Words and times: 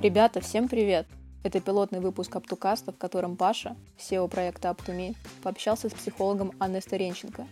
Ребята, 0.00 0.40
всем 0.40 0.68
привет! 0.68 1.06
Это 1.44 1.60
пилотный 1.60 2.00
выпуск 2.00 2.34
Аптукаста, 2.34 2.92
в 2.92 2.98
котором 2.98 3.36
Паша, 3.36 3.76
SEO 3.98 4.28
проекта 4.28 4.68
Up2Me, 4.68 5.14
пообщался 5.42 5.88
с 5.88 5.92
психологом 5.92 6.52
Анной 6.58 6.82
Старенченко. 6.82 7.46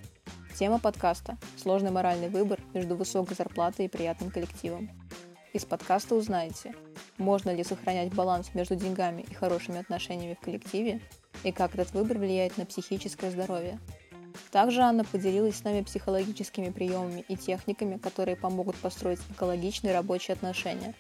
Тема 0.59 0.79
подкаста– 0.81 1.39
сложный 1.57 1.91
моральный 1.91 2.29
выбор 2.29 2.61
между 2.75 2.97
высокой 2.97 3.37
зарплатой 3.37 3.87
и 3.87 3.89
приятным 3.89 4.31
коллективом. 4.31 4.91
Из 5.53 5.65
подкаста 5.65 6.17
узнаете, 6.17 6.75
можно 7.17 7.55
ли 7.55 7.63
сохранять 7.63 8.13
баланс 8.13 8.55
между 8.55 8.75
деньгами 8.75 9.23
и 9.23 9.35
хорошими 9.35 9.79
отношениями 9.79 10.35
в 10.35 10.45
коллективе, 10.45 11.01
и 11.45 11.53
как 11.53 11.75
этот 11.75 11.93
выбор 11.93 12.19
влияет 12.19 12.59
на 12.59 12.67
психическое 12.67 13.31
здоровье. 13.31 13.79
Также 14.55 14.83
Анна 14.83 15.03
поделилась 15.03 15.57
с 15.57 15.65
нами 15.65 15.83
психологическими 15.83 16.71
приемами 16.71 17.25
и 17.27 17.37
техниками, 17.37 17.99
которые 17.99 18.37
помогут 18.37 18.77
построить 18.77 19.19
экологичные 19.33 19.93
рабочие 19.93 20.35
отношения. 20.35 20.95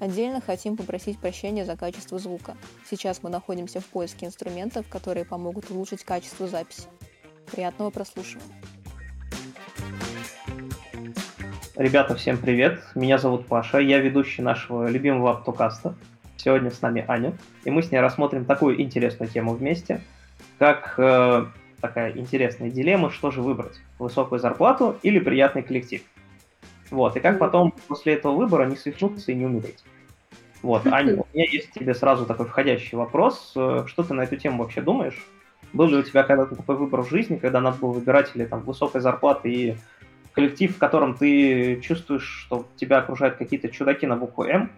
Отдельно 0.00 0.40
хотим 0.40 0.76
попросить 0.76 1.20
прощения 1.20 1.64
за 1.64 1.76
качество 1.76 2.18
звука. 2.18 2.56
Сейчас 2.84 3.22
мы 3.22 3.30
находимся 3.30 3.80
в 3.80 3.84
поиске 3.84 4.26
инструментов, 4.26 4.88
которые 4.88 5.24
помогут 5.24 5.70
улучшить 5.70 6.02
качество 6.02 6.48
записи. 6.48 6.88
Приятного 7.52 7.90
прослушивания! 7.90 8.56
Ребята, 11.76 12.16
всем 12.16 12.38
привет! 12.38 12.82
Меня 12.96 13.18
зовут 13.18 13.46
Паша, 13.46 13.78
я 13.78 14.00
ведущий 14.00 14.42
нашего 14.42 14.88
любимого 14.88 15.30
автокаста. 15.30 15.94
Сегодня 16.38 16.72
с 16.72 16.82
нами 16.82 17.04
Аня, 17.06 17.38
и 17.62 17.70
мы 17.70 17.84
с 17.84 17.92
ней 17.92 18.00
рассмотрим 18.00 18.46
такую 18.46 18.82
интересную 18.82 19.30
тему 19.30 19.54
вместе, 19.54 20.00
как 20.58 20.94
э, 20.98 21.46
такая 21.80 22.12
интересная 22.16 22.70
дилемма, 22.70 23.10
что 23.10 23.30
же 23.30 23.42
выбрать, 23.42 23.80
высокую 23.98 24.38
зарплату 24.38 24.96
или 25.02 25.18
приятный 25.18 25.62
коллектив. 25.62 26.02
Вот, 26.90 27.16
и 27.16 27.20
как 27.20 27.38
потом 27.38 27.72
после 27.88 28.14
этого 28.14 28.34
выбора 28.34 28.66
не 28.66 28.76
свихнуться 28.76 29.32
и 29.32 29.34
не 29.34 29.46
умереть. 29.46 29.84
Вот, 30.62 30.86
Аня, 30.86 31.14
у 31.14 31.26
меня 31.32 31.46
есть 31.50 31.72
тебе 31.72 31.94
сразу 31.94 32.26
такой 32.26 32.46
входящий 32.46 32.96
вопрос. 32.96 33.52
Э, 33.56 33.84
что 33.86 34.02
ты 34.02 34.12
на 34.12 34.22
эту 34.22 34.36
тему 34.36 34.62
вообще 34.62 34.82
думаешь? 34.82 35.24
Был 35.72 35.86
ли 35.86 35.96
у 35.96 36.02
тебя 36.02 36.22
когда-то 36.22 36.56
такой 36.56 36.76
выбор 36.76 37.02
в 37.02 37.08
жизни, 37.08 37.36
когда 37.36 37.60
надо 37.60 37.78
было 37.78 37.92
выбирать 37.92 38.32
или 38.34 38.44
там 38.44 38.60
высокой 38.60 39.00
зарплаты 39.00 39.50
и 39.50 39.76
коллектив, 40.32 40.74
в 40.74 40.78
котором 40.78 41.14
ты 41.14 41.80
чувствуешь, 41.80 42.24
что 42.24 42.66
тебя 42.76 42.98
окружают 42.98 43.36
какие-то 43.36 43.68
чудаки 43.68 44.06
на 44.06 44.16
букву 44.16 44.44
М, 44.44 44.70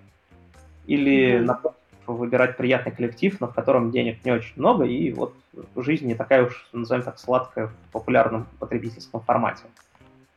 или, 0.87 1.39
mm-hmm. 1.39 1.45
напротив, 1.45 1.79
выбирать 2.15 2.57
приятный 2.57 2.93
коллектив, 2.93 3.41
но 3.41 3.49
в 3.49 3.55
котором 3.55 3.91
денег 3.91 4.25
не 4.25 4.33
очень 4.33 4.55
много, 4.57 4.85
и 4.85 5.13
вот 5.13 5.35
жизнь 5.77 6.07
не 6.07 6.15
такая 6.15 6.47
уж, 6.47 6.69
назовем 6.73 7.03
так, 7.03 7.19
сладкая 7.19 7.69
в 7.69 7.93
популярном 7.93 8.47
потребительском 8.59 9.21
формате. 9.21 9.65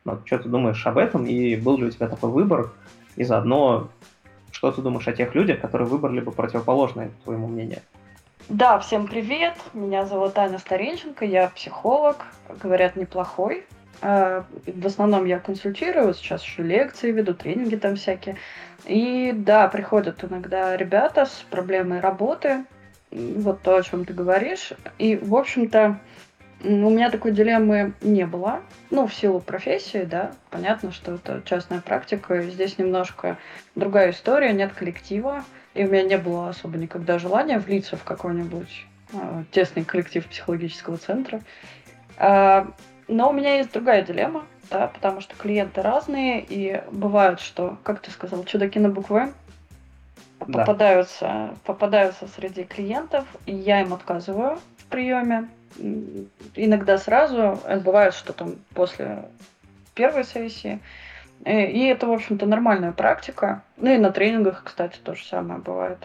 Вот, 0.04 0.22
что 0.26 0.40
ты 0.40 0.50
думаешь 0.50 0.86
об 0.86 0.98
этом, 0.98 1.26
и 1.26 1.56
был 1.56 1.78
ли 1.78 1.86
у 1.86 1.90
тебя 1.92 2.08
такой 2.08 2.30
выбор, 2.30 2.72
и 3.16 3.23
заодно, 3.23 3.90
что 4.52 4.72
ты 4.72 4.82
думаешь 4.82 5.08
о 5.08 5.14
тех 5.14 5.34
людях, 5.36 5.59
которые 5.59 5.88
выбрали 5.88 6.20
бы 6.20 6.32
противоположное 6.32 7.12
твоему 7.23 7.48
мнению? 7.48 7.80
Да, 8.48 8.78
всем 8.78 9.08
привет. 9.08 9.56
Меня 9.73 10.06
зовут 10.06 10.38
Аня 10.38 10.60
Старенченко, 10.60 11.26
я 11.26 11.48
психолог, 11.50 12.17
говорят, 12.62 12.95
неплохой. 12.95 13.66
Э, 14.02 14.44
в 14.66 14.86
основном 14.86 15.26
я 15.26 15.40
консультирую, 15.40 16.14
сейчас 16.14 16.44
еще 16.44 16.64
лекции 16.64 17.12
веду, 17.12 17.34
тренинги 17.34 17.76
там 17.76 17.96
всякие. 17.96 18.38
И 18.86 19.32
да, 19.34 19.68
приходят 19.68 20.24
иногда 20.24 20.76
ребята 20.78 21.26
с 21.26 21.46
проблемой 21.50 22.00
работы, 22.00 22.66
вот 23.12 23.62
то, 23.62 23.78
о 23.78 23.84
чем 23.84 24.06
ты 24.06 24.14
говоришь. 24.14 24.73
И, 24.98 25.16
в 25.16 25.36
общем-то, 25.36 26.00
у 26.64 26.90
меня 26.90 27.10
такой 27.10 27.32
дилеммы 27.32 27.94
не 28.02 28.26
было. 28.26 28.62
Ну, 28.90 29.08
в 29.08 29.14
силу 29.14 29.40
профессии, 29.40 30.04
да, 30.04 30.32
понятно, 30.50 30.92
что 30.92 31.16
это 31.16 31.42
частная 31.46 31.82
практика. 31.82 32.36
И 32.42 32.50
здесь 32.50 32.78
немножко 32.78 33.38
другая 33.76 34.12
история, 34.12 34.54
нет 34.54 34.73
коллектива. 34.73 35.44
И 35.73 35.84
у 35.84 35.90
меня 35.90 36.04
не 36.04 36.18
было 36.18 36.50
особо 36.50 36.78
никогда 36.78 37.20
желания 37.20 37.60
влиться 37.60 37.98
в 37.98 38.04
какой-нибудь 38.04 38.86
э, 39.14 39.44
тесный 39.52 39.84
коллектив 39.84 40.26
психологического 40.26 40.98
центра. 40.98 41.42
А, 42.17 42.67
но 43.08 43.30
у 43.30 43.33
меня 43.33 43.58
есть 43.58 43.71
другая 43.71 44.02
дилемма, 44.02 44.45
да, 44.70 44.88
потому 44.88 45.21
что 45.21 45.36
клиенты 45.36 45.82
разные, 45.82 46.43
и 46.48 46.82
бывает, 46.92 47.39
что, 47.39 47.77
как 47.83 47.99
ты 48.02 48.11
сказал, 48.11 48.43
чудаки 48.43 48.80
на 48.80 48.89
буквы 48.89 49.32
да. 50.39 50.60
попадаются, 50.60 51.55
попадаются 51.66 52.27
среди 52.27 52.64
клиентов, 52.64 53.26
и 53.45 53.54
я 53.54 53.82
им 53.82 53.93
отказываю 53.93 54.60
в 54.77 54.86
приеме. 54.86 55.49
Иногда 56.55 56.98
сразу, 56.98 57.60
а 57.64 57.80
бывает, 57.83 58.14
что 58.14 58.33
там 58.33 58.55
после 58.73 59.26
первой 59.93 60.23
сессии. 60.23 60.80
И 61.45 61.86
это, 61.86 62.08
в 62.08 62.11
общем-то, 62.11 62.45
нормальная 62.45 62.92
практика. 62.92 63.61
Ну 63.77 63.93
и 63.93 63.98
на 63.98 64.11
тренингах, 64.11 64.64
кстати, 64.64 64.98
то 65.04 65.16
же 65.16 65.26
самое 65.26 65.60
бывает. 65.60 65.99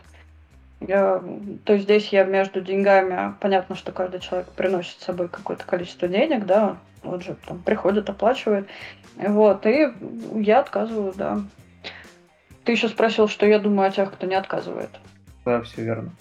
Я, 0.81 1.23
то 1.65 1.75
есть 1.75 1.85
здесь 1.85 2.09
я 2.09 2.25
между 2.25 2.63
деньгами, 2.63 3.35
понятно, 3.41 3.77
что 3.77 3.93
каждый 3.93 4.21
человек 4.21 4.49
приносит 4.49 5.01
с 5.01 5.05
собой 5.05 5.29
какое-то 5.29 5.65
количество 5.65 6.09
денег, 6.09 6.47
да, 6.47 6.79
вот 7.03 7.23
же 7.23 7.37
там 7.47 7.59
приходит, 7.59 8.09
оплачивает. 8.09 8.67
Вот, 9.17 9.67
и 9.67 9.93
я 10.37 10.61
отказываю, 10.61 11.13
да. 11.15 11.41
Ты 12.65 12.73
еще 12.73 12.89
спросил, 12.89 13.29
что 13.29 13.47
я 13.47 13.59
думаю 13.59 13.89
о 13.89 13.93
тех, 13.93 14.13
кто 14.13 14.27
не 14.27 14.35
отказывает. 14.35 14.91
Да, 15.45 15.63
все 15.63 15.83
верно. 15.83 16.13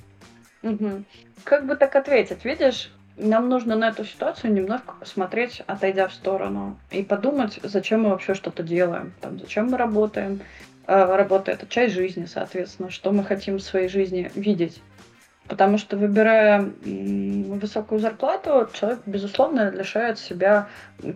Угу. 0.64 1.04
Как 1.44 1.66
бы 1.66 1.76
так 1.76 1.96
ответить? 1.96 2.44
Видишь, 2.44 2.92
нам 3.18 3.50
нужно 3.50 3.76
на 3.76 3.90
эту 3.90 4.06
ситуацию 4.06 4.54
немножко 4.54 4.94
посмотреть, 5.00 5.62
отойдя 5.68 6.08
в 6.08 6.14
сторону, 6.14 6.78
и 6.92 7.04
подумать, 7.04 7.60
зачем 7.64 8.04
мы 8.04 8.10
вообще 8.10 8.34
что-то 8.34 8.64
делаем, 8.64 9.14
там, 9.22 9.40
зачем 9.40 9.68
мы 9.68 9.78
работаем. 9.78 10.42
А, 10.92 11.16
работа— 11.16 11.52
это 11.54 11.68
часть 11.68 11.94
жизни, 11.94 12.26
соответственно, 12.26 12.90
что 12.90 13.12
мы 13.12 13.24
хотим 13.24 13.58
в 13.58 13.62
своей 13.62 13.88
жизни 13.90 14.32
видеть. 14.34 14.82
Потому 15.48 15.78
что 15.78 15.98
выбирая 15.98 16.68
высокую 16.84 18.00
зарплату, 18.00 18.68
человек, 18.74 19.02
безусловно, 19.06 19.70
лишает 19.70 20.18
себя 20.18 20.68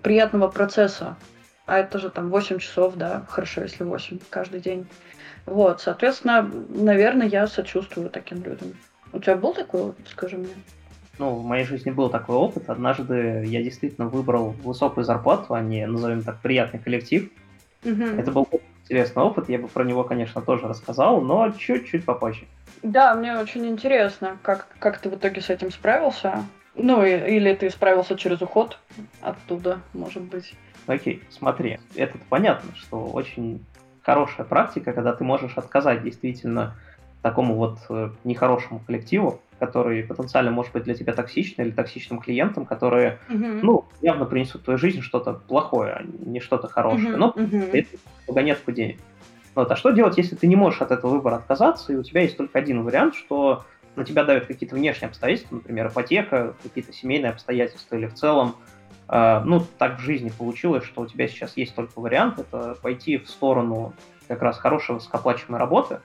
приятного 0.03 0.47
процесса. 0.47 1.17
А 1.65 1.79
это 1.79 1.97
же 1.97 2.11
там 2.11 2.29
8 2.29 2.59
часов, 2.59 2.93
да, 2.97 3.25
хорошо, 3.27 3.61
если 3.61 3.83
8 3.83 4.19
каждый 4.29 4.59
день. 4.59 4.85
Вот, 5.47 5.81
соответственно, 5.81 6.47
наверное, 6.69 7.25
я 7.25 7.47
сочувствую 7.47 8.11
таким 8.11 8.43
людям. 8.43 8.73
У 9.11 9.19
тебя 9.19 9.35
был 9.35 9.55
такой 9.55 9.81
опыт, 9.81 10.07
скажи 10.07 10.37
мне? 10.37 10.53
Ну, 11.17 11.33
в 11.33 11.43
моей 11.43 11.65
жизни 11.65 11.89
был 11.89 12.11
такой 12.11 12.35
опыт. 12.35 12.69
Однажды 12.69 13.43
я 13.47 13.63
действительно 13.63 14.07
выбрал 14.07 14.51
высокую 14.63 15.03
зарплату, 15.03 15.55
а 15.55 15.61
не, 15.61 15.87
назовем 15.87 16.21
так, 16.21 16.41
приятный 16.41 16.79
коллектив. 16.79 17.31
Угу. 17.83 18.03
Это 18.19 18.31
был 18.31 18.47
интересный 18.83 19.23
опыт, 19.23 19.49
я 19.49 19.59
бы 19.59 19.67
про 19.67 19.83
него, 19.83 20.03
конечно, 20.03 20.41
тоже 20.41 20.67
рассказал, 20.67 21.21
но 21.21 21.51
чуть-чуть 21.51 22.05
попозже. 22.05 22.45
Да, 22.81 23.15
мне 23.15 23.37
очень 23.37 23.65
интересно, 23.65 24.37
как, 24.41 24.67
как 24.79 24.99
ты 24.99 25.09
в 25.09 25.15
итоге 25.15 25.41
с 25.41 25.49
этим 25.49 25.71
справился. 25.71 26.43
Ну, 26.75 27.03
и, 27.03 27.11
или 27.11 27.53
ты 27.53 27.69
справился 27.69 28.17
через 28.17 28.41
уход 28.41 28.79
оттуда, 29.21 29.79
может 29.93 30.23
быть. 30.23 30.53
Окей, 30.87 31.23
смотри, 31.29 31.79
это 31.95 32.17
понятно, 32.29 32.75
что 32.75 33.05
очень 33.05 33.63
хорошая 34.01 34.45
практика, 34.45 34.91
когда 34.91 35.13
ты 35.13 35.23
можешь 35.23 35.57
отказать 35.57 36.03
действительно 36.03 36.75
такому 37.21 37.55
вот 37.55 37.79
э, 37.89 38.09
нехорошему 38.25 38.81
коллективу, 38.85 39.39
который 39.59 40.03
потенциально 40.03 40.51
может 40.51 40.73
быть 40.73 40.83
для 40.83 40.93
тебя 40.93 41.13
токсичным 41.13 41.67
или 41.67 41.73
токсичным 41.73 42.19
клиентом, 42.19 42.65
которые, 42.65 43.19
uh-huh. 43.29 43.59
ну, 43.63 43.85
явно 44.01 44.25
принесут 44.25 44.61
в 44.61 44.65
твою 44.65 44.77
жизнь 44.77 44.99
что-то 44.99 45.33
плохое, 45.33 45.93
а 45.93 46.03
не 46.03 46.41
что-то 46.41 46.67
хорошее. 46.67 47.13
Uh-huh. 47.13 47.17
Но 47.17 47.33
uh-huh. 47.33 47.71
это 47.71 47.89
вагонетку 48.33 48.71
денег. 48.71 48.99
Вот. 49.55 49.71
А 49.71 49.75
что 49.75 49.91
делать, 49.91 50.17
если 50.17 50.35
ты 50.35 50.47
не 50.47 50.55
можешь 50.55 50.81
от 50.81 50.91
этого 50.91 51.11
выбора 51.11 51.35
отказаться, 51.35 51.93
и 51.93 51.95
у 51.95 52.03
тебя 52.03 52.21
есть 52.21 52.37
только 52.37 52.57
один 52.57 52.83
вариант, 52.83 53.15
что 53.15 53.63
на 53.95 54.03
тебя 54.03 54.23
давят 54.23 54.47
какие-то 54.47 54.75
внешние 54.75 55.09
обстоятельства, 55.09 55.55
например, 55.55 55.87
ипотека, 55.87 56.55
какие-то 56.63 56.91
семейные 56.91 57.31
обстоятельства 57.31 57.95
или 57.95 58.07
в 58.07 58.15
целом, 58.15 58.55
э, 59.07 59.41
ну, 59.45 59.63
так 59.77 59.99
в 59.99 60.01
жизни 60.01 60.31
получилось, 60.35 60.83
что 60.83 61.01
у 61.01 61.05
тебя 61.05 61.27
сейчас 61.27 61.55
есть 61.55 61.75
только 61.75 61.99
вариант, 61.99 62.39
это 62.39 62.75
пойти 62.81 63.17
в 63.17 63.29
сторону 63.29 63.93
как 64.27 64.41
раз 64.41 64.57
хорошей 64.57 64.95
высокооплачиваемой 64.95 65.59
работы, 65.59 65.99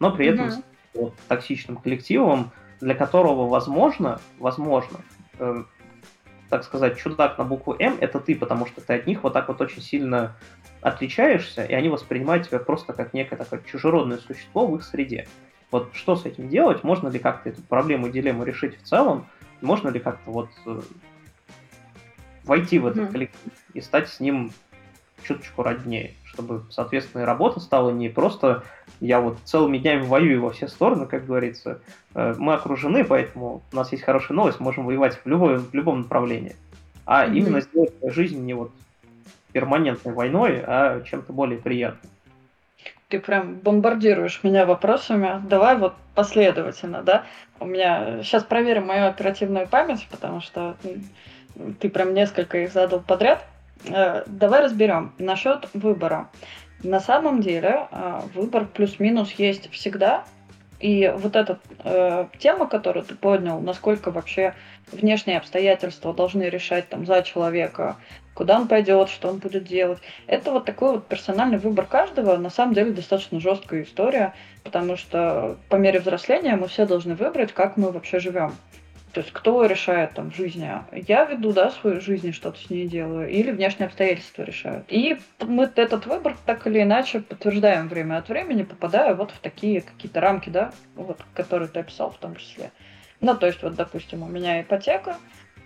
но 0.00 0.10
при 0.10 0.26
этом 0.26 0.50
с 0.50 0.62
вот, 0.94 1.14
токсичным 1.28 1.76
коллективом, 1.76 2.50
для 2.80 2.94
которого, 2.94 3.46
возможно, 3.46 4.20
возможно, 4.38 5.00
э, 5.38 5.64
так 6.48 6.64
сказать, 6.64 6.96
чудак 6.96 7.36
на 7.36 7.44
букву 7.44 7.76
М, 7.78 7.96
это 8.00 8.20
ты, 8.20 8.34
потому 8.34 8.66
что 8.66 8.80
ты 8.80 8.94
от 8.94 9.06
них 9.06 9.22
вот 9.22 9.32
так 9.32 9.48
вот 9.48 9.60
очень 9.60 9.82
сильно 9.82 10.36
отличаешься, 10.84 11.64
и 11.64 11.72
они 11.72 11.88
воспринимают 11.88 12.46
тебя 12.46 12.58
просто 12.58 12.92
как 12.92 13.14
некое 13.14 13.36
такое 13.36 13.62
чужеродное 13.64 14.18
существо 14.18 14.66
в 14.66 14.76
их 14.76 14.84
среде. 14.84 15.26
Вот 15.70 15.88
что 15.94 16.14
с 16.14 16.26
этим 16.26 16.50
делать? 16.50 16.84
Можно 16.84 17.08
ли 17.08 17.18
как-то 17.18 17.48
эту 17.48 17.62
проблему 17.62 18.06
и 18.06 18.12
дилемму 18.12 18.44
решить 18.44 18.78
в 18.78 18.82
целом? 18.82 19.26
Можно 19.62 19.88
ли 19.88 19.98
как-то 19.98 20.30
вот 20.30 20.50
э, 20.66 20.82
войти 22.44 22.78
в 22.78 22.86
этот 22.86 23.10
коллектив 23.10 23.52
и 23.72 23.80
стать 23.80 24.10
с 24.10 24.20
ним 24.20 24.52
чуточку 25.22 25.62
роднее, 25.62 26.12
чтобы, 26.24 26.64
соответственно, 26.68 27.22
и 27.22 27.24
работа 27.24 27.60
стала 27.60 27.90
не 27.90 28.10
просто 28.10 28.62
я 29.00 29.20
вот 29.20 29.38
целыми 29.44 29.78
днями 29.78 30.02
воюю 30.02 30.42
во 30.42 30.50
все 30.50 30.68
стороны, 30.68 31.06
как 31.06 31.24
говорится. 31.24 31.80
Э, 32.14 32.34
мы 32.36 32.52
окружены, 32.52 33.04
поэтому 33.04 33.62
у 33.72 33.76
нас 33.76 33.90
есть 33.90 34.04
хорошая 34.04 34.36
новость, 34.36 34.60
можем 34.60 34.84
воевать 34.84 35.18
в, 35.24 35.26
любой, 35.26 35.56
в 35.56 35.72
любом 35.72 36.02
направлении. 36.02 36.56
А 37.06 37.24
mm-hmm. 37.24 37.36
именно 37.36 37.60
сделать 37.62 37.94
жизнь 38.02 38.44
не 38.44 38.52
вот 38.52 38.70
перманентной 39.54 40.12
войной, 40.12 40.62
а 40.66 41.00
чем-то 41.02 41.32
более 41.32 41.58
приятным. 41.58 42.10
ты 43.08 43.20
прям 43.20 43.54
бомбардируешь 43.54 44.40
меня 44.42 44.66
вопросами. 44.66 45.40
Давай 45.48 45.78
вот 45.78 45.94
последовательно, 46.14 47.02
да? 47.02 47.24
У 47.60 47.64
меня 47.66 48.22
сейчас 48.22 48.42
проверим 48.42 48.86
мою 48.86 49.06
оперативную 49.06 49.68
память, 49.68 50.06
потому 50.10 50.40
что 50.40 50.76
ты 51.80 51.88
прям 51.88 52.12
несколько 52.14 52.58
их 52.58 52.72
задал 52.72 53.00
подряд. 53.00 53.46
Э, 53.88 54.24
давай 54.26 54.62
разберем 54.64 55.12
насчет 55.18 55.68
выбора. 55.72 56.28
На 56.82 56.98
самом 56.98 57.40
деле 57.40 57.86
э, 57.90 58.20
выбор 58.34 58.66
плюс-минус 58.66 59.30
есть 59.32 59.70
всегда, 59.70 60.24
и 60.80 61.14
вот 61.16 61.36
эта 61.36 61.60
э, 61.84 62.26
тема, 62.38 62.66
которую 62.66 63.04
ты 63.04 63.14
поднял, 63.14 63.60
насколько 63.60 64.10
вообще 64.10 64.54
внешние 64.90 65.38
обстоятельства 65.38 66.12
должны 66.12 66.42
решать 66.42 66.88
там 66.88 67.06
за 67.06 67.22
человека, 67.22 67.96
куда 68.34 68.58
он 68.58 68.68
пойдет, 68.68 69.08
что 69.08 69.28
он 69.28 69.38
будет 69.38 69.64
делать. 69.64 70.00
Это 70.26 70.50
вот 70.50 70.64
такой 70.64 70.92
вот 70.92 71.06
персональный 71.06 71.58
выбор 71.58 71.86
каждого. 71.86 72.36
На 72.36 72.50
самом 72.50 72.74
деле 72.74 72.92
достаточно 72.92 73.40
жесткая 73.40 73.84
история, 73.84 74.34
потому 74.62 74.96
что 74.96 75.56
по 75.68 75.76
мере 75.76 76.00
взросления 76.00 76.56
мы 76.56 76.68
все 76.68 76.86
должны 76.86 77.14
выбрать, 77.14 77.52
как 77.52 77.76
мы 77.76 77.90
вообще 77.90 78.18
живем. 78.18 78.54
То 79.12 79.20
есть 79.20 79.32
кто 79.32 79.64
решает 79.64 80.14
там 80.14 80.32
в 80.32 80.34
жизни? 80.34 80.68
Я 80.90 81.24
веду, 81.24 81.52
да, 81.52 81.70
свою 81.70 82.00
жизнь 82.00 82.26
и 82.28 82.32
что-то 82.32 82.58
с 82.58 82.68
ней 82.68 82.88
делаю, 82.88 83.30
или 83.30 83.52
внешние 83.52 83.86
обстоятельства 83.86 84.42
решают. 84.42 84.86
И 84.88 85.16
мы 85.40 85.70
этот 85.76 86.06
выбор 86.06 86.36
так 86.44 86.66
или 86.66 86.82
иначе 86.82 87.20
подтверждаем 87.20 87.86
время 87.86 88.18
от 88.18 88.28
времени, 88.28 88.64
попадая 88.64 89.14
вот 89.14 89.30
в 89.30 89.38
такие 89.38 89.82
какие-то 89.82 90.20
рамки, 90.20 90.50
да, 90.50 90.72
вот, 90.96 91.20
которые 91.32 91.68
ты 91.68 91.78
описал 91.78 92.10
в 92.10 92.16
том 92.16 92.34
числе. 92.34 92.72
Ну, 93.20 93.36
то 93.36 93.46
есть, 93.46 93.62
вот, 93.62 93.76
допустим, 93.76 94.24
у 94.24 94.26
меня 94.26 94.60
ипотека, 94.60 95.16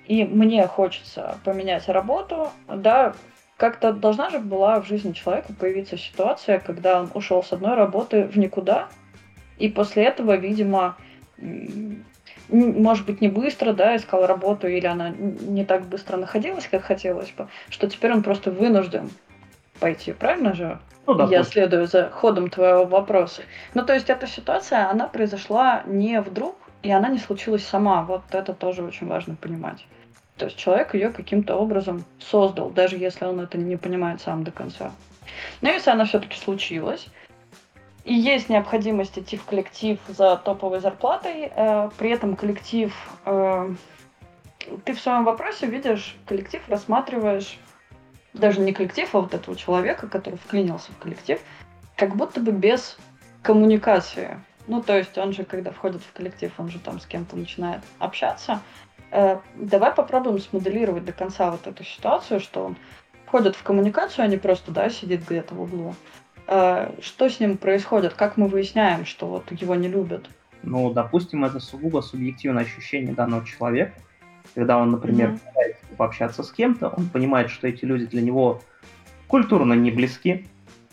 и 0.09 0.25
мне 0.25 0.67
хочется 0.67 1.37
поменять 1.45 1.89
работу, 1.89 2.49
да, 2.67 3.15
как-то 3.59 3.93
должна 3.93 4.31
же 4.31 4.39
была 4.39 4.81
в 4.81 4.87
жизни 4.87 5.13
человека 5.13 5.53
появиться 5.53 5.99
ситуация, 5.99 6.59
когда 6.59 7.01
он 7.01 7.11
ушел 7.15 7.43
с 7.43 7.53
одной 7.53 7.75
работы 7.75 8.25
в 8.25 8.39
никуда, 8.39 8.89
и 9.59 9.69
после 9.69 10.05
этого, 10.05 10.37
видимо, 10.37 10.97
может 12.49 13.05
быть, 13.05 13.21
не 13.21 13.29
быстро, 13.29 13.73
да, 13.75 13.97
искал 13.97 14.27
работу, 14.27 14.67
или 14.67 14.87
она 14.87 15.11
не 15.11 15.65
так 15.65 15.87
быстро 15.87 16.17
находилась, 16.17 16.67
как 16.69 16.83
хотелось 16.83 17.31
бы, 17.33 17.49
что 17.69 17.89
теперь 17.89 18.13
он 18.13 18.23
просто 18.23 18.51
вынужден 18.51 19.11
пойти, 19.79 20.13
правильно 20.13 20.55
же? 20.55 20.79
Ну, 21.07 21.15
да, 21.15 21.27
Я 21.27 21.43
следую 21.43 21.87
за 21.87 22.11
ходом 22.11 22.49
твоего 22.49 22.85
вопроса. 22.85 23.43
Ну, 23.75 23.85
то 23.85 23.93
есть 23.95 24.09
эта 24.09 24.27
ситуация, 24.27 24.89
она 24.89 25.07
произошла 25.07 25.83
не 25.87 26.21
вдруг, 26.21 26.57
и 26.83 26.91
она 26.91 27.09
не 27.09 27.19
случилась 27.19 27.67
сама. 27.67 28.03
Вот 28.03 28.23
это 28.33 28.55
тоже 28.55 28.83
очень 28.83 29.07
важно 29.07 29.35
понимать. 29.35 29.87
То 30.39 30.47
есть 30.47 30.57
человек 30.57 30.95
ее 30.95 31.11
каким-то 31.11 31.57
образом 31.57 32.05
создал, 32.19 32.71
даже 32.71 32.97
если 32.97 33.25
он 33.25 33.41
это 33.41 33.59
не 33.59 33.77
понимает 33.77 34.21
сам 34.21 34.45
до 34.45 34.51
конца. 34.51 34.93
Но 35.61 35.69
если 35.69 35.91
она 35.91 36.05
все-таки 36.05 36.39
случилась, 36.39 37.09
и 38.09 38.15
есть 38.15 38.49
необходимость 38.49 39.19
идти 39.19 39.37
в 39.37 39.45
коллектив 39.45 39.99
за 40.09 40.37
топовой 40.37 40.81
зарплатой. 40.81 41.53
Э, 41.55 41.91
при 41.99 42.11
этом 42.11 42.37
коллектив... 42.37 42.95
Э, 43.27 43.71
ты 44.85 44.95
в 44.95 45.01
своем 45.01 45.25
вопросе 45.25 45.67
видишь 45.67 46.17
коллектив, 46.25 46.63
рассматриваешь 46.69 47.59
даже 48.33 48.61
не 48.61 48.73
коллектив, 48.73 49.15
а 49.15 49.21
вот 49.21 49.35
этого 49.35 49.57
человека, 49.57 50.09
который 50.09 50.37
вклинился 50.37 50.91
в 50.93 50.99
коллектив, 50.99 51.39
как 51.97 52.17
будто 52.17 52.41
бы 52.41 52.53
без 52.53 52.97
коммуникации. 53.43 54.41
Ну, 54.67 54.83
то 54.83 54.97
есть 54.97 55.17
он 55.19 55.35
же, 55.35 55.45
когда 55.45 55.71
входит 55.71 56.03
в 56.03 56.13
коллектив, 56.13 56.53
он 56.57 56.71
же 56.71 56.79
там 56.79 57.01
с 57.01 57.07
кем-то 57.07 57.37
начинает 57.37 57.83
общаться. 57.99 58.61
Э, 59.11 59.39
давай 59.55 59.93
попробуем 59.95 60.39
смоделировать 60.39 61.05
до 61.05 61.13
конца 61.13 61.51
вот 61.51 61.67
эту 61.67 61.85
ситуацию, 61.85 62.41
что 62.41 62.67
он 62.67 62.77
входит 63.27 63.57
в 63.57 63.63
коммуникацию, 63.63 64.25
а 64.25 64.29
не 64.29 64.37
просто, 64.37 64.71
да, 64.71 64.91
сидит 64.91 65.27
где-то 65.27 65.55
в 65.55 65.63
углу. 65.63 65.95
Э, 66.47 66.93
что 67.01 67.29
с 67.29 67.41
ним 67.41 67.57
происходит? 67.57 68.15
Как 68.15 68.37
мы 68.37 68.49
выясняем, 68.49 69.05
что 69.05 69.27
вот 69.27 69.51
его 69.53 69.75
не 69.75 69.89
любят? 69.89 70.29
Ну, 70.63 70.93
допустим, 70.93 71.45
это 71.45 71.61
сугубо 71.61 72.01
субъективное 72.01 72.65
ощущение 72.65 73.15
данного 73.15 73.47
человека. 73.47 73.93
Когда 74.55 74.79
он, 74.79 74.91
например, 74.91 75.31
mm-hmm. 75.31 75.41
пытается 75.47 75.85
пообщаться 75.97 76.43
с 76.43 76.51
кем-то, 76.51 76.89
он 76.89 77.09
понимает, 77.09 77.51
что 77.51 77.69
эти 77.69 77.85
люди 77.85 78.07
для 78.07 78.23
него 78.23 78.61
культурно 79.29 79.75
не 79.75 79.91
близки. 79.91 80.47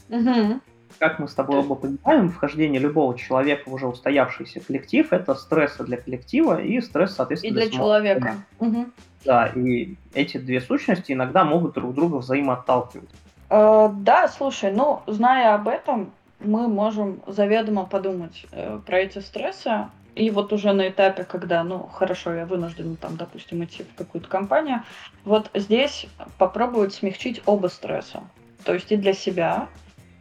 Mm-hmm. 0.09 0.59
Как 0.99 1.19
мы 1.19 1.27
с 1.27 1.33
тобой 1.33 1.59
оба 1.59 1.75
понимаем, 1.75 2.29
вхождение 2.29 2.79
любого 2.79 3.17
человека 3.17 3.69
в 3.69 3.73
уже 3.73 3.87
устоявшийся 3.87 4.59
коллектив– 4.59 5.07
это 5.11 5.35
стресс 5.35 5.75
для 5.77 5.97
коллектива 5.97 6.61
и 6.61 6.79
стресс, 6.81 7.15
соответственно, 7.15 7.51
и 7.51 7.53
для, 7.53 7.65
для 7.67 7.71
человека. 7.71 8.35
Угу. 8.59 8.85
Да, 9.25 9.47
и 9.47 9.95
эти 10.13 10.37
две 10.37 10.61
сущности 10.61 11.11
иногда 11.11 11.43
могут 11.43 11.73
друг 11.73 11.93
друга 11.93 12.17
взаимоотталкивать. 12.17 13.09
Э, 13.49 13.89
да, 13.91 14.27
слушай, 14.27 14.71
ну, 14.71 15.01
зная 15.07 15.55
об 15.55 15.67
этом, 15.67 16.11
мы 16.39 16.67
можем 16.67 17.21
заведомо 17.27 17.85
подумать 17.85 18.45
э, 18.51 18.79
про 18.85 18.99
эти 18.99 19.19
стрессы. 19.19 19.87
И 20.15 20.29
вот 20.29 20.53
уже 20.53 20.71
на 20.71 20.87
этапе, 20.87 21.25
когда, 21.25 21.63
ну, 21.63 21.89
хорошо, 21.91 22.33
я 22.33 22.45
вынуждена 22.45 22.95
там, 22.95 23.17
допустим, 23.17 23.63
идти 23.65 23.83
в 23.83 23.95
какую-то 23.97 24.29
компанию, 24.29 24.83
вот 25.25 25.51
здесь 25.53 26.07
попробовать 26.37 26.93
смягчить 26.93 27.41
оба 27.45 27.67
стресса. 27.67 28.23
То 28.63 28.73
есть 28.73 28.91
и 28.91 28.95
для 28.95 29.13
себя, 29.13 29.67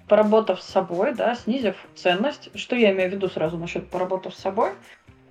поработав 0.08 0.62
с 0.62 0.66
собой, 0.66 1.14
да, 1.14 1.34
снизив 1.34 1.76
ценность. 1.94 2.50
Что 2.54 2.76
я 2.76 2.92
имею 2.92 3.10
в 3.10 3.12
виду 3.14 3.28
сразу 3.28 3.58
насчет 3.58 3.88
поработав 3.88 4.34
с 4.34 4.38
собой? 4.38 4.70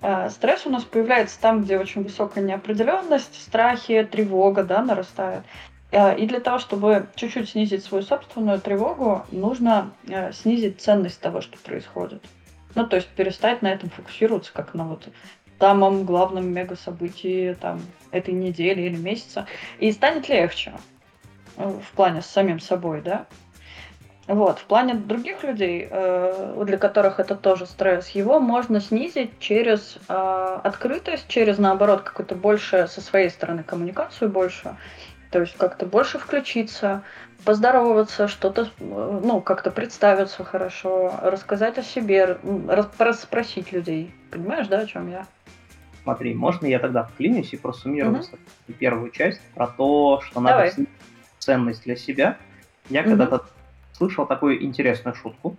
Э, 0.00 0.28
стресс 0.30 0.66
у 0.66 0.70
нас 0.70 0.84
появляется 0.84 1.40
там, 1.40 1.62
где 1.62 1.78
очень 1.78 2.02
высокая 2.02 2.42
неопределенность, 2.44 3.40
страхи, 3.40 4.06
тревога, 4.10 4.64
да, 4.64 4.82
нарастает. 4.82 5.42
Э, 5.90 6.16
и 6.18 6.26
для 6.26 6.40
того, 6.40 6.58
чтобы 6.58 7.06
чуть-чуть 7.14 7.50
снизить 7.50 7.84
свою 7.84 8.02
собственную 8.02 8.60
тревогу, 8.60 9.24
нужно 9.30 9.92
э, 10.08 10.32
снизить 10.32 10.80
ценность 10.80 11.20
того, 11.20 11.40
что 11.40 11.56
происходит. 11.58 12.24
Ну, 12.74 12.86
то 12.86 12.96
есть 12.96 13.08
перестать 13.08 13.62
на 13.62 13.68
этом 13.68 13.90
фокусироваться, 13.90 14.52
как 14.52 14.74
на 14.74 14.84
вот 14.84 15.08
самом 15.60 16.04
главном 16.04 16.48
мега-событии 16.48 17.56
там, 17.60 17.80
этой 18.10 18.34
недели 18.34 18.82
или 18.82 18.96
месяца. 18.96 19.46
И 19.78 19.92
станет 19.92 20.28
легче 20.28 20.72
э, 21.56 21.66
в 21.68 21.96
плане 21.96 22.22
с 22.22 22.26
самим 22.26 22.60
собой, 22.60 23.00
да. 23.00 23.26
Вот, 24.26 24.58
в 24.58 24.64
плане 24.64 24.94
других 24.94 25.42
людей, 25.44 25.86
для 25.86 26.78
которых 26.78 27.20
это 27.20 27.34
тоже 27.34 27.66
стресс, 27.66 28.08
его 28.10 28.40
можно 28.40 28.80
снизить 28.80 29.38
через 29.38 29.98
открытость, 30.08 31.28
через, 31.28 31.58
наоборот, 31.58 32.00
какую-то 32.02 32.34
больше 32.34 32.88
со 32.88 33.02
своей 33.02 33.28
стороны 33.28 33.62
коммуникацию 33.62 34.30
больше, 34.30 34.76
то 35.30 35.40
есть 35.40 35.56
как-то 35.58 35.84
больше 35.84 36.18
включиться, 36.18 37.02
поздороваться, 37.44 38.26
что-то, 38.26 38.70
ну, 38.78 39.42
как-то 39.42 39.70
представиться 39.70 40.42
хорошо, 40.42 41.12
рассказать 41.22 41.76
о 41.76 41.82
себе, 41.82 42.38
расспросить 42.98 43.72
людей. 43.72 44.14
Понимаешь, 44.30 44.68
да, 44.68 44.78
о 44.78 44.86
чем 44.86 45.10
я? 45.10 45.26
Смотри, 46.02 46.32
можно 46.34 46.66
я 46.66 46.78
тогда 46.78 47.02
вклинюсь 47.02 47.52
и 47.52 47.58
просуммирую 47.58 48.20
угу. 48.20 48.72
первую 48.78 49.10
часть 49.10 49.40
про 49.54 49.66
то, 49.66 50.22
что 50.22 50.40
Давай. 50.40 50.70
надо 50.70 50.90
ценность 51.38 51.82
для 51.84 51.96
себя. 51.96 52.38
Я 52.88 53.00
угу. 53.02 53.10
когда-то 53.10 53.44
слышал 53.96 54.26
такую 54.26 54.62
интересную 54.62 55.14
шутку. 55.14 55.56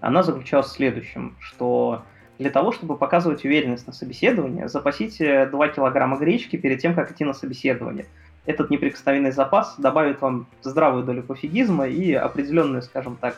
Она 0.00 0.22
заключалась 0.22 0.66
в 0.66 0.72
следующем, 0.72 1.36
что 1.40 2.02
для 2.38 2.50
того, 2.50 2.72
чтобы 2.72 2.96
показывать 2.96 3.44
уверенность 3.44 3.86
на 3.86 3.92
собеседование, 3.92 4.68
запасите 4.68 5.46
2 5.46 5.68
килограмма 5.68 6.18
гречки 6.18 6.56
перед 6.56 6.80
тем, 6.80 6.94
как 6.94 7.12
идти 7.12 7.24
на 7.24 7.32
собеседование 7.32 8.06
этот 8.46 8.70
неприкосновенный 8.70 9.32
запас 9.32 9.74
добавит 9.76 10.20
вам 10.20 10.46
здравую 10.62 11.04
долю 11.04 11.22
пофигизма 11.22 11.86
и 11.86 12.12
определенную, 12.12 12.82
скажем 12.82 13.16
так, 13.16 13.36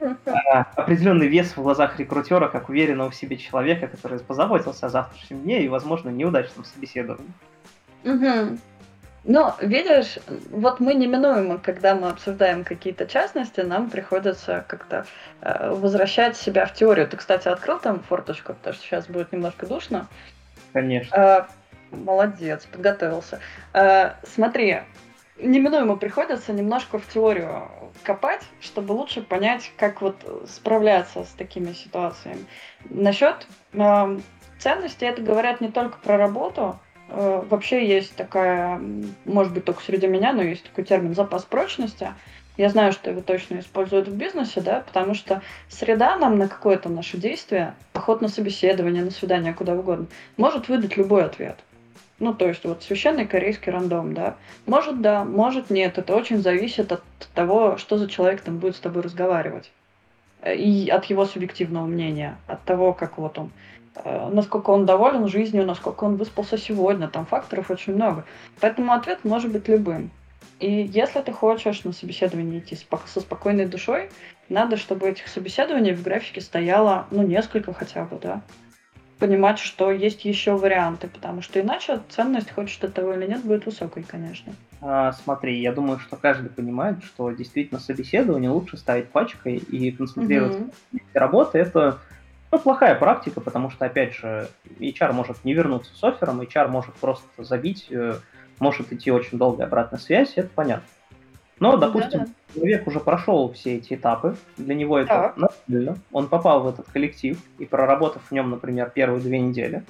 а, 0.00 0.60
определенный 0.76 1.26
вес 1.26 1.56
в 1.56 1.62
глазах 1.62 1.98
рекрутера, 1.98 2.48
как 2.48 2.68
уверенного 2.68 3.10
в 3.10 3.14
себе 3.14 3.36
человека, 3.36 3.88
который 3.88 4.20
позаботился 4.20 4.86
о 4.86 4.90
завтрашнем 4.90 5.40
дне 5.42 5.64
и, 5.64 5.68
возможно, 5.68 6.10
неудачном 6.10 6.64
собеседовании. 6.64 7.32
Угу. 8.04 8.58
Но, 9.24 9.56
видишь, 9.60 10.18
вот 10.50 10.80
мы 10.80 10.94
неминуемо, 10.94 11.58
когда 11.58 11.94
мы 11.94 12.08
обсуждаем 12.08 12.64
какие-то 12.64 13.06
частности, 13.06 13.60
нам 13.60 13.90
приходится 13.90 14.64
как-то 14.68 15.06
э, 15.40 15.70
возвращать 15.70 16.36
себя 16.36 16.66
в 16.66 16.74
теорию. 16.74 17.08
Ты, 17.08 17.16
кстати, 17.16 17.48
открыл 17.48 17.78
там 17.78 18.00
форточку, 18.00 18.54
потому 18.54 18.74
что 18.74 18.84
сейчас 18.84 19.06
будет 19.06 19.32
немножко 19.32 19.66
душно. 19.66 20.06
Конечно. 20.72 21.14
Э, 21.14 21.46
Молодец, 21.90 22.66
подготовился. 22.66 23.40
Э, 23.72 24.12
смотри, 24.22 24.80
неминуемо 25.38 25.96
приходится 25.96 26.52
немножко 26.52 26.98
в 26.98 27.06
теорию 27.08 27.68
копать, 28.02 28.42
чтобы 28.60 28.92
лучше 28.92 29.22
понять, 29.22 29.72
как 29.76 30.02
вот 30.02 30.16
справляться 30.48 31.24
с 31.24 31.28
такими 31.28 31.72
ситуациями. 31.72 32.44
Насчет 32.90 33.46
э, 33.72 34.18
ценности 34.58 35.04
это 35.04 35.22
говорят 35.22 35.60
не 35.60 35.70
только 35.70 35.98
про 35.98 36.16
работу. 36.16 36.78
Э, 37.08 37.42
вообще 37.48 37.86
есть 37.86 38.14
такая, 38.16 38.80
может 39.24 39.52
быть, 39.52 39.64
только 39.64 39.82
среди 39.82 40.06
меня, 40.06 40.32
но 40.32 40.42
есть 40.42 40.64
такой 40.64 40.84
термин 40.84 41.14
запас 41.14 41.44
прочности. 41.44 42.08
Я 42.56 42.70
знаю, 42.70 42.92
что 42.92 43.10
его 43.10 43.20
точно 43.20 43.60
используют 43.60 44.08
в 44.08 44.16
бизнесе, 44.16 44.60
да, 44.60 44.80
потому 44.80 45.14
что 45.14 45.42
среда 45.68 46.16
нам 46.16 46.38
на 46.38 46.48
какое-то 46.48 46.88
наше 46.88 47.16
действие, 47.16 47.74
поход 47.92 48.20
на 48.20 48.28
собеседование, 48.28 49.04
на 49.04 49.12
свидание, 49.12 49.54
куда 49.54 49.74
угодно, 49.74 50.06
может 50.36 50.68
выдать 50.68 50.96
любой 50.96 51.24
ответ. 51.24 51.56
Ну, 52.18 52.34
то 52.34 52.48
есть 52.48 52.64
вот 52.64 52.82
священный 52.82 53.26
корейский 53.26 53.70
рандом, 53.70 54.12
да. 54.12 54.36
Может 54.66 55.00
да, 55.00 55.24
может 55.24 55.70
нет. 55.70 55.98
Это 55.98 56.16
очень 56.16 56.38
зависит 56.42 56.90
от 56.90 57.02
того, 57.32 57.76
что 57.76 57.96
за 57.96 58.08
человек 58.08 58.40
там 58.40 58.58
будет 58.58 58.74
с 58.74 58.80
тобой 58.80 59.02
разговаривать. 59.02 59.70
э, 60.42 60.56
и 60.56 60.88
от 60.90 61.04
его 61.06 61.26
субъективного 61.26 61.86
мнения, 61.86 62.36
от 62.48 62.64
того, 62.64 62.92
как 62.92 63.18
вот 63.18 63.38
он 63.38 63.52
насколько 64.04 64.70
он 64.70 64.86
доволен 64.86 65.28
жизнью, 65.28 65.66
насколько 65.66 66.04
он 66.04 66.16
выспался 66.16 66.58
сегодня. 66.58 67.08
Там 67.08 67.26
факторов 67.26 67.70
очень 67.70 67.94
много. 67.94 68.24
Поэтому 68.60 68.92
ответ 68.92 69.24
может 69.24 69.52
быть 69.52 69.68
любым. 69.68 70.10
И 70.60 70.70
если 70.70 71.20
ты 71.20 71.32
хочешь 71.32 71.84
на 71.84 71.92
собеседование 71.92 72.58
идти 72.58 72.76
со 73.06 73.20
спокойной 73.20 73.66
душой, 73.66 74.10
надо, 74.48 74.76
чтобы 74.76 75.08
этих 75.08 75.28
собеседований 75.28 75.92
в 75.92 76.02
графике 76.02 76.40
стояло, 76.40 77.06
ну, 77.10 77.22
несколько 77.22 77.72
хотя 77.72 78.04
бы, 78.04 78.18
да. 78.20 78.42
Понимать, 79.18 79.58
что 79.58 79.90
есть 79.90 80.24
еще 80.24 80.56
варианты, 80.56 81.08
потому 81.08 81.42
что 81.42 81.60
иначе 81.60 82.00
ценность, 82.08 82.52
хочешь 82.52 82.76
ты 82.76 82.88
того 82.88 83.14
или 83.14 83.26
нет, 83.26 83.44
будет 83.44 83.66
высокой, 83.66 84.04
конечно. 84.04 84.52
А, 84.80 85.12
смотри, 85.12 85.60
я 85.60 85.72
думаю, 85.72 85.98
что 85.98 86.16
каждый 86.16 86.50
понимает, 86.50 87.02
что 87.02 87.30
действительно 87.30 87.80
собеседование 87.80 88.50
лучше 88.50 88.76
ставить 88.76 89.08
пачкой 89.08 89.56
и 89.56 89.90
концентрироваться 89.90 90.70
на 90.92 91.20
работе. 91.20 91.58
Это 91.58 91.98
ну, 92.50 92.58
плохая 92.58 92.94
практика, 92.94 93.40
потому 93.40 93.70
что, 93.70 93.84
опять 93.84 94.14
же, 94.14 94.48
HR 94.78 95.12
может 95.12 95.44
не 95.44 95.54
вернуться 95.54 95.94
с 95.94 96.02
оффером, 96.02 96.40
HR 96.40 96.68
может 96.68 96.94
просто 96.94 97.26
забить, 97.38 97.86
э, 97.90 98.14
может 98.58 98.92
идти 98.92 99.10
очень 99.10 99.38
долгая 99.38 99.66
обратная 99.66 99.98
связь, 99.98 100.32
это 100.36 100.48
понятно. 100.54 100.86
Но, 101.60 101.76
допустим, 101.76 102.20
Да-да. 102.20 102.32
человек 102.54 102.86
уже 102.86 103.00
прошел 103.00 103.52
все 103.52 103.76
эти 103.76 103.94
этапы, 103.94 104.36
для 104.56 104.74
него 104.74 104.98
это 104.98 105.08
так. 105.36 105.36
нормально, 105.36 105.98
он 106.12 106.28
попал 106.28 106.62
в 106.62 106.68
этот 106.68 106.88
коллектив, 106.90 107.38
и 107.58 107.66
проработав 107.66 108.22
в 108.22 108.32
нем, 108.32 108.50
например, 108.50 108.90
первые 108.94 109.20
две 109.20 109.40
недели, 109.40 109.84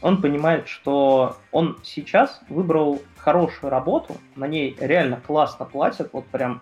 он 0.00 0.20
понимает, 0.20 0.68
что 0.68 1.36
он 1.50 1.78
сейчас 1.82 2.40
выбрал 2.48 3.02
хорошую 3.16 3.70
работу, 3.70 4.16
на 4.36 4.46
ней 4.46 4.76
реально 4.78 5.20
классно 5.26 5.64
платят, 5.64 6.10
вот 6.12 6.26
прям 6.26 6.60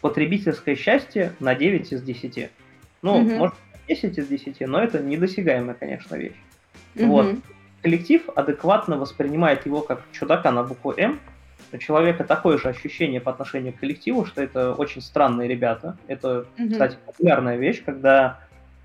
потребительское 0.00 0.76
счастье 0.76 1.32
на 1.40 1.54
9 1.54 1.92
из 1.92 2.02
10. 2.02 2.50
Ну, 3.02 3.16
угу. 3.16 3.30
может, 3.30 3.54
10 3.88 4.18
из 4.18 4.28
10, 4.28 4.60
но 4.60 4.80
это 4.80 5.00
недосягаемая, 5.00 5.74
конечно, 5.74 6.14
вещь. 6.16 6.36
Угу. 6.96 7.06
Вот. 7.06 7.36
Коллектив 7.82 8.28
адекватно 8.34 8.98
воспринимает 8.98 9.64
его 9.66 9.80
как 9.80 10.02
чудака 10.12 10.50
на 10.50 10.64
букву 10.64 10.92
М, 10.96 11.20
у 11.72 11.76
человека 11.76 12.24
такое 12.24 12.58
же 12.58 12.68
ощущение 12.68 13.20
по 13.20 13.30
отношению 13.30 13.72
к 13.72 13.78
коллективу, 13.78 14.24
что 14.24 14.42
это 14.42 14.72
очень 14.72 15.02
странные 15.02 15.48
ребята. 15.48 15.96
Это, 16.06 16.46
mm-hmm. 16.56 16.70
кстати, 16.70 16.96
популярная 17.04 17.56
вещь, 17.56 17.82
когда, 17.84 18.40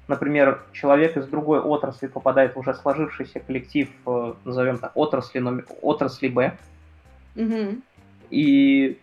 например, 0.08 0.64
человек 0.74 1.16
из 1.18 1.28
другой 1.28 1.60
отрасли 1.60 2.08
попадает 2.08 2.56
в 2.56 2.60
уже 2.60 2.74
сложившийся 2.74 3.40
коллектив, 3.40 3.90
э, 4.06 4.34
назовем 4.44 4.80
так, 4.80 4.92
отрасли, 4.96 5.40
номер, 5.40 5.66
отрасли 5.82 6.28
Б. 6.28 6.58
Mm-hmm. 7.36 7.82
И 8.32 9.00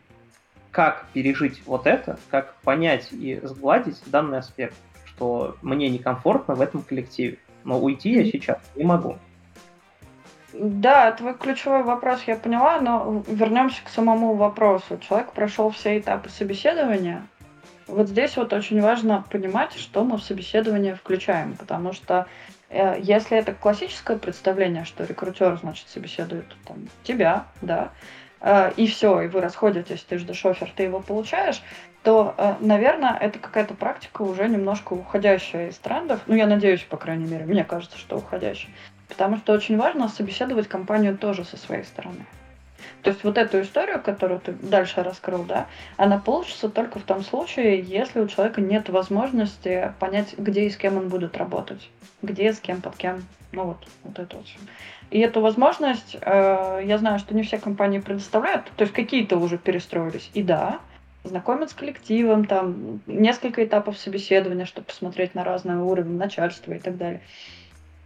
как 0.70 1.06
пережить 1.12 1.62
вот 1.66 1.86
это, 1.86 2.18
как 2.30 2.54
понять 2.62 3.08
и 3.12 3.40
сгладить 3.42 4.00
данный 4.06 4.38
аспект, 4.38 4.76
что 5.20 5.54
мне 5.60 5.90
некомфортно 5.90 6.54
в 6.54 6.62
этом 6.62 6.82
коллективе, 6.82 7.36
но 7.64 7.78
уйти 7.78 8.10
я 8.10 8.24
сейчас 8.24 8.58
не 8.74 8.84
могу. 8.84 9.18
Да, 10.54 11.12
твой 11.12 11.34
ключевой 11.34 11.82
вопрос 11.82 12.22
я 12.26 12.36
поняла, 12.36 12.80
но 12.80 13.22
вернемся 13.28 13.84
к 13.84 13.90
самому 13.90 14.34
вопросу. 14.34 14.98
Человек 14.98 15.32
прошел 15.32 15.68
все 15.70 15.98
этапы 15.98 16.30
собеседования. 16.30 17.26
Вот 17.86 18.08
здесь 18.08 18.36
вот 18.38 18.54
очень 18.54 18.80
важно 18.80 19.22
понимать, 19.30 19.74
что 19.74 20.04
мы 20.04 20.16
в 20.16 20.22
собеседование 20.22 20.94
включаем, 20.94 21.54
потому 21.54 21.92
что 21.92 22.26
э, 22.70 22.96
если 23.00 23.36
это 23.36 23.52
классическое 23.52 24.16
представление, 24.16 24.84
что 24.86 25.04
рекрутер, 25.04 25.58
значит, 25.58 25.88
собеседует 25.88 26.46
там, 26.66 26.88
тебя, 27.02 27.44
да, 27.60 27.90
э, 28.40 28.72
и 28.76 28.86
все, 28.86 29.20
и 29.22 29.28
вы 29.28 29.40
расходитесь, 29.40 30.02
ты 30.02 30.18
ждешь 30.18 30.46
офер, 30.46 30.72
ты 30.74 30.84
его 30.84 31.00
получаешь, 31.00 31.62
то, 32.02 32.34
э, 32.38 32.54
наверное, 32.60 33.16
это 33.16 33.38
какая-то 33.38 33.74
практика 33.74 34.22
уже 34.22 34.48
немножко 34.48 34.94
уходящая 34.94 35.68
из 35.68 35.76
трендов. 35.76 36.20
Ну, 36.26 36.34
я 36.34 36.46
надеюсь, 36.46 36.82
по 36.82 36.96
крайней 36.96 37.26
мере, 37.26 37.44
мне 37.44 37.64
кажется, 37.64 37.98
что 37.98 38.16
уходящая. 38.16 38.72
Потому 39.08 39.36
что 39.36 39.52
очень 39.52 39.76
важно 39.76 40.08
собеседовать 40.08 40.68
компанию 40.68 41.18
тоже 41.18 41.44
со 41.44 41.56
своей 41.56 41.84
стороны. 41.84 42.24
То 43.02 43.10
есть 43.10 43.24
вот 43.24 43.38
эту 43.38 43.60
историю, 43.62 44.00
которую 44.00 44.40
ты 44.40 44.52
дальше 44.52 45.02
раскрыл, 45.02 45.44
да, 45.44 45.66
она 45.96 46.18
получится 46.18 46.68
только 46.68 46.98
в 46.98 47.02
том 47.02 47.22
случае, 47.22 47.80
если 47.80 48.20
у 48.20 48.28
человека 48.28 48.60
нет 48.60 48.88
возможности 48.88 49.92
понять, 49.98 50.34
где 50.38 50.66
и 50.66 50.70
с 50.70 50.76
кем 50.76 50.96
он 50.96 51.08
будет 51.08 51.36
работать. 51.36 51.90
Где, 52.22 52.52
с 52.52 52.60
кем, 52.60 52.80
под 52.80 52.96
кем. 52.96 53.24
Ну 53.52 53.64
вот, 53.64 53.78
вот 54.04 54.18
это 54.18 54.36
вот. 54.36 54.46
И 55.10 55.18
эту 55.18 55.40
возможность, 55.40 56.16
э, 56.20 56.82
я 56.84 56.98
знаю, 56.98 57.18
что 57.18 57.34
не 57.34 57.42
все 57.42 57.58
компании 57.58 57.98
предоставляют, 57.98 58.70
то 58.76 58.82
есть 58.82 58.94
какие-то 58.94 59.38
уже 59.38 59.58
перестроились. 59.58 60.30
И 60.34 60.42
да, 60.42 60.78
знакомят 61.24 61.70
с 61.70 61.74
коллективом, 61.74 62.46
там 62.46 63.00
несколько 63.06 63.64
этапов 63.64 63.98
собеседования, 63.98 64.64
чтобы 64.64 64.86
посмотреть 64.86 65.34
на 65.34 65.44
разный 65.44 65.76
уровень 65.76 66.16
начальства 66.16 66.72
и 66.72 66.78
так 66.78 66.96
далее. 66.96 67.20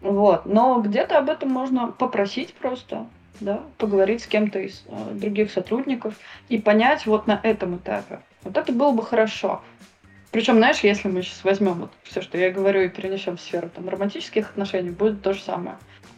Вот. 0.01 0.47
Но 0.47 0.81
где-то 0.81 1.19
об 1.19 1.31
этом 1.31 1.51
можно 1.51 1.89
попросить 1.89 2.53
просто, 2.55 3.07
да, 3.41 3.63
поговорить 3.79 4.23
с 4.23 4.27
кем-то 4.27 4.59
из 4.59 4.85
э, 4.89 5.15
других 5.15 5.51
сотрудников 5.51 6.15
и 6.49 6.59
понять 6.59 7.07
вот 7.07 7.27
на 7.27 7.41
этом 7.43 7.77
этапе. 7.77 8.21
Вот 8.43 8.57
это 8.57 8.73
было 8.73 8.93
бы 8.93 9.03
хорошо. 9.03 9.63
Причем, 10.31 10.57
знаешь, 10.57 10.81
если 10.81 11.09
мы 11.09 11.23
сейчас 11.23 11.45
возьмем 11.45 11.75
вот 11.75 11.93
все, 12.03 12.21
что 12.21 12.37
я 12.37 12.51
говорю, 12.51 12.83
и 12.83 12.89
перенесем 12.89 13.37
в 13.37 13.41
сферу 13.41 13.71
там, 13.71 13.89
романтических 13.89 14.51
отношений, 14.51 14.91
будет 14.91 15.23
то 15.23 15.33
же 15.33 15.41
самое. 15.41 15.77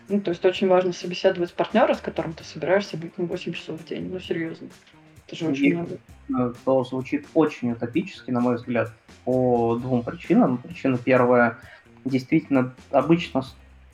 Ну, 0.08 0.20
то 0.20 0.30
есть 0.30 0.44
очень 0.44 0.68
важно 0.68 0.92
собеседовать 0.92 1.52
партнера, 1.52 1.92
с 1.94 2.00
которым 2.00 2.32
ты 2.32 2.42
собираешься 2.42 2.96
быть 2.96 3.12
ну, 3.18 3.26
8 3.26 3.52
часов 3.52 3.80
в 3.80 3.84
день. 3.84 4.10
Ну, 4.10 4.18
серьезно. 4.18 4.68
Это 5.26 5.36
же 5.36 5.48
очень 5.48 5.74
много. 5.74 5.98
Э, 6.28 6.52
то 6.64 6.84
звучит 6.84 7.26
очень 7.34 7.72
утопически, 7.72 8.30
на 8.30 8.40
мой 8.40 8.56
взгляд, 8.56 8.92
по 9.24 9.76
двум 9.76 10.02
причинам. 10.02 10.58
Причина 10.58 10.98
первая, 10.98 11.58
действительно, 12.04 12.72
обычно 12.90 13.42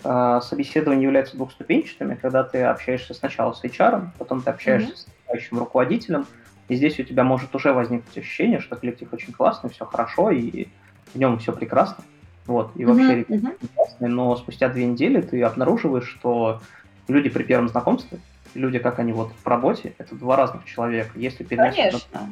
а, 0.04 0.40
собеседования 0.40 1.04
являются 1.04 1.36
двухступенчатыми, 1.36 2.16
когда 2.16 2.42
ты 2.42 2.62
общаешься 2.62 3.14
сначала 3.14 3.52
с 3.52 3.62
HR, 3.62 4.08
потом 4.18 4.42
ты 4.42 4.50
общаешься 4.50 4.90
mm-hmm. 4.90 4.96
с 4.96 5.06
настоящим 5.06 5.58
руководителем, 5.58 6.26
и 6.68 6.74
здесь 6.74 6.98
у 6.98 7.04
тебя 7.04 7.22
может 7.22 7.54
уже 7.54 7.72
возникнуть 7.72 8.16
ощущение, 8.18 8.60
что 8.60 8.76
коллектив 8.76 9.12
очень 9.12 9.32
классный, 9.32 9.70
все 9.70 9.84
хорошо, 9.84 10.30
и 10.30 10.66
в 11.14 11.18
нем 11.18 11.38
все 11.38 11.52
прекрасно. 11.52 12.04
Вот, 12.46 12.72
и 12.74 12.84
вообще 12.84 13.20
mm-hmm. 13.20 13.68
классные, 13.76 14.10
но 14.10 14.34
спустя 14.36 14.68
две 14.68 14.86
недели 14.86 15.20
ты 15.20 15.40
обнаруживаешь, 15.42 16.08
что 16.08 16.60
люди 17.06 17.28
при 17.28 17.44
первом 17.44 17.68
знакомстве 17.68 18.18
люди, 18.54 18.78
как 18.78 18.98
они 18.98 19.12
вот 19.12 19.32
в 19.32 19.46
работе, 19.46 19.94
это 19.98 20.14
два 20.14 20.36
разных 20.36 20.64
человека. 20.64 21.10
Если 21.14 21.44
переносить 21.44 22.08
на 22.12 22.28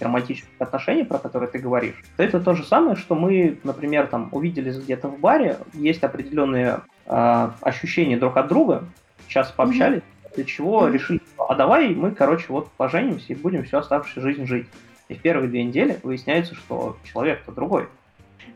романтических 0.00 0.50
отношений, 0.58 1.04
про 1.04 1.18
которые 1.18 1.50
ты 1.50 1.58
говоришь, 1.58 2.02
то 2.16 2.22
это 2.22 2.40
то 2.40 2.54
же 2.54 2.64
самое, 2.64 2.96
что 2.96 3.14
мы, 3.14 3.58
например, 3.64 4.06
там 4.06 4.28
увиделись 4.32 4.78
где-то 4.78 5.08
в 5.08 5.18
баре, 5.18 5.58
есть 5.72 6.02
определенные 6.02 6.80
э, 7.06 7.50
ощущения 7.60 8.16
друг 8.16 8.36
от 8.36 8.48
друга, 8.48 8.84
сейчас 9.28 9.50
пообщались, 9.50 10.00
mm-hmm. 10.00 10.34
для 10.34 10.44
чего 10.44 10.86
mm-hmm. 10.86 10.92
решили, 10.92 11.20
а 11.38 11.54
давай 11.54 11.94
мы, 11.94 12.10
короче, 12.12 12.46
вот 12.48 12.70
поженимся 12.72 13.32
и 13.32 13.36
будем 13.36 13.64
всю 13.64 13.78
оставшуюся 13.78 14.20
жизнь 14.20 14.46
жить. 14.46 14.66
И 15.08 15.14
в 15.14 15.20
первые 15.20 15.48
две 15.48 15.64
недели 15.64 15.98
выясняется, 16.02 16.54
что 16.54 16.96
человек-то 17.04 17.52
другой. 17.52 17.88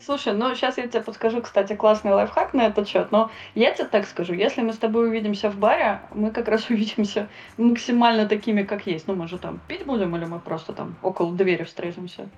Слушай, 0.01 0.33
ну 0.33 0.55
сейчас 0.55 0.79
я 0.79 0.87
тебе 0.87 1.03
подскажу, 1.03 1.43
кстати, 1.43 1.75
классный 1.75 2.13
лайфхак 2.13 2.55
на 2.55 2.67
этот 2.67 2.89
счет. 2.89 3.11
Но 3.11 3.31
я 3.55 3.73
тебе 3.73 3.87
так 3.89 4.07
скажу, 4.07 4.33
если 4.33 4.63
мы 4.63 4.73
с 4.73 4.79
тобой 4.79 5.09
увидимся 5.09 5.51
в 5.51 5.57
баре, 5.57 6.01
мы 6.15 6.31
как 6.31 6.49
раз 6.49 6.67
увидимся 6.71 7.29
максимально 7.57 8.27
такими, 8.27 8.63
как 8.63 8.87
есть. 8.87 9.09
Ну, 9.09 9.15
мы 9.15 9.29
же 9.29 9.39
там 9.39 9.61
пить 9.69 9.85
будем, 9.85 10.17
или 10.17 10.25
мы 10.25 10.39
просто 10.39 10.73
там 10.73 10.97
около 11.03 11.35
двери 11.35 11.65
встретимся? 11.65 12.29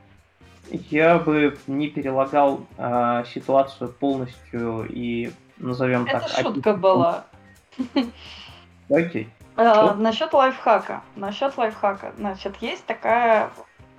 Я 0.71 1.19
бы 1.19 1.59
не 1.67 1.89
перелагал 1.89 2.61
э, 2.79 3.25
ситуацию 3.33 3.91
полностью 3.91 4.87
и 4.89 5.33
назовем 5.59 6.05
Это 6.05 6.21
так. 6.21 6.31
Это 6.31 6.43
шутка 6.43 6.75
была. 6.75 7.25
Окей. 8.89 9.29
А, 9.57 9.95
насчет 9.95 10.33
лайфхака. 10.33 11.03
Насчет 11.17 11.57
лайфхака. 11.59 12.13
Значит, 12.17 12.57
есть 12.61 12.85
такая 12.87 13.51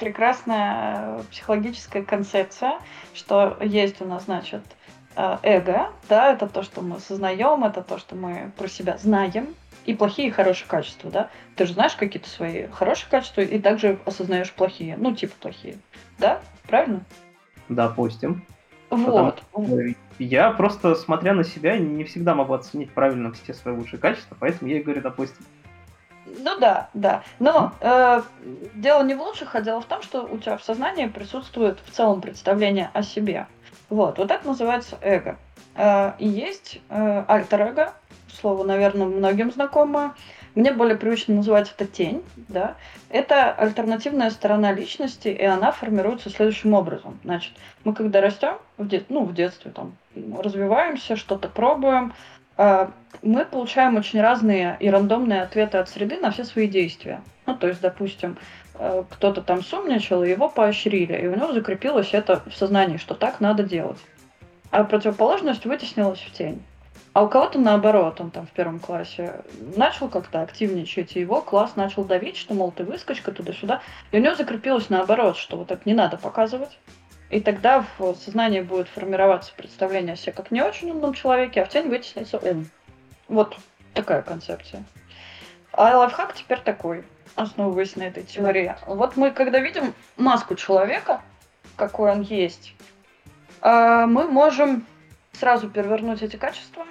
прекрасная 0.01 1.19
э, 1.19 1.21
психологическая 1.29 2.01
концепция, 2.01 2.79
что 3.13 3.55
есть 3.61 4.01
у 4.01 4.05
нас, 4.05 4.25
значит, 4.25 4.63
э, 5.15 5.37
эго, 5.43 5.91
да, 6.09 6.33
это 6.33 6.47
то, 6.47 6.63
что 6.63 6.81
мы 6.81 6.95
осознаем, 6.95 7.63
это 7.63 7.83
то, 7.83 7.99
что 7.99 8.15
мы 8.15 8.51
про 8.57 8.67
себя 8.67 8.97
знаем, 8.97 9.53
и 9.85 9.93
плохие 9.93 10.29
и 10.29 10.31
хорошие 10.31 10.67
качества, 10.67 11.11
да. 11.11 11.29
Ты 11.55 11.67
же 11.67 11.73
знаешь 11.73 11.95
какие-то 11.95 12.27
свои 12.27 12.65
хорошие 12.67 13.11
качества 13.11 13.41
и 13.41 13.59
также 13.59 13.99
осознаешь 14.05 14.51
плохие, 14.51 14.97
ну, 14.97 15.15
типа 15.15 15.35
плохие, 15.39 15.77
да? 16.17 16.41
Правильно? 16.67 17.01
Допустим. 17.69 18.43
Вот. 18.89 19.43
Потому, 19.51 19.93
я 20.17 20.49
просто, 20.49 20.95
смотря 20.95 21.35
на 21.35 21.43
себя, 21.43 21.77
не 21.77 22.03
всегда 22.05 22.33
могу 22.33 22.53
оценить 22.53 22.89
правильно 22.91 23.31
все 23.33 23.53
свои 23.53 23.75
лучшие 23.75 23.99
качества, 23.99 24.35
поэтому 24.39 24.71
я 24.71 24.79
и 24.79 24.83
говорю, 24.83 25.01
допустим. 25.01 25.45
Ну 26.39 26.59
да, 26.59 26.89
да. 26.93 27.23
Но 27.39 27.73
э, 27.81 28.21
дело 28.75 29.03
не 29.03 29.15
в 29.15 29.21
лучших, 29.21 29.55
а 29.55 29.61
дело 29.61 29.81
в 29.81 29.85
том, 29.85 30.01
что 30.01 30.23
у 30.23 30.37
тебя 30.37 30.57
в 30.57 30.63
сознании 30.63 31.07
присутствует 31.07 31.79
в 31.85 31.91
целом 31.91 32.21
представление 32.21 32.89
о 32.93 33.03
себе. 33.03 33.47
Вот, 33.89 34.17
вот 34.17 34.31
это 34.31 34.47
называется 34.47 34.97
эго. 35.01 35.37
Э, 35.75 36.13
и 36.19 36.27
есть 36.27 36.79
э, 36.89 37.23
альтер-эго, 37.27 37.93
слово, 38.39 38.63
наверное, 38.63 39.07
многим 39.07 39.51
знакомо. 39.51 40.15
мне 40.55 40.71
более 40.71 40.97
привычно 40.97 41.35
называть 41.35 41.71
это 41.71 41.85
тень, 41.85 42.23
да, 42.35 42.75
это 43.09 43.51
альтернативная 43.51 44.29
сторона 44.29 44.73
личности, 44.73 45.27
и 45.27 45.43
она 45.43 45.71
формируется 45.71 46.29
следующим 46.29 46.73
образом. 46.73 47.19
Значит, 47.23 47.53
мы 47.83 47.93
когда 47.93 48.21
растем, 48.21 48.57
в, 48.77 48.87
дет... 48.87 49.05
ну, 49.09 49.25
в 49.25 49.33
детстве 49.33 49.71
там, 49.71 49.95
развиваемся, 50.15 51.15
что-то 51.15 51.49
пробуем, 51.49 52.13
мы 52.57 53.45
получаем 53.45 53.97
очень 53.97 54.21
разные 54.21 54.77
и 54.79 54.89
рандомные 54.89 55.41
ответы 55.41 55.77
от 55.77 55.89
среды 55.89 56.17
на 56.17 56.31
все 56.31 56.43
свои 56.43 56.67
действия. 56.67 57.21
Ну, 57.45 57.55
то 57.55 57.67
есть, 57.67 57.81
допустим, 57.81 58.37
э, 58.75 59.03
кто-то 59.09 59.41
там 59.41 59.63
сумничал, 59.63 60.23
и 60.23 60.29
его 60.29 60.47
поощрили, 60.47 61.19
и 61.19 61.27
у 61.27 61.35
него 61.35 61.53
закрепилось 61.53 62.13
это 62.13 62.41
в 62.45 62.55
сознании, 62.55 62.97
что 62.97 63.15
так 63.15 63.39
надо 63.39 63.63
делать. 63.63 63.97
А 64.69 64.83
противоположность 64.83 65.65
вытеснилась 65.65 66.19
в 66.19 66.31
тень. 66.31 66.61
А 67.13 67.23
у 67.23 67.27
кого-то 67.27 67.59
наоборот, 67.59 68.21
он 68.21 68.31
там 68.31 68.47
в 68.47 68.51
первом 68.51 68.79
классе 68.79 69.41
начал 69.75 70.07
как-то 70.07 70.41
активничать, 70.41 71.17
и 71.17 71.19
его 71.19 71.41
класс 71.41 71.75
начал 71.75 72.05
давить, 72.05 72.37
что, 72.37 72.53
мол, 72.53 72.71
ты 72.71 72.85
выскочка 72.85 73.33
туда-сюда. 73.33 73.81
И 74.11 74.17
у 74.17 74.21
него 74.21 74.35
закрепилось 74.35 74.89
наоборот, 74.89 75.35
что 75.35 75.57
вот 75.57 75.67
так 75.67 75.85
не 75.85 75.93
надо 75.93 76.15
показывать. 76.15 76.77
И 77.31 77.39
тогда 77.39 77.85
в 77.97 78.13
сознании 78.15 78.59
будет 78.59 78.89
формироваться 78.89 79.53
представление 79.55 80.13
о 80.13 80.15
себе 80.17 80.33
как 80.33 80.51
не 80.51 80.61
очень 80.61 80.91
умном 80.91 81.13
человеке, 81.13 81.61
а 81.61 81.65
в 81.65 81.69
тень 81.69 81.87
вытеснится 81.87 82.37
ум. 82.37 82.67
Вот 83.29 83.55
такая 83.93 84.21
концепция. 84.21 84.83
А 85.71 85.97
лайфхак 85.97 86.35
теперь 86.35 86.59
такой, 86.59 87.05
основываясь 87.35 87.95
на 87.95 88.03
этой 88.03 88.23
теории. 88.23 88.75
Вот 88.85 89.15
мы, 89.15 89.31
когда 89.31 89.59
видим 89.59 89.93
маску 90.17 90.55
человека, 90.55 91.21
какой 91.77 92.11
он 92.11 92.21
есть, 92.21 92.75
а, 93.61 94.07
мы 94.07 94.27
можем 94.27 94.85
сразу 95.31 95.69
перевернуть 95.69 96.21
эти 96.21 96.35
качества 96.35 96.85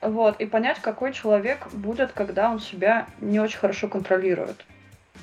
вот, 0.00 0.40
и 0.40 0.46
понять, 0.46 0.78
какой 0.80 1.12
человек 1.12 1.66
будет, 1.72 2.12
когда 2.12 2.48
он 2.48 2.60
себя 2.60 3.08
не 3.20 3.40
очень 3.40 3.58
хорошо 3.58 3.88
контролирует. 3.88 4.64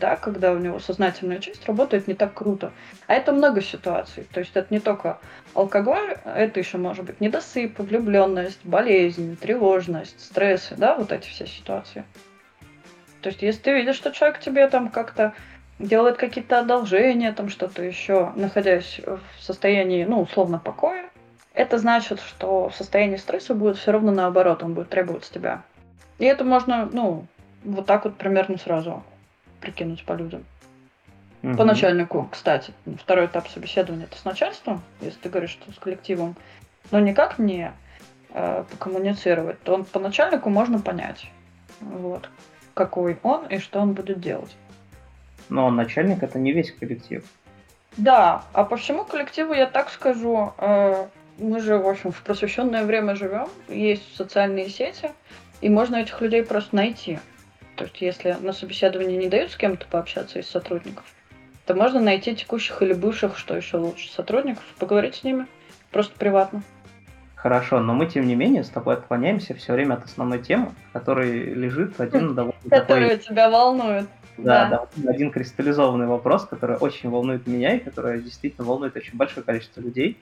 Да, 0.01 0.15
когда 0.15 0.51
у 0.51 0.58
него 0.58 0.79
сознательная 0.79 1.38
часть 1.38 1.67
работает 1.67 2.08
не 2.08 2.15
так 2.15 2.34
круто. 2.34 2.72
А 3.05 3.13
это 3.13 3.31
много 3.31 3.62
ситуаций. 3.62 4.27
То 4.34 4.39
есть 4.39 4.51
это 4.55 4.74
не 4.74 4.79
только 4.79 5.20
алкоголь, 5.53 6.17
это 6.25 6.60
еще 6.60 6.79
может 6.79 7.05
быть 7.05 7.22
недосып, 7.22 7.77
влюбленность, 7.77 8.65
болезнь, 8.65 9.38
тревожность, 9.38 10.20
стрессы, 10.20 10.74
да, 10.75 10.96
вот 10.96 11.12
эти 11.12 11.27
все 11.27 11.46
ситуации. 11.46 12.03
То 13.22 13.29
есть 13.29 13.43
если 13.43 13.62
ты 13.62 13.74
видишь, 13.74 13.96
что 13.96 14.10
человек 14.12 14.39
тебе 14.39 14.67
там 14.70 14.89
как-то 14.89 15.34
делает 15.77 16.17
какие-то 16.17 16.58
одолжения, 16.58 17.31
там 17.31 17.50
что-то 17.50 17.84
еще, 17.84 18.31
находясь 18.36 19.01
в 19.05 19.43
состоянии, 19.43 20.03
ну, 20.03 20.22
условно, 20.22 20.58
покоя, 20.58 21.12
это 21.53 21.77
значит, 21.77 22.20
что 22.22 22.70
в 22.70 22.75
состоянии 22.75 23.17
стресса 23.17 23.53
будет 23.53 23.77
все 23.77 23.91
равно 23.91 24.12
наоборот, 24.12 24.63
он 24.63 24.74
будет 24.74 24.89
требовать 24.89 25.25
с 25.25 25.29
тебя. 25.29 25.62
И 26.17 26.25
это 26.25 26.43
можно, 26.43 26.89
ну, 26.91 27.27
вот 27.63 27.86
так 27.86 28.05
вот 28.05 28.15
примерно 28.15 28.58
сразу 28.58 29.03
прикинуть 29.62 30.03
по 30.03 30.13
людям. 30.13 30.44
Угу. 31.44 31.56
По 31.56 31.65
начальнику, 31.65 32.27
кстати, 32.32 32.74
второй 33.00 33.25
этап 33.25 33.48
собеседования 33.48 34.06
это 34.06 34.18
с 34.18 34.25
начальством, 34.25 34.82
если 35.01 35.20
ты 35.20 35.30
говоришь, 35.30 35.51
что 35.51 35.72
с 35.72 35.80
коллективом, 35.80 36.36
но 36.91 37.00
никак 37.00 37.39
не 37.39 37.72
э, 38.30 38.63
покоммуницировать, 38.70 39.62
то 39.63 39.74
он 39.74 39.86
по 39.86 40.00
начальнику 40.00 40.50
можно 40.50 40.80
понять, 40.80 41.32
вот, 41.80 42.30
какой 42.74 43.18
он 43.24 43.48
и 43.48 43.58
что 43.58 43.80
он 43.80 43.94
будет 43.94 44.20
делать. 44.20 44.56
Но 45.50 45.70
начальник 45.72 46.22
это 46.24 46.38
не 46.38 46.53
весь 46.53 46.72
коллектив. 46.72 47.24
Да, 47.98 48.44
а 48.53 48.63
по 48.63 48.77
всему 48.77 49.03
коллективу 49.03 49.53
я 49.53 49.65
так 49.65 49.89
скажу, 49.89 50.53
э, 50.58 51.08
мы 51.39 51.60
же, 51.60 51.77
в 51.77 51.88
общем, 51.88 52.12
в 52.12 52.22
просвещенное 52.22 52.86
время 52.86 53.15
живем, 53.15 53.50
есть 53.68 54.15
социальные 54.15 54.70
сети, 54.70 55.12
и 55.60 55.70
можно 55.70 55.98
этих 55.98 56.22
людей 56.22 56.44
просто 56.44 56.75
найти. 56.75 57.20
То 57.75 57.86
есть, 57.86 58.01
если 58.01 58.36
на 58.40 58.54
собеседовании 58.54 59.18
не 59.18 59.30
дают 59.30 59.51
с 59.51 59.56
кем-то 59.56 59.86
пообщаться 59.90 60.40
из 60.40 60.48
сотрудников, 60.48 61.06
то 61.66 61.74
можно 61.74 62.00
найти 62.00 62.36
текущих 62.36 62.82
или 62.82 62.94
бывших, 62.94 63.38
что 63.38 63.56
еще 63.56 63.78
лучше, 63.78 64.12
сотрудников, 64.12 64.63
поговорить 64.78 65.16
с 65.16 65.24
ними 65.24 65.48
просто 65.92 66.13
приватно. 66.18 66.63
Хорошо, 67.36 67.80
но 67.80 67.96
мы, 67.96 68.06
тем 68.06 68.28
не 68.28 68.36
менее, 68.36 68.63
с 68.63 68.70
тобой 68.70 68.96
отклоняемся 68.96 69.56
все 69.56 69.74
время 69.74 69.96
от 69.96 70.06
основной 70.06 70.39
темы, 70.39 70.74
которой 70.93 71.54
лежит 71.54 72.00
один 72.00 72.36
довольно 72.36 72.60
Которая 72.69 73.17
тебя 73.17 73.50
волнует. 73.50 74.08
Да, 74.38 74.69
да, 74.69 74.88
да, 74.95 75.12
один 75.12 75.32
кристаллизованный 75.32 76.06
вопрос, 76.06 76.45
который 76.45 76.78
очень 76.78 77.10
волнует 77.10 77.48
меня 77.48 77.76
и 77.76 77.80
который 77.80 78.22
действительно 78.22 78.65
волнует 78.67 78.95
очень 78.95 79.17
большое 79.17 79.43
количество 79.43 79.82
людей. 79.82 80.17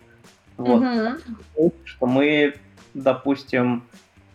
Вот. 0.58 0.82
Угу. 0.82 1.74
Что 1.84 2.06
мы, 2.06 2.56
допустим, 2.94 3.84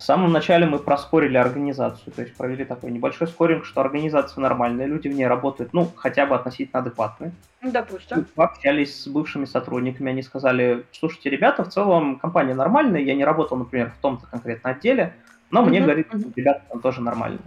в 0.04 0.06
самом 0.06 0.32
начале 0.32 0.66
мы 0.66 0.80
проскорили 0.80 1.38
организацию, 1.38 2.12
то 2.12 2.20
есть 2.20 2.36
провели 2.36 2.66
такой 2.66 2.90
небольшой 2.90 3.26
скоринг, 3.26 3.64
что 3.64 3.80
организация 3.80 4.42
нормальная, 4.42 4.84
люди 4.84 5.08
в 5.08 5.14
ней 5.14 5.26
работают, 5.26 5.72
ну, 5.72 5.90
хотя 5.96 6.26
бы 6.26 6.34
относительно 6.34 6.80
адекватные. 6.80 7.32
Допустим. 7.62 8.18
Мы 8.18 8.24
пообщались 8.24 9.02
с 9.02 9.08
бывшими 9.08 9.46
сотрудниками, 9.46 10.10
они 10.10 10.20
сказали, 10.20 10.84
слушайте, 10.92 11.30
ребята, 11.30 11.64
в 11.64 11.70
целом 11.70 12.18
компания 12.18 12.52
нормальная, 12.52 13.00
я 13.00 13.14
не 13.14 13.24
работал, 13.24 13.56
например, 13.56 13.92
в 13.96 14.02
том-то 14.02 14.26
конкретно 14.26 14.72
отделе, 14.72 15.14
но 15.50 15.64
мне 15.64 15.78
uh 15.78 15.84
говорит, 15.84 16.08
uh 16.12 16.32
ребята 16.36 16.60
там 16.68 16.82
тоже 16.82 17.00
нормально. 17.00 17.38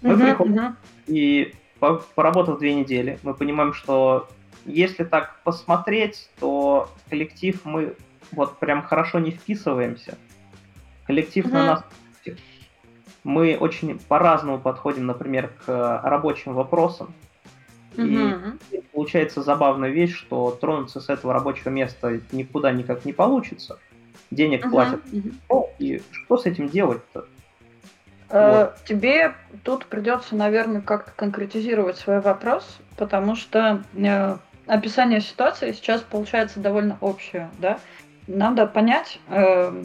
Мы 0.00 0.12
uh 0.12 0.24
приходим 0.24 0.56
uh 0.56 0.74
и 1.08 1.52
поработав 2.14 2.60
две 2.60 2.74
недели, 2.76 3.18
мы 3.24 3.34
понимаем, 3.34 3.72
что 3.72 4.28
если 4.66 5.02
так 5.02 5.40
посмотреть, 5.42 6.30
то 6.38 6.88
коллектив 7.10 7.60
мы 7.64 7.96
вот 8.30 8.60
прям 8.60 8.84
хорошо 8.84 9.18
не 9.18 9.32
вписываемся. 9.32 10.16
Коллектив 11.06 11.44
mm-hmm. 11.44 11.52
на 11.52 11.66
нас 11.66 11.84
мы 13.24 13.56
очень 13.58 13.98
по-разному 13.98 14.58
подходим, 14.58 15.06
например, 15.06 15.50
к 15.64 16.00
рабочим 16.04 16.54
вопросам. 16.54 17.12
Mm-hmm. 17.96 18.58
И 18.72 18.80
получается 18.92 19.42
забавная 19.42 19.90
вещь, 19.90 20.14
что 20.14 20.50
тронуться 20.50 21.00
с 21.00 21.08
этого 21.08 21.32
рабочего 21.32 21.70
места 21.70 22.20
никуда 22.32 22.72
никак 22.72 23.04
не 23.04 23.12
получится. 23.12 23.78
Денег 24.30 24.66
mm-hmm. 24.66 24.70
платят. 24.70 25.00
Mm-hmm. 25.06 25.66
и 25.78 26.02
что 26.10 26.36
с 26.36 26.46
этим 26.46 26.68
делать-то? 26.68 27.26
Э, 28.30 28.64
вот. 28.64 28.76
Тебе 28.84 29.34
тут 29.62 29.86
придется, 29.86 30.34
наверное, 30.34 30.80
как-то 30.80 31.12
конкретизировать 31.14 31.96
свой 31.96 32.20
вопрос, 32.20 32.78
потому 32.96 33.36
что 33.36 33.82
э, 33.94 34.36
описание 34.66 35.20
ситуации 35.20 35.72
сейчас 35.72 36.00
получается 36.00 36.60
довольно 36.60 36.98
общее, 37.00 37.50
да? 37.58 37.78
Надо 38.26 38.66
понять, 38.66 39.20
э, 39.28 39.84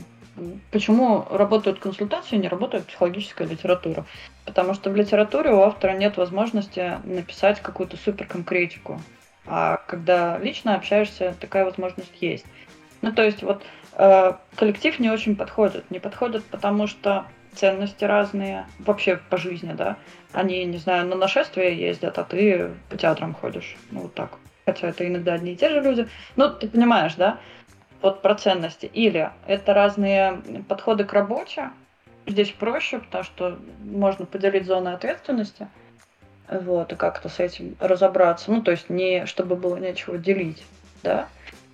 почему 0.71 1.25
работают 1.29 1.79
консультации, 1.79 2.37
не 2.37 2.47
работает 2.47 2.85
психологическая 2.85 3.47
литература. 3.47 4.05
Потому 4.45 4.73
что 4.73 4.89
в 4.89 4.95
литературе 4.95 5.51
у 5.51 5.61
автора 5.61 5.93
нет 5.93 6.17
возможности 6.17 6.99
написать 7.03 7.61
какую-то 7.61 7.97
суперконкретику. 7.97 9.01
А 9.45 9.77
когда 9.87 10.37
лично 10.37 10.75
общаешься, 10.75 11.35
такая 11.39 11.65
возможность 11.65 12.13
есть. 12.21 12.45
Ну, 13.01 13.11
то 13.11 13.23
есть 13.23 13.41
вот 13.43 13.63
э, 13.93 14.33
коллектив 14.55 14.99
не 14.99 15.09
очень 15.09 15.35
подходит. 15.35 15.89
Не 15.89 15.99
подходит, 15.99 16.43
потому 16.45 16.87
что 16.87 17.25
ценности 17.55 18.03
разные, 18.03 18.65
вообще 18.79 19.19
по 19.29 19.37
жизни, 19.37 19.73
да. 19.73 19.97
Они, 20.31 20.63
не 20.65 20.77
знаю, 20.77 21.07
на 21.07 21.15
нашествие 21.15 21.77
ездят, 21.77 22.17
а 22.17 22.23
ты 22.23 22.71
по 22.89 22.97
театрам 22.97 23.33
ходишь. 23.33 23.77
Ну, 23.91 24.01
вот 24.01 24.13
так. 24.13 24.37
Хотя 24.65 24.89
это 24.89 25.07
иногда 25.07 25.33
одни 25.33 25.53
и 25.53 25.55
те 25.55 25.69
же 25.69 25.81
люди. 25.81 26.07
Ну, 26.35 26.49
ты 26.49 26.67
понимаешь, 26.67 27.15
да? 27.15 27.39
Вот 28.01 28.21
про 28.21 28.35
ценности. 28.35 28.85
Или 28.85 29.31
это 29.47 29.73
разные 29.73 30.41
подходы 30.67 31.03
к 31.03 31.13
работе. 31.13 31.71
Здесь 32.25 32.51
проще, 32.51 32.99
потому 32.99 33.23
что 33.23 33.59
можно 33.83 34.25
поделить 34.25 34.65
зоны 34.65 34.89
ответственности. 34.89 35.67
Вот, 36.49 36.91
и 36.91 36.95
как-то 36.95 37.29
с 37.29 37.39
этим 37.39 37.75
разобраться. 37.79 38.51
Ну, 38.51 38.61
то 38.61 38.71
есть 38.71 38.89
не 38.89 39.25
чтобы 39.25 39.55
было 39.55 39.77
нечего 39.77 40.17
делить, 40.17 40.63
да. 41.03 41.27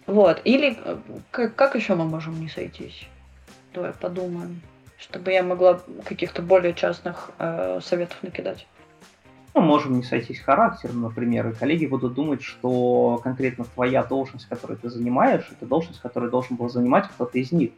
Вот. 0.05 0.41
Или 0.43 0.77
как, 1.31 1.55
как 1.55 1.75
еще 1.75 1.95
мы 1.95 2.05
можем 2.05 2.39
не 2.39 2.49
сойтись? 2.49 3.07
Давай 3.73 3.93
подумаем. 3.93 4.61
Чтобы 4.97 5.31
я 5.31 5.43
могла 5.43 5.81
каких-то 6.05 6.41
более 6.41 6.73
частных 6.73 7.31
э, 7.39 7.79
советов 7.81 8.17
накидать 8.21 8.65
мы 9.55 9.61
можем 9.61 9.93
не 9.93 10.03
сойтись 10.03 10.41
характером, 10.41 11.01
например, 11.01 11.47
и 11.47 11.53
коллеги 11.53 11.85
будут 11.85 12.13
думать, 12.13 12.43
что 12.43 13.19
конкретно 13.23 13.63
твоя 13.63 14.03
должность, 14.03 14.47
которую 14.47 14.77
ты 14.77 14.89
занимаешь, 14.89 15.47
это 15.49 15.65
должность, 15.65 16.01
которую 16.01 16.29
должен 16.29 16.57
был 16.57 16.69
занимать 16.69 17.07
кто-то 17.07 17.39
из 17.39 17.53
них. 17.53 17.71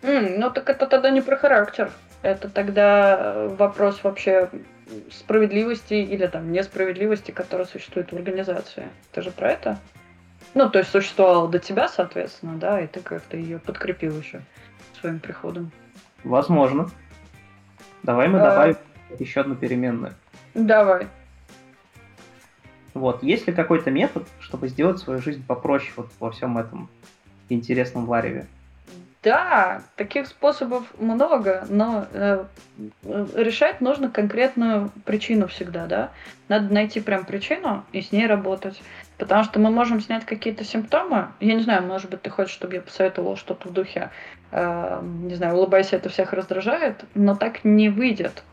Mm, 0.00 0.38
ну 0.38 0.50
так 0.50 0.68
это 0.70 0.86
тогда 0.86 1.10
не 1.10 1.20
про 1.20 1.36
характер. 1.36 1.90
Это 2.22 2.48
тогда 2.48 3.18
э, 3.18 3.56
вопрос 3.58 4.02
вообще 4.02 4.48
справедливости 5.10 5.94
или 5.94 6.26
там 6.26 6.50
несправедливости, 6.50 7.30
которая 7.30 7.66
существует 7.66 8.10
в 8.10 8.16
организации. 8.16 8.88
Ты 9.12 9.20
же 9.20 9.30
про 9.30 9.52
это? 9.52 9.78
Ну, 10.54 10.70
то 10.70 10.78
есть 10.78 10.90
существовала 10.90 11.48
до 11.48 11.58
тебя, 11.58 11.88
соответственно, 11.88 12.56
да, 12.56 12.80
и 12.80 12.86
ты 12.86 13.00
как-то 13.00 13.36
ее 13.36 13.58
подкрепил 13.58 14.16
еще 14.18 14.40
своим 15.00 15.20
приходом. 15.20 15.72
Возможно. 16.22 16.88
Давай 18.02 18.28
мы 18.28 18.40
а... 18.40 18.50
добавим 18.50 18.76
еще 19.18 19.40
одну 19.40 19.56
переменную. 19.56 20.14
Давай. 20.54 21.08
Вот, 22.94 23.22
есть 23.24 23.46
ли 23.48 23.52
какой-то 23.52 23.90
метод, 23.90 24.26
чтобы 24.38 24.68
сделать 24.68 24.98
свою 24.98 25.20
жизнь 25.20 25.44
попроще 25.44 25.92
вот 25.96 26.10
во 26.20 26.30
всем 26.30 26.58
этом 26.58 26.88
интересном 27.48 28.06
вареве? 28.06 28.46
Да, 29.24 29.82
таких 29.96 30.26
способов 30.26 30.84
много, 30.98 31.64
но 31.70 32.06
э, 32.12 32.44
э, 33.04 33.26
решать 33.34 33.80
нужно 33.80 34.10
конкретную 34.10 34.90
причину 35.06 35.48
всегда, 35.48 35.86
да. 35.86 36.10
Надо 36.48 36.72
найти 36.72 37.00
прям 37.00 37.24
причину 37.24 37.84
и 37.92 38.02
с 38.02 38.12
ней 38.12 38.26
работать. 38.26 38.82
Потому 39.16 39.42
что 39.42 39.58
мы 39.58 39.70
можем 39.70 40.02
снять 40.02 40.26
какие-то 40.26 40.62
симптомы. 40.62 41.28
Я 41.40 41.54
не 41.54 41.62
знаю, 41.62 41.84
может 41.86 42.10
быть, 42.10 42.20
ты 42.20 42.28
хочешь, 42.28 42.52
чтобы 42.52 42.74
я 42.74 42.82
посоветовала 42.82 43.36
что-то 43.36 43.68
в 43.68 43.72
духе, 43.72 44.10
э, 44.50 45.00
не 45.02 45.34
знаю, 45.34 45.54
улыбайся, 45.56 45.96
это 45.96 46.10
всех 46.10 46.34
раздражает, 46.34 47.04
но 47.14 47.34
так 47.34 47.64
не 47.64 47.88
выйдет. 47.88 48.44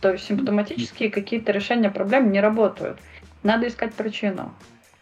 То 0.00 0.12
есть 0.12 0.24
симптоматические 0.26 1.10
какие-то 1.10 1.52
решения 1.52 1.90
проблем 1.90 2.30
не 2.30 2.40
работают. 2.40 2.98
Надо 3.42 3.66
искать 3.66 3.94
причину. 3.94 4.52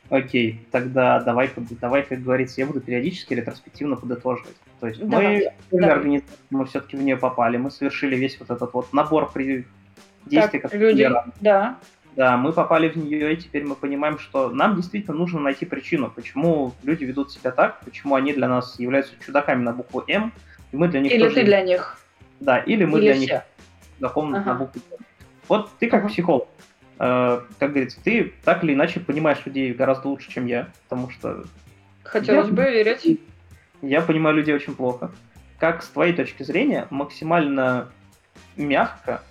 Окей, 0.09 0.67
тогда 0.71 1.21
давай, 1.21 1.51
давай, 1.81 2.03
как 2.05 2.23
говорится, 2.23 2.61
я 2.61 2.67
буду 2.67 2.81
периодически 2.81 3.35
ретроспективно 3.35 3.97
подытоживать. 3.97 4.55
То 4.79 4.87
есть 4.87 5.05
давай, 5.05 5.51
мы, 5.73 5.81
давай. 5.81 5.97
организацию, 5.97 6.39
мы 6.51 6.65
все-таки 6.67 6.97
в 6.97 7.03
нее 7.03 7.17
попали, 7.17 7.57
мы 7.57 7.71
совершили 7.71 8.15
весь 8.15 8.39
вот 8.39 8.51
этот 8.51 8.73
вот 8.73 8.93
набор 8.93 9.31
при 9.33 9.67
действий, 10.27 10.61
так, 10.61 10.73
люди, 10.75 11.11
да. 11.41 11.79
Да, 12.15 12.39
мы 12.39 12.53
попали 12.53 12.89
в 12.89 12.97
нее, 12.97 13.35
и 13.35 13.37
теперь 13.37 13.65
мы 13.65 13.75
понимаем, 13.75 14.19
что 14.19 14.49
нам 14.49 14.77
действительно 14.77 15.17
нужно 15.17 15.39
найти 15.41 15.67
причину, 15.67 16.11
почему 16.11 16.73
люди 16.83 17.05
ведут 17.05 17.31
себя 17.31 17.51
так, 17.51 17.81
почему 17.81 18.15
они 18.15 18.33
для 18.33 18.49
нас 18.49 18.79
являются 18.81 19.13
чудаками 19.25 19.63
на 19.63 19.73
букву 19.73 20.03
М, 20.09 20.33
и 20.73 20.77
мы 20.77 20.89
для 20.89 21.01
них 21.01 21.13
Или 21.13 21.25
тоже... 21.25 21.35
ты 21.35 21.45
для 21.45 21.61
них. 21.61 21.99
Да, 22.41 22.59
или 22.59 22.87
мы 22.87 23.01
или 23.01 23.07
для 23.07 23.15
все. 23.15 23.21
них 23.21 23.43
чудаком 23.97 24.35
ага. 24.35 24.45
на 24.45 24.55
букву. 24.55 24.81
Вот 25.49 25.71
ты 25.79 25.89
как 25.89 26.01
ага. 26.01 26.09
психолог, 26.09 26.49
э, 26.99 27.41
как 27.59 27.71
говорится, 27.71 28.01
ты 28.03 28.33
так 28.45 28.65
или 28.65 28.75
иначе 28.75 29.01
понимаешь 29.01 29.45
людей 29.45 29.73
гораздо 29.73 30.09
лучше, 30.09 30.31
чем 30.31 30.47
я, 30.47 30.69
потому 30.89 31.11
что... 31.11 31.45
Хотелось 32.03 32.49
я, 32.49 32.53
бы 32.53 32.63
верить. 32.63 33.21
Я 33.83 34.01
понимаю 34.01 34.37
людей 34.37 34.55
очень 34.55 34.75
плохо. 34.75 35.11
Как 35.59 35.83
с 35.83 35.89
твоей 35.89 36.13
точки 36.13 36.43
зрения 36.43 36.87
максимально 36.91 37.89
мягко 38.57 39.23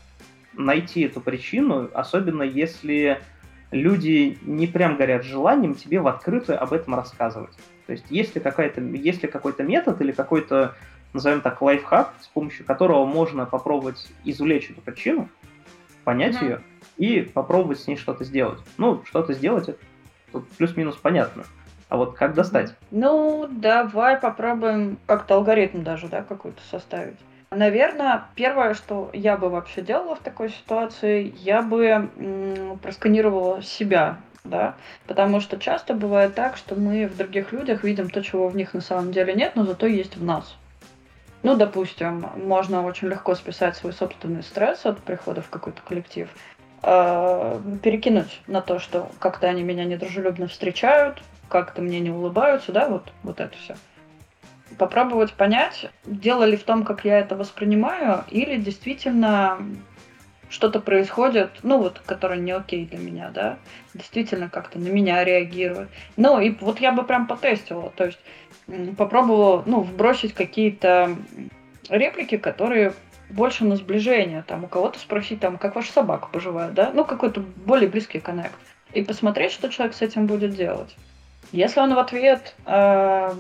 найти 0.54 1.02
эту 1.02 1.22
причину, 1.22 1.90
особенно 1.94 2.44
если 2.44 3.20
люди 3.72 4.38
не 4.44 4.68
прям 4.68 4.98
горят 4.98 5.24
желанием 5.24 5.76
тебе 5.76 6.00
в 6.00 6.08
открытую 6.08 6.62
об 6.62 6.74
этом 6.74 6.96
рассказывать. 6.96 7.56
То 7.86 7.92
есть 7.92 8.06
если, 8.10 8.40
какая-то, 8.40 8.82
если 8.82 9.28
какой-то 9.28 9.64
метод 9.64 10.00
или 10.02 10.12
какой-то, 10.12 10.76
назовем 11.16 11.42
так, 11.42 11.62
лайфхак, 11.62 12.14
с 12.22 12.28
помощью 12.28 12.66
которого 12.66 13.06
можно 13.06 13.46
попробовать 13.46 14.12
извлечь 14.24 14.70
эту 14.70 14.82
причину, 14.82 15.30
понять 16.04 16.36
mm-hmm. 16.36 16.44
ее 16.44 16.62
и 16.98 17.22
попробовать 17.22 17.80
с 17.80 17.88
ней 17.88 17.98
что-то 17.98 18.24
сделать. 18.24 18.60
Ну, 18.78 19.04
что-то 19.06 19.34
сделать, 19.34 19.70
это 19.70 19.80
плюс-минус 20.58 20.96
понятно. 20.96 21.44
А 21.90 21.98
вот 21.98 22.16
как 22.16 22.34
достать? 22.34 22.74
Ну, 22.92 23.48
давай 23.50 24.18
попробуем 24.18 24.98
как-то 25.06 25.36
алгоритм 25.36 25.84
даже, 25.84 26.08
да, 26.08 26.24
какой-то 26.24 26.62
составить. 26.70 27.18
Наверное, 27.52 28.26
первое, 28.36 28.74
что 28.74 29.10
я 29.14 29.38
бы 29.38 29.50
вообще 29.50 29.82
делала 29.82 30.16
в 30.16 30.20
такой 30.20 30.50
ситуации, 30.50 31.34
я 31.38 31.62
бы 31.62 31.86
м, 31.86 32.80
просканировала 32.80 33.62
себя, 33.62 34.18
да, 34.44 34.76
потому 35.08 35.40
что 35.40 35.58
часто 35.58 35.94
бывает 35.94 36.36
так, 36.36 36.58
что 36.58 36.76
мы 36.76 37.08
в 37.08 37.16
других 37.16 37.54
людях 37.54 37.84
видим 37.84 38.10
то, 38.10 38.22
чего 38.22 38.48
в 38.48 38.56
них 38.56 38.74
на 38.74 38.82
самом 38.82 39.12
деле 39.12 39.34
нет, 39.34 39.56
но 39.56 39.64
зато 39.64 39.86
есть 39.88 40.18
в 40.18 40.24
нас. 40.24 40.58
Ну, 41.46 41.56
допустим, 41.56 42.26
можно 42.38 42.84
очень 42.84 43.08
легко 43.08 43.36
списать 43.36 43.78
свой 43.78 43.94
собственный 43.94 44.42
стресс 44.42 44.84
от 44.84 44.98
прихода 44.98 45.44
в 45.44 45.50
какой-то 45.50 45.80
коллектив, 45.88 46.28
э, 46.82 47.60
перекинуть 47.84 48.42
на 48.48 48.62
то, 48.62 48.80
что 48.80 49.12
как-то 49.20 49.46
они 49.46 49.62
меня 49.62 49.86
недружелюбно 49.86 50.48
встречают, 50.48 51.22
как-то 51.48 51.84
мне 51.84 52.00
не 52.00 52.10
улыбаются, 52.10 52.72
да, 52.72 52.90
вот, 52.90 53.14
вот 53.22 53.40
это 53.40 53.56
все 53.58 53.76
попробовать 54.80 55.34
понять, 55.34 55.92
дело 56.06 56.46
ли 56.46 56.58
в 56.58 56.64
том, 56.64 56.84
как 56.84 57.06
я 57.06 57.20
это 57.20 57.36
воспринимаю, 57.36 58.24
или 58.32 58.58
действительно 58.58 59.60
что-то 60.50 60.80
происходит, 60.80 61.52
ну 61.62 61.78
вот, 61.78 62.02
которое 62.06 62.40
не 62.40 62.52
окей 62.54 62.88
для 62.88 62.98
меня, 62.98 63.30
да, 63.30 63.58
действительно 63.94 64.50
как-то 64.50 64.80
на 64.80 64.88
меня 64.88 65.24
реагирует. 65.24 65.90
Ну 66.18 66.40
и 66.40 66.50
вот 66.60 66.80
я 66.80 66.92
бы 66.92 67.04
прям 67.04 67.28
потестила, 67.28 67.92
то 67.96 68.06
есть 68.06 68.20
попробовала, 68.98 69.64
ну, 69.66 69.82
вбросить 69.82 70.34
какие-то 70.34 71.16
реплики, 71.90 72.38
которые 72.38 72.94
больше 73.30 73.66
на 73.66 73.76
сближение, 73.76 74.44
там, 74.48 74.64
у 74.64 74.68
кого-то 74.68 75.00
спросить, 75.00 75.40
там, 75.40 75.58
как 75.58 75.76
ваша 75.76 75.92
собака 75.92 76.28
поживает, 76.32 76.74
да, 76.74 76.92
ну, 76.94 77.06
какой-то 77.06 77.42
более 77.66 77.90
близкий 77.90 78.20
коннект, 78.20 78.56
и 78.94 79.04
посмотреть, 79.04 79.52
что 79.52 79.70
человек 79.70 79.96
с 79.96 80.02
этим 80.02 80.28
будет 80.28 80.56
делать. 80.56 80.96
Если 81.52 81.80
он 81.80 81.94
в 81.94 82.00
ответ 82.00 82.56
э, 82.66 83.34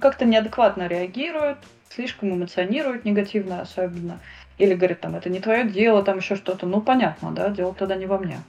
как-то 0.00 0.24
неадекватно 0.24 0.86
реагирует, 0.86 1.58
слишком 1.88 2.34
эмоционирует 2.34 3.04
негативно 3.04 3.60
особенно, 3.60 4.20
или 4.58 4.74
говорит, 4.74 5.00
там, 5.00 5.14
это 5.14 5.28
не 5.28 5.40
твое 5.40 5.64
дело, 5.64 6.02
там 6.02 6.18
еще 6.18 6.36
что-то, 6.36 6.66
ну, 6.66 6.80
понятно, 6.80 7.32
да, 7.32 7.50
дело 7.50 7.74
тогда 7.74 7.96
не 7.96 8.06
во 8.06 8.18
мне. 8.18 8.40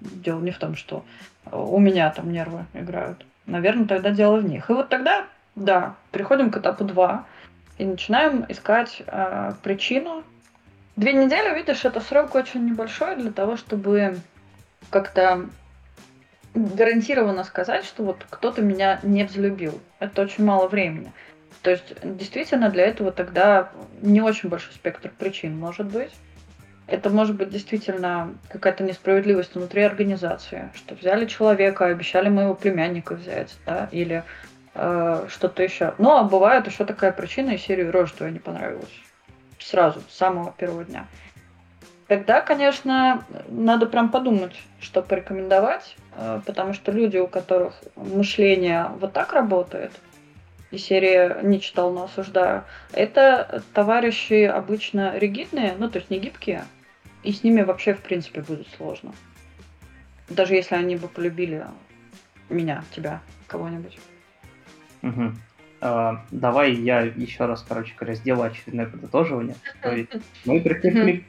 Дело 0.00 0.40
не 0.40 0.50
в 0.50 0.58
том, 0.58 0.74
что 0.74 1.04
у 1.52 1.78
меня 1.78 2.10
там 2.10 2.32
нервы 2.32 2.64
играют. 2.72 3.24
Наверное, 3.46 3.86
тогда 3.86 4.10
дело 4.10 4.38
в 4.38 4.44
них. 4.44 4.70
И 4.70 4.72
вот 4.72 4.88
тогда, 4.88 5.26
да, 5.56 5.94
переходим 6.12 6.50
к 6.50 6.56
этапу 6.56 6.84
2 6.84 7.24
и 7.78 7.84
начинаем 7.84 8.44
искать 8.48 9.02
э, 9.06 9.52
причину. 9.62 10.22
Две 10.96 11.12
недели, 11.12 11.54
видишь, 11.54 11.84
это 11.84 12.00
срок 12.00 12.34
очень 12.34 12.66
небольшой 12.66 13.16
для 13.16 13.32
того, 13.32 13.56
чтобы 13.56 14.18
как-то 14.90 15.46
гарантированно 16.54 17.44
сказать, 17.44 17.84
что 17.84 18.02
вот 18.02 18.26
кто-то 18.28 18.60
меня 18.62 19.00
не 19.02 19.24
взлюбил. 19.24 19.80
Это 19.98 20.22
очень 20.22 20.44
мало 20.44 20.68
времени. 20.68 21.12
То 21.62 21.70
есть, 21.70 21.94
действительно, 22.02 22.70
для 22.70 22.86
этого 22.86 23.12
тогда 23.12 23.70
не 24.00 24.20
очень 24.20 24.48
большой 24.48 24.72
спектр 24.72 25.10
причин 25.16 25.58
может 25.58 25.86
быть. 25.86 26.12
Это 26.86 27.08
может 27.08 27.36
быть 27.36 27.50
действительно 27.50 28.34
какая-то 28.48 28.82
несправедливость 28.82 29.54
внутри 29.54 29.82
организации, 29.82 30.70
что 30.74 30.96
взяли 30.96 31.26
человека, 31.26 31.86
обещали 31.86 32.28
моего 32.28 32.54
племянника 32.54 33.14
взять, 33.14 33.56
да, 33.64 33.88
или 33.92 34.24
э, 34.74 35.26
что-то 35.28 35.62
еще. 35.62 35.94
Ну, 35.98 36.10
а 36.16 36.24
бывает 36.24 36.66
еще 36.66 36.84
такая 36.84 37.12
причина 37.12 37.50
из 37.50 37.62
серии 37.62 37.84
«Рожь 37.84 38.12
не 38.20 38.38
понравилась». 38.38 38.92
Сразу, 39.58 40.00
с 40.08 40.16
самого 40.16 40.52
первого 40.52 40.84
дня. 40.84 41.06
Тогда, 42.06 42.40
конечно, 42.40 43.24
надо 43.48 43.86
прям 43.86 44.08
подумать, 44.08 44.56
что 44.80 45.00
порекомендовать, 45.00 45.96
э, 46.16 46.40
потому 46.44 46.72
что 46.72 46.90
люди, 46.90 47.18
у 47.18 47.28
которых 47.28 47.74
мышление 47.94 48.90
вот 48.98 49.12
так 49.12 49.32
работает, 49.32 49.92
и 50.72 50.78
серия 50.78 51.38
«Не 51.42 51.60
читал, 51.60 51.92
но 51.92 52.04
осуждаю», 52.04 52.64
это 52.92 53.62
товарищи 53.74 54.44
обычно 54.44 55.16
ригидные, 55.18 55.74
ну, 55.78 55.88
то 55.88 55.98
есть 55.98 56.10
не 56.10 56.18
гибкие, 56.18 56.64
и 57.22 57.32
с 57.32 57.44
ними 57.44 57.62
вообще, 57.62 57.94
в 57.94 58.00
принципе, 58.00 58.40
будет 58.40 58.66
сложно. 58.76 59.12
Даже 60.28 60.54
если 60.54 60.74
они 60.74 60.96
бы 60.96 61.08
полюбили 61.08 61.64
меня, 62.48 62.84
тебя, 62.90 63.20
кого-нибудь. 63.46 63.98
Угу. 65.02 65.32
Uh, 65.80 66.18
давай 66.30 66.74
я 66.74 67.00
еще 67.00 67.46
раз, 67.46 67.64
короче 67.66 67.94
говоря, 67.98 68.14
сделаю 68.14 68.50
очередное 68.50 68.86
подытоживание. 68.86 69.56
То 69.82 69.92
есть 69.96 70.10
мы 70.44 70.60
пришли 70.60 71.24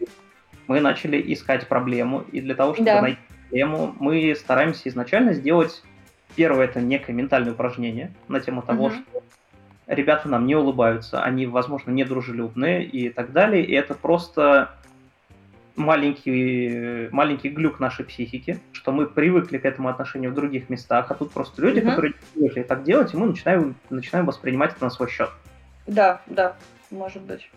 мы 0.68 0.80
начали 0.80 1.22
искать 1.34 1.68
проблему, 1.68 2.24
и 2.32 2.40
для 2.40 2.56
того, 2.56 2.74
чтобы 2.74 2.86
да. 2.86 3.02
найти 3.02 3.20
проблему, 3.50 3.96
мы 4.00 4.34
стараемся 4.36 4.88
изначально 4.88 5.34
сделать 5.34 5.84
первое 6.36 6.66
это 6.66 6.80
некое 6.80 7.14
ментальное 7.14 7.52
упражнение 7.52 8.12
на 8.30 8.40
тему 8.40 8.62
того, 8.62 8.86
угу. 8.86 8.94
что 8.94 9.24
ребята 9.88 10.30
нам 10.30 10.46
не 10.46 10.56
улыбаются, 10.56 11.22
они, 11.22 11.46
возможно, 11.46 11.92
недружелюбные 11.92 12.86
и 12.86 13.10
так 13.10 13.34
далее, 13.34 13.66
и 13.66 13.74
это 13.74 13.96
просто 13.96 14.72
маленький, 15.76 17.10
маленький 17.12 17.50
глюк 17.50 17.80
нашей 17.80 18.06
психики, 18.06 18.60
что 18.72 18.92
мы 18.92 19.08
привыкли 19.08 19.58
к 19.58 19.66
этому 19.66 19.90
отношению 19.90 20.32
в 20.32 20.34
других 20.34 20.70
местах, 20.70 21.10
а 21.10 21.14
тут 21.14 21.32
просто 21.32 21.62
люди, 21.62 21.80
угу. 21.80 21.90
которые 21.90 22.14
привыкли 22.34 22.64
так 22.64 22.84
делать, 22.84 23.14
и 23.14 23.18
мы 23.18 23.28
начинаем, 23.28 23.76
начинаем 23.90 24.26
воспринимать 24.26 24.74
это 24.74 24.84
на 24.84 24.90
свой 24.90 25.10
счет. 25.10 25.30
Да, 25.88 26.22
да, 26.28 26.56
может 26.90 27.24
быть. 27.24 27.50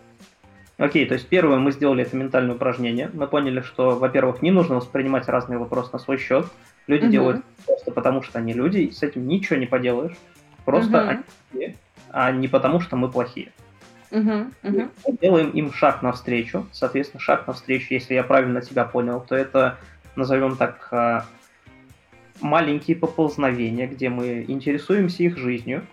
Окей, 0.77 1.05
то 1.05 1.13
есть 1.13 1.27
первое 1.27 1.57
мы 1.57 1.71
сделали 1.71 2.03
это 2.03 2.17
ментальное 2.17 2.55
упражнение. 2.55 3.09
Мы 3.13 3.27
поняли, 3.27 3.61
что, 3.61 3.91
во-первых, 3.91 4.41
не 4.41 4.51
нужно 4.51 4.75
воспринимать 4.75 5.27
разные 5.29 5.57
вопросы 5.57 5.89
на 5.93 5.99
свой 5.99 6.17
счет. 6.17 6.47
Люди 6.87 7.05
угу. 7.05 7.11
делают 7.11 7.45
просто 7.65 7.91
потому, 7.91 8.21
что 8.23 8.39
они 8.39 8.53
люди, 8.53 8.79
и 8.79 8.91
с 8.91 9.01
этим 9.01 9.27
ничего 9.27 9.57
не 9.57 9.67
поделаешь. 9.67 10.15
Просто 10.65 11.23
угу. 11.53 11.61
они 11.61 11.75
а 12.17 12.31
не 12.31 12.47
потому, 12.47 12.79
что 12.79 12.95
мы 12.95 13.11
плохие. 13.11 13.51
Угу, 14.15 14.31
угу. 14.63 14.89
Мы 15.07 15.17
делаем 15.21 15.49
им 15.49 15.73
шаг 15.73 16.01
навстречу. 16.01 16.65
Соответственно, 16.71 17.19
шаг 17.19 17.45
навстречу, 17.47 17.93
если 17.93 18.13
я 18.13 18.23
правильно 18.23 18.61
тебя 18.61 18.85
понял, 18.85 19.19
то 19.19 19.35
это, 19.35 19.77
назовем 20.15 20.55
так, 20.55 20.87
а, 20.91 21.25
маленькие 22.39 22.95
поползновения, 22.95 23.87
где 23.87 24.07
мы 24.07 24.45
интересуемся 24.47 25.23
их 25.23 25.37
жизнью, 25.37 25.85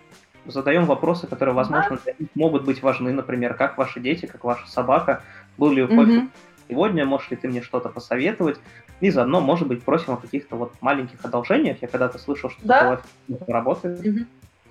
задаем 0.47 0.85
вопросы, 0.85 1.27
которые, 1.27 1.55
возможно, 1.55 1.99
для 2.05 2.15
них 2.17 2.29
могут 2.37 2.65
быть 2.65 2.81
важны, 2.81 3.13
например, 3.13 3.55
как 3.55 3.77
ваши 3.77 3.99
дети, 3.99 4.27
как 4.27 4.45
ваша 4.45 4.69
собака, 4.69 5.23
был 5.59 5.73
ли 5.73 5.85
кофе 5.85 6.29
сегодня, 6.69 7.05
можешь 7.05 7.31
ли 7.31 7.37
ты 7.37 7.49
мне 7.49 7.61
что-то 7.61 7.89
посоветовать, 7.89 8.59
и 9.01 9.11
заодно, 9.11 9.41
может 9.41 9.67
быть, 9.67 9.83
просим 9.83 10.15
о 10.15 10.17
каких-то 10.17 10.55
вот 10.55 10.75
маленьких 10.81 11.25
одолжениях. 11.25 11.79
Я 11.83 11.89
когда-то 11.89 12.19
слышал, 12.19 12.51
что 12.51 12.61
да? 12.65 13.01
это 13.29 13.53
работает. 13.53 14.01
Угу. 14.07 14.19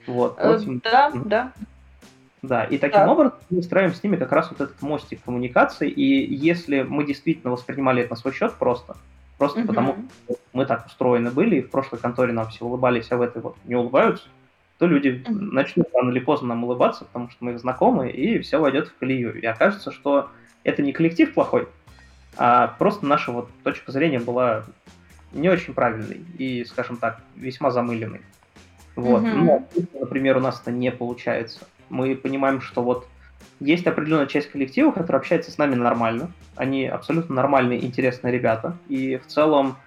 Вот, 0.08 0.38
просим. 0.38 0.78
Э, 0.78 0.90
да, 0.90 1.12
да. 1.26 1.52
Да, 2.42 2.64
и 2.64 2.78
таким 2.78 3.02
да. 3.02 3.12
образом 3.12 3.34
мы 3.52 3.62
строим 3.62 3.94
с 3.94 4.04
ними 4.04 4.16
как 4.16 4.32
раз 4.32 4.50
вот 4.50 4.62
этот 4.62 4.82
мостик 4.82 5.22
коммуникации, 5.24 5.90
и 5.90 6.34
если 6.34 6.82
мы 6.82 7.06
действительно 7.06 7.52
воспринимали 7.52 8.02
это 8.02 8.12
на 8.12 8.16
свой 8.16 8.34
счет 8.34 8.54
просто, 8.54 8.98
просто 9.38 9.60
угу. 9.60 9.68
потому 9.68 9.96
что 10.26 10.36
мы 10.54 10.66
так 10.66 10.88
устроены 10.88 11.30
были, 11.30 11.58
и 11.58 11.62
в 11.62 11.70
прошлой 11.70 12.00
конторе 12.00 12.34
нам 12.34 12.50
все 12.50 12.66
улыбались, 12.66 13.12
а 13.12 13.18
в 13.18 13.22
этой 13.22 13.44
вот 13.44 13.58
не 13.66 13.76
улыбаются, 13.76 14.28
то 14.80 14.88
люди 14.88 15.24
угу. 15.24 15.36
начнут 15.36 15.88
рано 15.94 16.10
или 16.10 16.20
поздно 16.20 16.50
нам 16.50 16.64
улыбаться, 16.64 17.06
потому 17.06 17.30
что 17.30 17.46
мы 17.46 17.52
их 17.52 17.60
знакомы, 17.60 18.10
и 18.10 18.40
все 18.40 18.58
войдет 18.58 18.88
в 18.88 18.98
колею. 18.98 19.40
И 19.40 19.46
окажется, 19.46 19.92
что 19.92 20.30
это 20.64 20.82
не 20.82 20.94
коллектив 20.94 21.32
плохой, 21.32 21.68
а 22.38 22.68
просто 22.80 23.06
наша 23.06 23.32
вот 23.32 23.50
точка 23.64 23.92
зрения 23.92 24.20
была 24.20 24.64
не 25.32 25.50
очень 25.50 25.76
правильной 25.76 26.22
и, 26.40 26.66
скажем 26.66 26.98
так, 26.98 27.22
весьма 27.36 27.70
замыленной. 27.70 28.22
Вот. 28.96 29.24
Mm-hmm. 29.24 29.34
Но, 29.36 29.68
например, 30.00 30.38
у 30.38 30.40
нас 30.40 30.60
это 30.60 30.72
не 30.72 30.92
получается. 30.92 31.66
Мы 31.92 32.16
понимаем, 32.16 32.62
что 32.62 32.82
вот 32.82 33.08
есть 33.60 33.86
определенная 33.86 34.28
часть 34.28 34.50
коллектива, 34.50 34.92
которая 34.92 35.20
общается 35.20 35.52
с 35.52 35.58
нами 35.58 35.76
нормально. 35.76 36.32
Они 36.56 36.88
абсолютно 36.88 37.36
нормальные, 37.36 37.86
интересные 37.86 38.34
ребята. 38.34 38.76
И 38.88 39.18
в 39.18 39.28
целом 39.28 39.78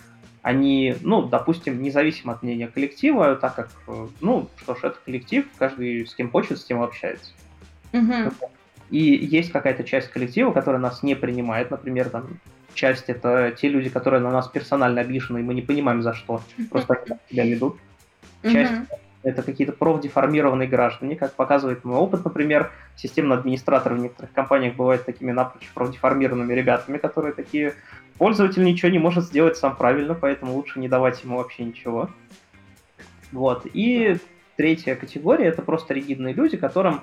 они, 0.42 0.94
ну, 1.00 1.22
допустим, 1.22 1.82
независимо 1.82 2.34
от 2.34 2.42
мнения 2.42 2.68
коллектива, 2.68 3.34
так 3.34 3.54
как, 3.54 3.70
э, 3.88 4.06
ну, 4.20 4.48
что 4.56 4.74
ж, 4.74 4.80
это 4.82 4.98
коллектив, 5.04 5.46
каждый 5.58 6.06
с 6.06 6.14
кем 6.14 6.30
хочет, 6.30 6.58
с 6.58 6.64
тем 6.64 6.82
общается. 6.82 7.32
Mm-hmm. 7.92 8.34
И 8.90 8.98
есть 8.98 9.50
какая-то 9.50 9.84
часть 9.84 10.08
коллектива, 10.10 10.52
которая 10.52 10.80
нас 10.80 11.02
не 11.02 11.16
принимает, 11.16 11.70
например, 11.70 12.10
там, 12.10 12.38
часть 12.74 13.08
это 13.08 13.56
те 13.58 13.68
люди, 13.68 13.88
которые 13.88 14.20
на 14.20 14.30
нас 14.30 14.46
персонально 14.48 15.00
обижены, 15.00 15.38
и 15.38 15.42
мы 15.42 15.54
не 15.54 15.62
понимаем 15.62 16.02
за 16.02 16.12
что, 16.12 16.42
просто 16.70 16.94
они 16.94 17.18
себя 17.30 17.46
ведут. 17.46 17.78
Часть 18.42 18.72
mm-hmm. 18.72 18.98
Это 19.24 19.42
какие-то 19.42 19.72
профдеформированные 19.72 20.68
граждане, 20.68 21.16
как 21.16 21.32
показывает 21.32 21.84
мой 21.84 21.96
опыт, 21.96 22.24
например, 22.24 22.70
системный 22.94 23.36
администратор 23.36 23.94
в 23.94 23.98
некоторых 23.98 24.32
компаниях 24.32 24.76
бывает 24.76 25.04
такими 25.04 25.32
напрочь 25.32 25.68
профдеформированными 25.72 26.52
ребятами, 26.52 26.98
которые 26.98 27.32
такие, 27.32 27.74
пользователь 28.18 28.62
ничего 28.62 28.90
не 28.90 28.98
может 28.98 29.24
сделать 29.24 29.56
сам 29.56 29.76
правильно, 29.76 30.14
поэтому 30.14 30.54
лучше 30.54 30.78
не 30.78 30.88
давать 30.88 31.24
ему 31.24 31.38
вообще 31.38 31.64
ничего. 31.64 32.10
Вот. 33.32 33.66
И 33.72 34.18
третья 34.56 34.94
категория 34.94 35.46
это 35.46 35.62
просто 35.62 35.94
ригидные 35.94 36.34
люди, 36.34 36.56
которым 36.56 37.00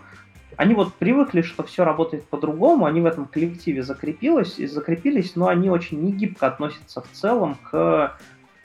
они 0.57 0.75
вот 0.75 0.93
привыкли, 0.93 1.41
что 1.41 1.63
все 1.63 1.83
работает 1.83 2.25
по-другому, 2.25 2.85
они 2.85 3.01
в 3.01 3.05
этом 3.05 3.25
коллективе 3.25 3.83
закрепились, 3.83 4.57
закрепились, 4.57 5.35
но 5.35 5.47
они 5.47 5.69
очень 5.69 6.01
негибко 6.03 6.47
относятся 6.47 7.01
в 7.01 7.09
целом 7.11 7.57
к 7.69 8.15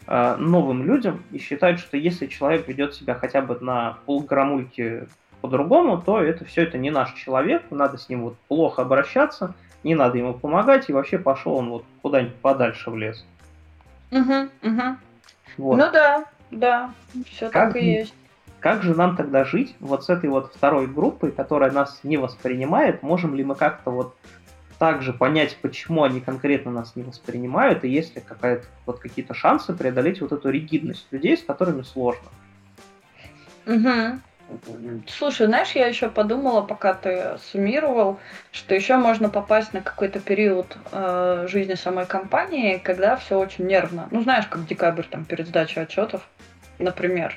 Э, 0.09 0.37
новым 0.37 0.85
людям 0.85 1.25
и 1.33 1.39
считают, 1.39 1.81
что 1.81 1.97
если 1.97 2.27
человек 2.27 2.69
ведет 2.69 2.95
себя 2.95 3.15
хотя 3.15 3.43
бы 3.43 3.59
на 3.61 3.99
полграммульки 4.07 5.09
по-другому, 5.41 6.01
то 6.01 6.21
это 6.21 6.45
все 6.45 6.63
это 6.63 6.79
не 6.79 6.91
наш 6.91 7.13
человек, 7.15 7.65
надо 7.71 7.99
с 7.99 8.09
ним 8.09 8.23
вот 8.23 8.37
плохо 8.47 8.83
обращаться, 8.83 9.55
не 9.83 9.97
надо 9.97 10.19
ему 10.19 10.33
помогать, 10.33 10.89
и 10.89 10.93
вообще 10.93 11.19
пошел 11.19 11.57
он 11.57 11.71
вот 11.71 11.85
куда-нибудь 12.03 12.37
подальше 12.37 12.91
в 12.91 12.97
лес. 12.97 13.27
Угу, 14.13 14.49
угу. 14.63 14.83
Вот. 15.59 15.77
Ну 15.77 15.91
да, 15.91 16.25
да, 16.53 16.91
все 17.29 17.51
как 17.51 17.73
так 17.73 17.83
и 17.83 17.85
есть. 17.85 18.15
Как 18.61 18.83
же 18.83 18.95
нам 18.95 19.17
тогда 19.17 19.45
жить 19.45 19.75
вот 19.81 20.05
с 20.05 20.09
этой 20.09 20.31
вот 20.31 20.53
второй 20.55 20.87
группой, 20.87 21.33
которая 21.33 21.73
нас 21.73 22.01
не 22.05 22.17
воспринимает? 22.17 23.03
Можем 23.03 23.35
ли 23.35 23.43
мы 23.43 23.57
как-то 23.57 23.91
вот 23.91 24.17
также 24.79 25.13
понять, 25.13 25.57
почему 25.63 26.05
они 26.05 26.21
конкретно 26.21 26.71
нас 26.71 26.97
не 26.97 27.03
воспринимают, 27.03 27.85
и 27.85 27.89
есть 27.89 28.15
ли 28.15 28.23
какая-то, 28.23 28.67
вот 28.85 28.99
какие-то 28.99 29.35
шансы 29.35 29.73
преодолеть 29.75 30.21
вот 30.21 30.33
эту 30.33 30.51
ригидность 30.51 31.07
людей, 31.11 31.37
с 31.37 31.43
которыми 31.43 31.83
сложно. 31.83 32.29
Угу. 33.67 34.21
Слушай, 35.09 35.47
знаешь, 35.47 35.73
я 35.73 35.89
еще 35.89 36.09
подумала, 36.09 36.63
пока 36.63 36.95
ты 36.95 37.37
суммировал, 37.51 38.21
что 38.53 38.75
еще 38.75 38.97
можно 38.97 39.29
попасть 39.29 39.73
на 39.73 39.81
какой-то 39.81 40.21
период 40.21 40.77
э, 40.93 41.47
жизни 41.49 41.75
самой 41.75 42.07
компании, 42.07 42.79
когда 42.79 43.17
все 43.17 43.39
очень 43.39 43.67
нервно. 43.67 44.09
Ну, 44.13 44.23
знаешь, 44.23 44.47
как 44.47 44.67
декабрь 44.67 45.03
там 45.11 45.25
перед 45.25 45.49
сдачей 45.49 45.83
отчетов, 45.83 46.29
например. 46.79 47.37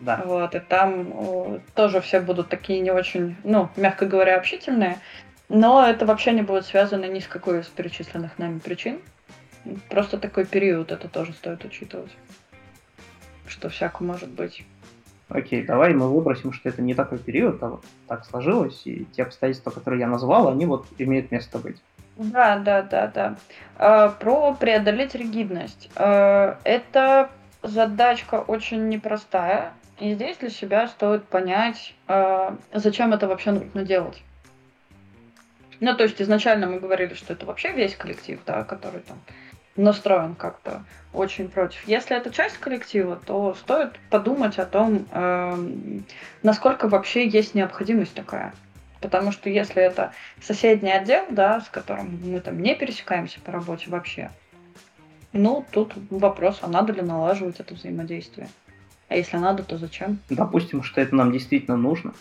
Да. 0.00 0.22
Вот, 0.24 0.54
и 0.54 0.60
там 0.60 1.08
э, 1.12 1.58
тоже 1.74 2.00
все 2.00 2.20
будут 2.20 2.48
такие 2.50 2.80
не 2.80 2.90
очень, 2.90 3.36
ну, 3.42 3.70
мягко 3.76 4.06
говоря, 4.06 4.36
общительные. 4.36 4.98
Но 5.48 5.86
это 5.86 6.04
вообще 6.04 6.32
не 6.32 6.42
будет 6.42 6.66
связано 6.66 7.06
ни 7.06 7.20
с 7.20 7.26
какой 7.26 7.60
из 7.60 7.66
перечисленных 7.66 8.38
нами 8.38 8.58
причин. 8.58 9.00
Просто 9.88 10.18
такой 10.18 10.44
период 10.44 10.92
это 10.92 11.08
тоже 11.08 11.32
стоит 11.32 11.64
учитывать. 11.64 12.10
Что 13.46 13.68
всяко 13.68 14.04
может 14.04 14.28
быть. 14.28 14.64
Окей, 15.28 15.62
давай 15.62 15.92
мы 15.92 16.12
выбросим, 16.12 16.52
что 16.52 16.68
это 16.70 16.80
не 16.80 16.94
такой 16.94 17.18
период, 17.18 17.62
а 17.62 17.68
вот 17.68 17.84
так 18.06 18.24
сложилось, 18.24 18.82
и 18.86 19.04
те 19.14 19.24
обстоятельства, 19.24 19.70
которые 19.70 20.00
я 20.00 20.06
назвал, 20.06 20.48
они 20.48 20.64
вот 20.64 20.86
имеют 20.96 21.30
место 21.30 21.58
быть. 21.58 21.76
Да, 22.16 22.58
да, 22.58 22.82
да, 22.82 23.06
да. 23.08 23.36
А, 23.76 24.08
про 24.08 24.54
преодолеть 24.54 25.14
ригидность. 25.14 25.90
А, 25.96 26.58
это 26.64 27.28
задачка 27.62 28.36
очень 28.40 28.88
непростая, 28.88 29.72
и 29.98 30.14
здесь 30.14 30.38
для 30.38 30.50
себя 30.50 30.88
стоит 30.88 31.24
понять, 31.24 31.94
а, 32.06 32.56
зачем 32.72 33.12
это 33.12 33.28
вообще 33.28 33.52
нужно 33.52 33.84
делать. 33.84 34.22
Ну, 35.80 35.94
то 35.96 36.04
есть 36.04 36.20
изначально 36.20 36.66
мы 36.66 36.80
говорили, 36.80 37.14
что 37.14 37.32
это 37.32 37.46
вообще 37.46 37.72
весь 37.72 37.94
коллектив, 37.94 38.40
да, 38.46 38.64
который 38.64 39.00
там 39.00 39.18
настроен 39.76 40.34
как-то 40.34 40.84
очень 41.12 41.48
против. 41.48 41.86
Если 41.86 42.16
это 42.16 42.30
часть 42.30 42.58
коллектива, 42.58 43.20
то 43.24 43.54
стоит 43.54 43.98
подумать 44.10 44.58
о 44.58 44.66
том, 44.66 45.06
э, 45.10 46.00
насколько 46.42 46.88
вообще 46.88 47.28
есть 47.28 47.54
необходимость 47.54 48.14
такая. 48.14 48.52
Потому 49.00 49.30
что 49.30 49.48
если 49.48 49.80
это 49.80 50.12
соседний 50.42 50.90
отдел, 50.90 51.24
да, 51.30 51.60
с 51.60 51.68
которым 51.68 52.18
мы 52.24 52.40
там 52.40 52.60
не 52.60 52.74
пересекаемся 52.74 53.40
по 53.40 53.52
работе 53.52 53.88
вообще, 53.88 54.30
ну, 55.32 55.64
тут 55.70 55.92
вопрос, 56.10 56.58
а 56.62 56.68
надо 56.68 56.92
ли 56.92 57.02
налаживать 57.02 57.60
это 57.60 57.74
взаимодействие? 57.74 58.48
А 59.08 59.16
если 59.16 59.36
надо, 59.36 59.62
то 59.62 59.78
зачем? 59.78 60.18
Допустим, 60.28 60.82
что 60.82 61.00
это 61.00 61.14
нам 61.14 61.32
действительно 61.32 61.76
нужно. 61.76 62.12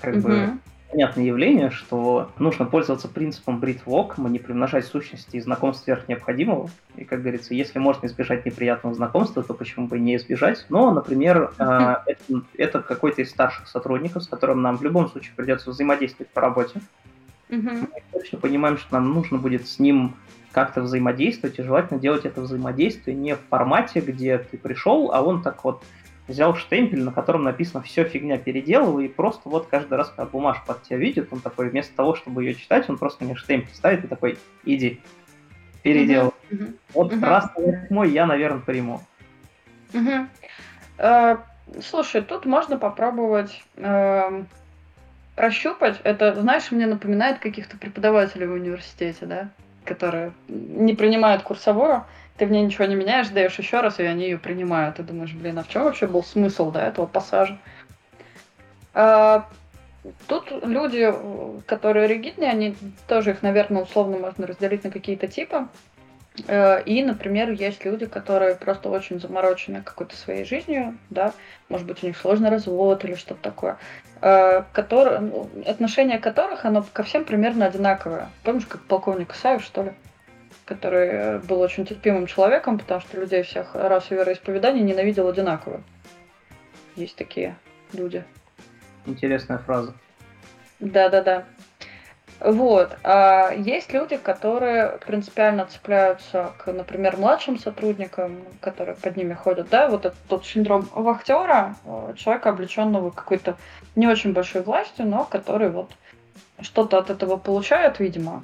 Как 0.00 0.14
угу. 0.16 0.22
бы 0.22 0.58
понятное 0.92 1.24
явление, 1.24 1.70
что 1.70 2.30
нужно 2.38 2.66
пользоваться 2.66 3.08
принципом 3.08 3.58
бритвок, 3.58 4.18
не 4.18 4.38
примножать 4.38 4.84
сущности 4.84 5.36
и 5.36 5.40
знакомств 5.40 5.84
сверх 5.84 6.06
необходимого. 6.06 6.68
И, 6.96 7.04
как 7.04 7.22
говорится, 7.22 7.54
если 7.54 7.78
можно 7.78 8.06
избежать 8.06 8.44
неприятного 8.44 8.94
знакомства, 8.94 9.42
то 9.42 9.54
почему 9.54 9.88
бы 9.88 9.98
не 9.98 10.16
избежать? 10.16 10.66
Но, 10.68 10.92
например, 10.92 11.52
э, 11.58 11.96
это, 12.06 12.42
это 12.56 12.80
какой-то 12.80 13.22
из 13.22 13.30
старших 13.30 13.68
сотрудников, 13.68 14.22
с 14.22 14.28
которым 14.28 14.60
нам 14.60 14.76
в 14.76 14.82
любом 14.82 15.08
случае 15.08 15.32
придется 15.34 15.70
взаимодействовать 15.70 16.30
по 16.30 16.42
работе. 16.42 16.80
Мы 17.48 17.88
точно 18.12 18.38
понимаем, 18.38 18.76
что 18.76 18.94
нам 18.94 19.12
нужно 19.12 19.38
будет 19.38 19.66
с 19.66 19.78
ним 19.78 20.14
как-то 20.52 20.82
взаимодействовать, 20.82 21.58
и 21.58 21.62
желательно 21.62 21.98
делать 21.98 22.26
это 22.26 22.42
взаимодействие 22.42 23.16
не 23.16 23.34
в 23.34 23.40
формате, 23.48 24.00
где 24.00 24.38
ты 24.38 24.58
пришел, 24.58 25.10
а 25.12 25.22
он 25.22 25.42
так 25.42 25.64
вот 25.64 25.82
взял 26.28 26.54
штемпель, 26.54 27.02
на 27.02 27.12
котором 27.12 27.42
написано 27.44 27.82
«все 27.82 28.04
фигня 28.04 28.38
переделывай», 28.38 29.06
и 29.06 29.08
просто 29.08 29.48
вот 29.48 29.66
каждый 29.66 29.94
раз, 29.94 30.08
когда 30.08 30.26
бумажку 30.26 30.66
под 30.66 30.82
тебя 30.82 30.98
видит, 30.98 31.28
он 31.32 31.40
такой, 31.40 31.68
вместо 31.68 31.94
того, 31.94 32.14
чтобы 32.14 32.44
ее 32.44 32.54
читать, 32.54 32.88
он 32.88 32.98
просто 32.98 33.24
мне 33.24 33.34
штемпель 33.34 33.74
ставит 33.74 34.04
и 34.04 34.08
такой 34.08 34.38
«иди, 34.64 35.00
переделывай». 35.82 36.32
Uh-huh. 36.50 36.76
Вот 36.94 37.12
uh-huh. 37.12 37.24
раз 37.24 37.50
мой 37.90 38.10
я, 38.10 38.26
наверное, 38.26 38.60
приму. 38.60 39.00
Uh-huh. 39.92 40.26
Uh, 40.98 41.40
слушай, 41.82 42.22
тут 42.22 42.44
можно 42.44 42.78
попробовать 42.78 43.62
uh, 43.76 44.44
прощупать. 45.34 46.00
Это, 46.04 46.40
знаешь, 46.40 46.70
мне 46.70 46.86
напоминает 46.86 47.38
каких-то 47.38 47.76
преподавателей 47.76 48.46
в 48.46 48.52
университете, 48.52 49.26
да, 49.26 49.48
которые 49.84 50.32
не 50.48 50.94
принимают 50.94 51.42
курсовую, 51.42 52.04
ты 52.36 52.46
в 52.46 52.50
ней 52.50 52.62
ничего 52.62 52.84
не 52.86 52.94
меняешь, 52.94 53.28
даешь 53.28 53.58
еще 53.58 53.80
раз, 53.80 53.98
и 53.98 54.04
они 54.04 54.24
ее 54.24 54.38
принимают. 54.38 54.96
Ты 54.96 55.02
думаешь, 55.02 55.32
блин, 55.32 55.58
а 55.58 55.62
в 55.62 55.68
чем 55.68 55.84
вообще 55.84 56.06
был 56.06 56.22
смысл 56.22 56.70
да, 56.70 56.86
этого 56.86 57.06
пассажа? 57.06 57.58
А, 58.94 59.48
тут 60.26 60.50
люди, 60.64 61.12
которые 61.66 62.08
ригидные, 62.08 62.50
они 62.50 62.74
тоже 63.06 63.30
их, 63.30 63.42
наверное, 63.42 63.82
условно 63.82 64.18
можно 64.18 64.46
разделить 64.46 64.84
на 64.84 64.90
какие-то 64.90 65.28
типы. 65.28 65.68
Э, 66.46 66.82
и, 66.84 67.02
например, 67.02 67.50
есть 67.50 67.84
люди, 67.84 68.06
которые 68.06 68.54
просто 68.54 68.88
очень 68.88 69.20
заморочены 69.20 69.82
какой-то 69.82 70.16
своей 70.16 70.44
жизнью, 70.44 70.96
да, 71.10 71.32
может 71.68 71.86
быть, 71.86 72.02
у 72.02 72.06
них 72.06 72.16
сложный 72.16 72.48
развод 72.48 73.04
или 73.04 73.14
что-то 73.14 73.42
такое, 73.42 73.76
э, 74.22 74.62
которые, 74.72 75.20
ну, 75.20 75.50
отношение 75.66 76.18
которых, 76.18 76.64
оно 76.64 76.84
ко 76.92 77.02
всем 77.02 77.24
примерно 77.24 77.66
одинаковое. 77.66 78.30
Помнишь, 78.44 78.66
как 78.66 78.82
полковник 78.82 79.34
Исаев, 79.34 79.62
что 79.62 79.82
ли? 79.82 79.92
Который 80.72 81.38
был 81.40 81.60
очень 81.60 81.84
терпимым 81.84 82.26
человеком, 82.26 82.78
потому 82.78 83.00
что 83.00 83.20
людей 83.20 83.42
всех 83.42 83.74
рас 83.74 84.10
и 84.10 84.14
вероисповеданий 84.14 84.82
ненавидел 84.82 85.28
одинаково. 85.28 85.82
Есть 86.96 87.16
такие 87.16 87.56
люди. 87.92 88.24
Интересная 89.06 89.58
фраза. 89.58 89.94
Да-да-да. 90.80 91.44
Вот. 92.40 92.96
А 93.04 93.52
есть 93.52 93.92
люди, 93.92 94.16
которые 94.16 94.98
принципиально 95.06 95.66
цепляются 95.66 96.52
к, 96.58 96.72
например, 96.72 97.16
младшим 97.16 97.58
сотрудникам, 97.58 98.42
которые 98.60 98.96
под 98.96 99.16
ними 99.16 99.34
ходят, 99.34 99.68
да, 99.70 99.88
вот 99.88 100.06
этот 100.06 100.18
тот 100.28 100.44
синдром 100.44 100.88
вахтера, 100.92 101.76
э, 101.84 102.14
человека, 102.16 102.50
облеченного 102.50 103.10
какой-то 103.10 103.56
не 103.94 104.08
очень 104.08 104.32
большой 104.32 104.62
властью, 104.62 105.06
но 105.06 105.24
который 105.24 105.70
вот 105.70 105.92
что-то 106.60 106.98
от 106.98 107.10
этого 107.10 107.36
получает, 107.36 108.00
видимо, 108.00 108.42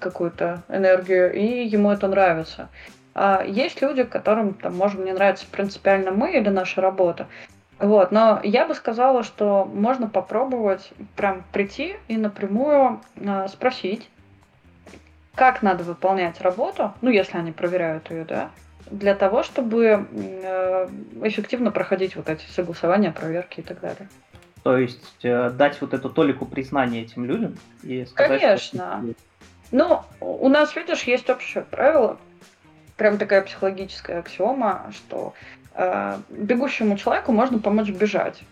какую-то 0.00 0.62
энергию, 0.68 1.32
и 1.32 1.64
ему 1.66 1.90
это 1.90 2.08
нравится. 2.08 2.68
А 3.14 3.44
есть 3.44 3.80
люди, 3.82 4.04
которым, 4.04 4.54
там, 4.54 4.76
может, 4.76 5.04
не 5.04 5.12
нравится 5.12 5.46
принципиально 5.50 6.10
мы 6.10 6.32
или 6.32 6.48
наша 6.48 6.80
работа, 6.80 7.26
вот, 7.80 8.12
но 8.12 8.40
я 8.44 8.66
бы 8.66 8.74
сказала, 8.74 9.22
что 9.24 9.64
можно 9.64 10.06
попробовать 10.06 10.92
прям 11.16 11.44
прийти 11.50 11.96
и 12.08 12.18
напрямую 12.18 13.00
э, 13.16 13.48
спросить, 13.48 14.10
как 15.34 15.62
надо 15.62 15.82
выполнять 15.84 16.42
работу, 16.42 16.92
ну, 17.00 17.08
если 17.08 17.38
они 17.38 17.52
проверяют 17.52 18.10
ее, 18.10 18.26
да, 18.26 18.50
для 18.90 19.14
того, 19.14 19.42
чтобы 19.42 20.06
э, 20.12 20.88
эффективно 21.22 21.70
проходить 21.70 22.16
вот 22.16 22.28
эти 22.28 22.44
согласования, 22.46 23.12
проверки 23.12 23.60
и 23.60 23.62
так 23.62 23.80
далее. 23.80 24.08
То 24.62 24.76
есть 24.76 25.24
э, 25.24 25.48
дать 25.48 25.80
вот 25.80 25.94
эту 25.94 26.10
толику 26.10 26.44
признания 26.44 27.02
этим 27.02 27.24
людям 27.24 27.56
и 27.82 28.04
сказать, 28.04 28.40
Конечно. 28.42 29.02
Что... 29.02 29.14
Ну, 29.70 30.02
у 30.20 30.48
нас, 30.48 30.74
видишь, 30.74 31.04
есть 31.04 31.30
общее 31.30 31.62
правило, 31.64 32.18
прям 32.96 33.18
такая 33.18 33.42
психологическая 33.42 34.18
аксиома, 34.18 34.90
что 34.92 35.34
Э, 35.74 36.18
бегущему 36.28 36.96
человеку 36.96 37.32
можно 37.32 37.58
помочь 37.58 37.90
бежать. 37.90 38.42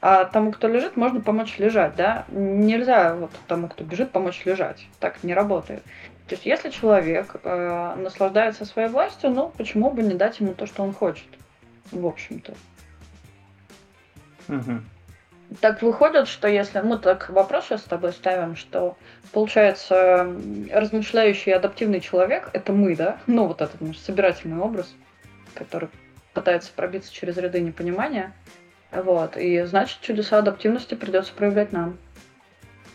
А 0.00 0.26
тому, 0.26 0.52
кто 0.52 0.68
лежит, 0.68 0.96
можно 0.96 1.20
помочь 1.20 1.58
лежать, 1.58 1.96
да? 1.96 2.24
Нельзя 2.28 3.16
вот 3.16 3.32
тому, 3.48 3.68
кто 3.68 3.82
бежит, 3.82 4.12
помочь 4.12 4.44
лежать. 4.44 4.86
Так 5.00 5.24
не 5.24 5.34
работает. 5.34 5.82
То 6.28 6.34
есть, 6.34 6.46
если 6.46 6.70
человек 6.70 7.36
э, 7.42 7.94
наслаждается 7.96 8.64
своей 8.64 8.88
властью, 8.88 9.30
ну, 9.30 9.52
почему 9.56 9.90
бы 9.90 10.02
не 10.02 10.14
дать 10.14 10.40
ему 10.40 10.54
то, 10.54 10.66
что 10.66 10.84
он 10.84 10.92
хочет? 10.92 11.26
В 11.90 12.06
общем-то. 12.06 12.54
Угу. 14.48 14.80
Так 15.60 15.80
выходит, 15.80 16.28
что 16.28 16.46
если 16.46 16.80
мы 16.80 16.98
так 16.98 17.30
вопрос 17.30 17.64
сейчас 17.64 17.80
с 17.80 17.84
тобой 17.84 18.12
ставим, 18.12 18.54
что 18.54 18.98
получается 19.32 20.36
размышляющий 20.70 21.54
адаптивный 21.54 22.00
человек 22.00 22.50
это 22.52 22.72
мы, 22.72 22.94
да? 22.94 23.18
Ну, 23.26 23.46
вот 23.46 23.62
этот 23.62 23.80
наш 23.80 23.96
собирательный 23.98 24.58
образ, 24.58 24.94
который 25.54 25.88
пытается 26.34 26.70
пробиться 26.74 27.12
через 27.12 27.38
ряды 27.38 27.60
непонимания. 27.60 28.34
Вот. 28.92 29.36
И 29.38 29.62
значит, 29.62 30.00
чудеса 30.00 30.38
адаптивности 30.38 30.94
придется 30.94 31.32
проявлять 31.32 31.72
нам. 31.72 31.96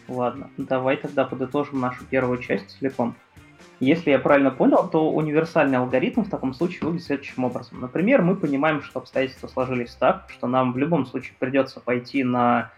Ладно, 0.07 0.51
давай 0.57 0.97
тогда 0.97 1.25
подытожим 1.25 1.79
нашу 1.79 2.05
первую 2.05 2.37
часть 2.37 2.77
целиком. 2.77 3.15
Если 3.83 4.11
я 4.11 4.19
правильно 4.19 4.51
понял, 4.51 4.87
то 4.89 5.11
универсальный 5.11 5.77
алгоритм 5.77 6.21
в 6.21 6.29
таком 6.29 6.53
случае 6.53 6.81
выглядит 6.83 7.05
следующим 7.05 7.43
образом. 7.43 7.81
Например, 7.81 8.21
мы 8.21 8.35
понимаем, 8.35 8.81
что 8.81 8.99
обстоятельства 8.99 9.47
сложились 9.47 9.93
так, 9.95 10.25
что 10.29 10.47
нам 10.47 10.73
в 10.73 10.77
любом 10.77 11.05
случае 11.05 11.33
придется 11.37 11.79
пойти 11.79 12.23
на 12.23 12.71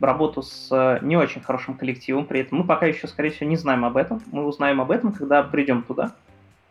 работу 0.00 0.42
с 0.42 0.98
не 1.02 1.16
очень 1.16 1.42
хорошим 1.42 1.74
коллективом, 1.74 2.26
при 2.26 2.40
этом 2.40 2.58
мы 2.58 2.64
пока 2.64 2.86
еще, 2.86 3.06
скорее 3.08 3.30
всего, 3.30 3.48
не 3.48 3.56
знаем 3.56 3.84
об 3.84 3.96
этом. 3.96 4.22
Мы 4.32 4.44
узнаем 4.44 4.80
об 4.80 4.90
этом, 4.90 5.12
когда 5.12 5.42
придем 5.42 5.82
туда. 5.82 6.12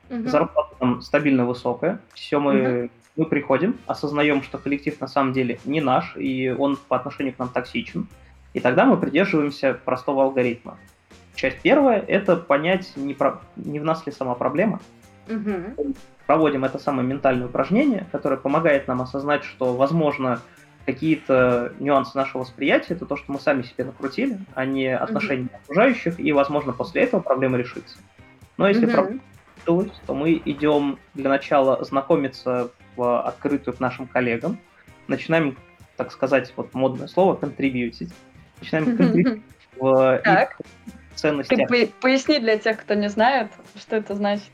Угу. 0.09 0.27
Зарплата 0.27 0.75
там 0.79 1.01
стабильно 1.01 1.45
высокая, 1.45 1.99
все 2.13 2.39
мы 2.39 2.83
угу 2.83 2.89
мы 3.15 3.25
приходим, 3.25 3.77
осознаем, 3.87 4.43
что 4.43 4.57
коллектив 4.57 4.99
на 4.99 5.07
самом 5.07 5.33
деле 5.33 5.59
не 5.65 5.81
наш, 5.81 6.15
и 6.17 6.53
он 6.57 6.75
по 6.75 6.97
отношению 6.97 7.33
к 7.33 7.39
нам 7.39 7.49
токсичен, 7.49 8.07
и 8.53 8.59
тогда 8.59 8.85
мы 8.85 8.97
придерживаемся 8.97 9.73
простого 9.73 10.23
алгоритма. 10.23 10.77
Часть 11.35 11.59
первая– 11.61 11.99
это 12.07 12.35
понять, 12.35 12.91
не, 12.95 13.13
про... 13.13 13.41
не 13.55 13.79
в 13.79 13.83
нас 13.83 14.05
ли 14.05 14.11
сама 14.11 14.35
проблема. 14.35 14.79
Угу. 15.29 15.93
Проводим 16.25 16.65
это 16.65 16.79
самое 16.79 17.07
ментальное 17.07 17.47
упражнение, 17.47 18.07
которое 18.11 18.37
помогает 18.37 18.87
нам 18.87 19.01
осознать, 19.01 19.43
что, 19.43 19.75
возможно, 19.75 20.41
какие-то 20.85 21.73
нюансы 21.79 22.17
нашего 22.17 22.41
восприятия– 22.41 22.93
это 22.95 23.05
то, 23.05 23.17
что 23.17 23.31
мы 23.31 23.39
сами 23.39 23.63
себе 23.63 23.85
накрутили, 23.85 24.39
а 24.53 24.65
не 24.65 24.95
отношения 24.95 25.45
угу. 25.45 25.57
окружающих, 25.63 26.19
и, 26.19 26.31
возможно, 26.31 26.73
после 26.73 27.03
этого 27.03 27.21
проблема 27.21 27.57
решится. 27.57 27.97
Но 28.57 28.67
если 28.67 28.85
угу. 28.85 28.93
проблема 28.93 29.21
то 29.65 30.13
мы 30.13 30.41
идем 30.45 30.99
для 31.15 31.29
начала 31.29 31.83
знакомиться 31.83 32.69
в 32.95 33.21
открытую 33.21 33.75
к 33.75 33.79
нашим 33.79 34.07
коллегам, 34.07 34.59
начинаем, 35.07 35.57
так 35.97 36.11
сказать, 36.11 36.53
вот 36.55 36.73
модное 36.73 37.07
слово, 37.07 37.35
контрибьютить, 37.35 38.13
начинаем 38.61 38.97
контрибьютить 38.97 39.43
в 39.77 40.21
их 40.23 40.61
ценности. 41.15 41.55
Ты 41.55 41.87
поясни 42.01 42.39
для 42.39 42.57
тех, 42.57 42.79
кто 42.79 42.93
не 42.93 43.09
знает, 43.09 43.51
что 43.77 43.95
это 43.95 44.15
значит. 44.15 44.49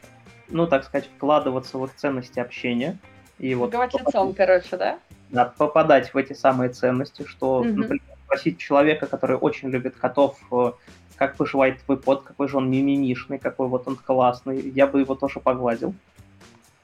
Ну, 0.49 0.67
так 0.67 0.83
сказать, 0.83 1.09
вкладываться 1.15 1.77
в 1.77 1.85
их 1.85 1.95
ценности 1.95 2.39
общения. 2.39 2.97
И 3.39 3.55
вот 3.55 3.71
Говорить 3.71 3.99
лицом, 3.99 4.33
короче, 4.33 4.77
да? 4.77 4.99
Да, 5.29 5.45
попадать 5.45 6.13
в 6.13 6.17
эти 6.17 6.33
самые 6.33 6.69
ценности, 6.69 7.25
что, 7.25 7.59
угу. 7.59 7.69
например, 7.69 8.01
спросить 8.25 8.57
человека, 8.59 9.07
который 9.07 9.37
очень 9.37 9.69
любит 9.69 9.95
котов, 9.95 10.37
э, 10.51 10.71
как 11.15 11.37
поживает 11.37 11.81
твой 11.83 11.97
кот, 11.97 12.23
какой 12.23 12.47
же 12.47 12.57
он 12.57 12.69
мимимишный, 12.69 13.39
какой 13.39 13.67
вот 13.67 13.87
он 13.87 13.95
классный, 13.95 14.59
я 14.69 14.87
бы 14.87 14.99
его 14.99 15.15
тоже 15.15 15.39
погладил. 15.39 15.93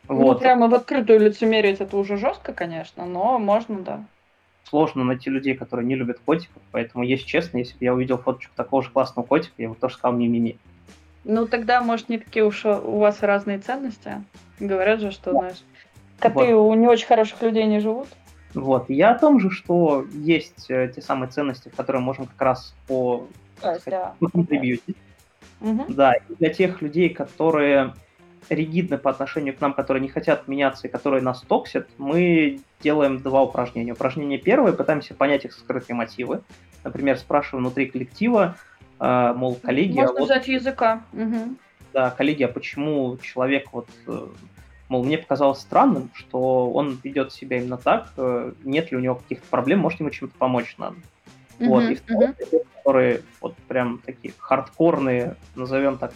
Ну, 0.10 0.16
вот. 0.16 0.40
прямо 0.40 0.68
в 0.68 0.74
открытую 0.74 1.20
лицемерить 1.20 1.82
это 1.82 1.98
уже 1.98 2.18
жестко, 2.18 2.54
конечно, 2.54 3.06
но 3.06 3.40
можно, 3.40 3.80
да. 3.80 4.04
Сложно 4.70 5.06
найти 5.06 5.30
людей, 5.30 5.56
которые 5.56 5.86
не 5.86 5.96
любят 5.96 6.20
котиков, 6.26 6.62
поэтому, 6.72 7.04
если 7.06 7.26
честно, 7.26 7.60
если 7.60 7.78
бы 7.78 7.86
я 7.86 7.94
увидел 7.94 8.18
фоточку 8.18 8.52
такого 8.56 8.84
же 8.84 8.90
классного 8.90 9.26
котика, 9.26 9.54
я 9.58 9.70
бы 9.70 9.76
тоже 9.76 9.94
сказал 9.96 10.18
ми-ми-ми. 10.18 10.58
Ну, 11.24 11.48
тогда, 11.48 11.82
может, 11.82 12.10
не 12.10 12.18
такие 12.18 12.44
уж 12.44 12.66
у 12.66 12.98
вас 12.98 13.22
разные 13.22 13.60
ценности. 13.60 14.24
Говорят 14.60 15.00
же, 15.00 15.12
что, 15.12 15.32
знаешь, 15.32 15.64
коты 16.20 16.54
вот. 16.54 16.70
у 16.70 16.74
не 16.74 16.88
очень 16.88 17.08
хороших 17.08 17.42
людей 17.42 17.66
не 17.66 17.80
живут. 17.80 18.08
Вот. 18.54 18.90
Я 18.90 19.12
о 19.12 19.20
том 19.20 19.40
же, 19.40 19.52
что 19.52 20.06
есть 20.14 20.70
э, 20.70 20.92
те 20.94 21.02
самые 21.02 21.30
ценности, 21.30 21.70
в 21.70 21.76
которые 21.76 22.02
можем 22.02 22.26
как 22.26 22.42
раз 22.42 22.76
по 22.88 23.28
сказать, 23.58 23.84
да. 23.86 24.16
Угу. 25.60 25.86
Да, 25.90 26.14
и 26.14 26.36
для 26.36 26.50
тех 26.50 26.82
людей, 26.82 27.10
которые 27.10 27.94
ригидны 28.50 28.98
по 28.98 29.10
отношению 29.10 29.56
к 29.56 29.62
нам, 29.62 29.74
которые 29.74 30.02
не 30.02 30.10
хотят 30.10 30.48
меняться 30.48 30.88
и 30.88 30.92
которые 30.92 31.22
нас 31.22 31.42
токсят, 31.42 31.88
мы 31.98 32.60
делаем 32.82 33.20
два 33.20 33.44
упражнения. 33.44 33.94
Упражнение 33.94 34.38
первое, 34.38 34.72
пытаемся 34.72 35.14
понять 35.14 35.46
их 35.46 35.54
скрытые 35.54 35.96
мотивы. 35.96 36.42
Например, 36.84 37.18
спрашиваем 37.18 37.66
внутри 37.66 37.88
коллектива, 37.88 38.56
э, 39.00 39.34
мол, 39.36 39.56
коллеги... 39.56 39.98
Можно 39.98 40.16
а 40.16 40.20
вот, 40.20 40.26
взять 40.26 40.48
языка. 40.48 41.04
Угу. 41.14 41.56
Да, 41.94 42.12
коллеги, 42.12 42.44
а 42.44 42.48
почему 42.48 43.18
человек 43.18 43.70
вот... 43.74 43.90
Э, 44.08 44.28
мол, 44.90 45.04
мне 45.04 45.18
показалось 45.18 45.60
странным, 45.60 46.10
что 46.14 46.72
он 46.72 47.00
ведет 47.04 47.34
себя 47.34 47.58
именно 47.58 47.78
так, 47.78 48.14
э, 48.18 48.54
нет 48.64 48.92
ли 48.92 48.98
у 48.98 49.02
него 49.02 49.16
каких-то 49.16 49.46
проблем, 49.50 49.80
может 49.80 50.00
ему 50.00 50.10
чем-то 50.10 50.38
помочь 50.38 50.76
надо. 50.78 50.96
Uh-huh, 51.60 51.68
вот, 51.70 51.84
и 51.86 51.96
второе, 51.96 52.36
uh-huh. 52.40 52.66
которые 52.76 53.22
вот 53.42 53.56
прям 53.68 54.00
такие 54.06 54.34
хардкорные, 54.38 55.36
назовем 55.56 55.98
так, 55.98 56.14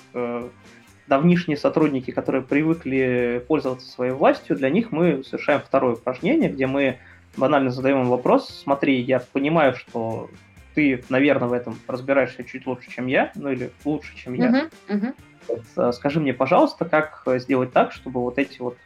давнишние 1.12 1.58
сотрудники, 1.58 2.12
которые 2.12 2.42
привыкли 2.42 3.44
пользоваться 3.46 3.86
своей 3.86 4.14
властью, 4.14 4.56
для 4.56 4.70
них 4.70 4.94
мы 4.94 5.26
совершаем 5.26 5.60
второе 5.60 5.96
упражнение, 5.96 6.50
где 6.50 6.68
мы 6.68 7.00
банально 7.36 7.70
задаем 7.70 8.04
им 8.04 8.08
вопрос, 8.08 8.62
смотри, 8.64 9.02
я 9.02 9.20
понимаю, 9.20 9.76
что 9.76 10.30
ты, 10.74 11.04
наверное, 11.10 11.50
в 11.50 11.54
этом 11.54 11.78
разбираешься 11.86 12.46
чуть 12.46 12.66
лучше, 12.66 12.90
чем 12.90 13.08
я, 13.08 13.34
ну 13.36 13.52
или 13.52 13.72
лучше, 13.84 14.16
чем 14.16 14.36
я. 14.36 14.70
Uh-huh, 14.88 15.14
uh-huh. 15.50 15.92
Скажи 15.92 16.22
мне, 16.22 16.34
пожалуйста, 16.34 16.86
как 16.86 17.24
сделать 17.40 17.74
так, 17.74 17.92
чтобы 17.92 18.22
вот 18.22 18.38
эти 18.38 18.60
вот 18.60 18.78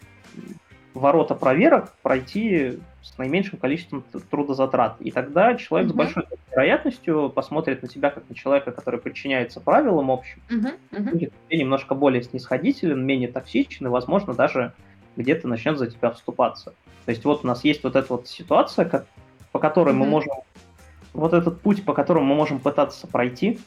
ворота 0.96 1.36
проверок 1.36 1.94
пройти 2.02 2.80
с 3.04 3.18
наименьшим 3.18 3.60
количеством 3.60 4.04
трудозатрат. 4.32 5.00
И 5.00 5.12
тогда 5.12 5.56
человек 5.56 5.90
uh-huh. 5.90 5.94
с 5.94 5.96
большой 5.96 6.24
вероятностью 6.50 7.30
посмотрит 7.30 7.84
на 7.84 7.88
тебя 7.88 8.10
как 8.10 8.28
на 8.28 8.36
человека, 8.36 8.72
который 8.72 9.00
подчиняется 9.00 9.60
правилам 9.60 10.10
общим, 10.10 10.42
uh-huh. 10.50 10.74
Uh-huh. 10.92 11.12
будет 11.12 11.34
немножко 11.52 11.94
более 11.94 12.24
снисходителен, 12.24 13.06
менее 13.06 13.28
токсичен 13.28 13.86
и, 13.86 13.90
возможно, 13.90 14.34
даже 14.34 14.74
где-то 15.18 15.48
начнет 15.48 15.78
за 15.78 15.92
тебя 15.92 16.12
вступаться. 16.12 16.74
То 17.06 17.12
есть 17.12 17.24
вот 17.26 17.44
у 17.44 17.48
нас 17.48 17.64
есть 17.64 17.84
вот 17.84 17.96
эта 17.96 18.08
вот 18.12 18.28
ситуация, 18.28 18.86
как, 18.86 19.06
по 19.52 19.60
которой 19.60 19.94
uh-huh. 19.94 19.98
мы 19.98 20.06
можем, 20.08 20.34
вот 21.14 21.34
этот 21.34 21.62
путь, 21.62 21.86
по 21.86 21.94
которому 21.94 22.26
мы 22.26 22.36
можем 22.36 22.60
пытаться 22.60 23.06
пройти, 23.06 23.60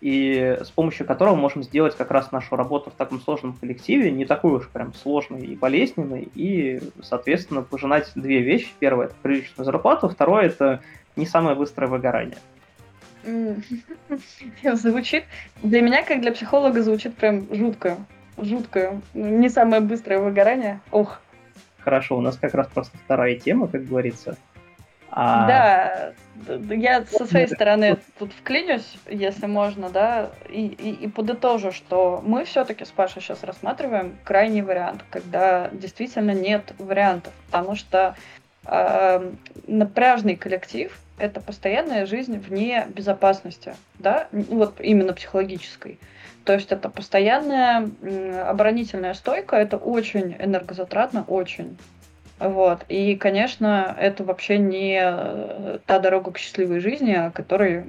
и 0.00 0.58
с 0.60 0.70
помощью 0.70 1.06
которого 1.06 1.34
можем 1.34 1.62
сделать 1.62 1.96
как 1.96 2.10
раз 2.10 2.32
нашу 2.32 2.56
работу 2.56 2.90
в 2.90 2.94
таком 2.94 3.20
сложном 3.20 3.52
коллективе 3.52 4.10
не 4.10 4.24
такой 4.24 4.52
уж 4.52 4.68
прям 4.68 4.94
сложной 4.94 5.42
и 5.42 5.56
болезненной, 5.56 6.28
и, 6.34 6.80
соответственно, 7.02 7.62
пожинать 7.62 8.10
две 8.14 8.40
вещи. 8.40 8.70
Первое– 8.78 9.06
это 9.06 9.14
приличную 9.22 9.64
зарплату, 9.64 10.08
второе– 10.08 10.44
это 10.46 10.80
не 11.16 11.26
самое 11.26 11.56
быстрое 11.56 11.88
выгорание. 11.88 12.38
Звучит, 14.72 15.24
для 15.62 15.82
меня, 15.82 16.02
как 16.02 16.20
для 16.20 16.32
психолога, 16.32 16.82
звучит 16.82 17.14
прям 17.16 17.46
жутко. 17.54 17.98
Жутко. 18.38 19.00
Не 19.12 19.50
самое 19.50 19.82
быстрое 19.82 20.18
выгорание. 20.20 20.80
Ох. 20.90 21.20
Хорошо, 21.80 22.16
у 22.16 22.20
нас 22.20 22.36
как 22.36 22.54
раз 22.54 22.68
просто 22.68 22.96
вторая 23.04 23.36
тема, 23.36 23.68
как 23.68 23.86
говорится. 23.86 24.36
А... 25.12 25.46
Да, 25.46 26.12
я 26.74 27.04
со 27.04 27.26
своей 27.26 27.48
стороны 27.48 27.98
тут 28.18 28.32
вклинюсь, 28.32 28.96
если 29.08 29.46
можно, 29.46 29.90
да, 29.90 30.30
и, 30.48 30.66
и, 30.66 31.04
и 31.04 31.08
подытожу, 31.08 31.72
что 31.72 32.22
мы 32.24 32.44
все-таки 32.44 32.84
с 32.84 32.90
Пашей 32.90 33.20
сейчас 33.20 33.42
рассматриваем 33.42 34.16
крайний 34.24 34.62
вариант, 34.62 35.04
когда 35.10 35.68
действительно 35.72 36.30
нет 36.30 36.72
вариантов, 36.78 37.32
потому 37.50 37.74
что 37.74 38.14
э, 38.66 39.32
напряжный 39.66 40.36
коллектив— 40.36 40.96
это 41.18 41.40
постоянная 41.40 42.06
жизнь 42.06 42.38
вне 42.38 42.86
безопасности, 42.94 43.74
да, 43.98 44.28
вот 44.32 44.80
именно 44.80 45.12
психологической. 45.12 45.98
То 46.44 46.54
есть 46.54 46.72
это 46.72 46.88
постоянная 46.88 47.90
оборонительная 48.46 49.14
стойка, 49.14 49.56
это 49.56 49.76
очень 49.76 50.36
энергозатратно, 50.38 51.24
очень. 51.28 51.76
Вот. 52.40 52.86
И, 52.88 53.16
конечно, 53.16 53.94
это 53.98 54.24
вообще 54.24 54.56
не 54.56 54.98
э, 55.00 55.78
та 55.84 55.98
дорога 55.98 56.32
к 56.32 56.38
счастливой 56.38 56.80
жизни, 56.80 57.12
о 57.12 57.30
которой 57.30 57.84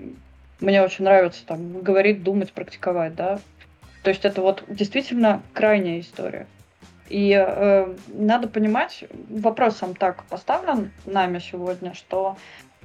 мне 0.60 0.84
очень 0.84 1.06
нравится 1.06 1.46
там 1.46 1.82
говорить, 1.82 2.22
думать, 2.22 2.52
практиковать, 2.52 3.16
да. 3.16 3.40
То 4.04 4.10
есть 4.10 4.26
это 4.26 4.42
вот 4.42 4.66
действительно 4.68 5.42
крайняя 5.54 6.02
история. 6.02 6.48
И 7.08 7.34
э, 7.34 7.96
надо 8.08 8.50
понимать, 8.50 9.06
вопрос 9.30 9.78
сам 9.78 9.96
так 9.96 10.26
поставлен 10.26 10.92
нами 11.06 11.40
сегодня, 11.40 11.94
что 11.94 12.36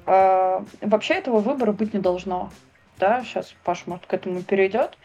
э, 0.06 0.60
вообще 0.82 1.14
этого 1.14 1.40
выбора 1.40 1.72
быть 1.72 1.94
не 1.94 2.00
должно. 2.00 2.50
Да, 2.98 3.22
сейчас 3.24 3.54
Паша, 3.64 3.82
может, 3.86 4.06
к 4.06 4.14
этому 4.14 4.42
перейдет. 4.42 4.96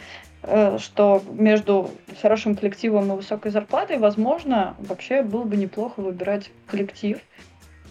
Э, 0.43 0.77
что 0.79 1.21
между 1.31 1.91
хорошим 2.21 2.55
коллективом 2.55 3.11
и 3.11 3.15
высокой 3.15 3.51
зарплатой, 3.51 3.97
возможно, 3.99 4.75
вообще 4.79 5.21
было 5.21 5.43
бы 5.43 5.55
неплохо 5.55 5.99
выбирать 5.99 6.49
коллектив, 6.65 7.19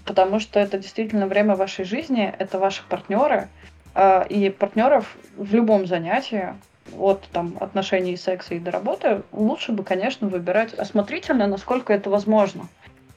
потому 0.04 0.40
что 0.40 0.58
это 0.58 0.78
действительно 0.78 1.26
время 1.26 1.54
вашей 1.54 1.84
жизни, 1.84 2.32
это 2.38 2.58
ваши 2.58 2.82
партнеры, 2.88 3.48
э, 3.94 4.26
и 4.28 4.50
партнеров 4.50 5.16
в 5.36 5.54
любом 5.54 5.86
занятии, 5.86 6.54
от 6.98 7.22
там, 7.30 7.56
отношений 7.60 8.16
секса 8.16 8.54
и 8.54 8.58
до 8.58 8.72
работы, 8.72 9.22
лучше 9.30 9.70
бы, 9.70 9.84
конечно, 9.84 10.26
выбирать 10.26 10.74
осмотрительно, 10.74 11.46
насколько 11.46 11.92
это 11.92 12.10
возможно. 12.10 12.66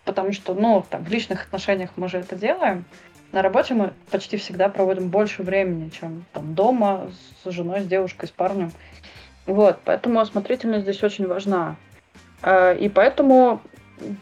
Потому 0.06 0.32
что, 0.32 0.54
ну, 0.54 0.86
там, 0.88 1.04
в 1.04 1.10
личных 1.10 1.46
отношениях 1.46 1.90
мы 1.96 2.08
же 2.08 2.20
это 2.20 2.36
делаем, 2.36 2.86
на 3.34 3.42
работе 3.42 3.74
мы 3.74 3.94
почти 4.12 4.38
всегда 4.38 4.70
проводим 4.70 5.10
больше 5.10 5.42
времени, 5.42 5.90
чем 5.90 6.24
там 6.34 6.54
дома 6.54 7.10
с 7.44 7.50
женой, 7.50 7.82
с 7.82 7.88
девушкой, 7.88 8.28
с 8.28 8.32
парнем. 8.32 8.72
Вот, 9.46 9.80
поэтому 9.84 10.20
осмотрительность 10.20 10.84
здесь 10.84 11.04
очень 11.04 11.28
важна. 11.28 11.76
А, 12.42 12.74
и 12.74 12.90
поэтому, 12.90 13.62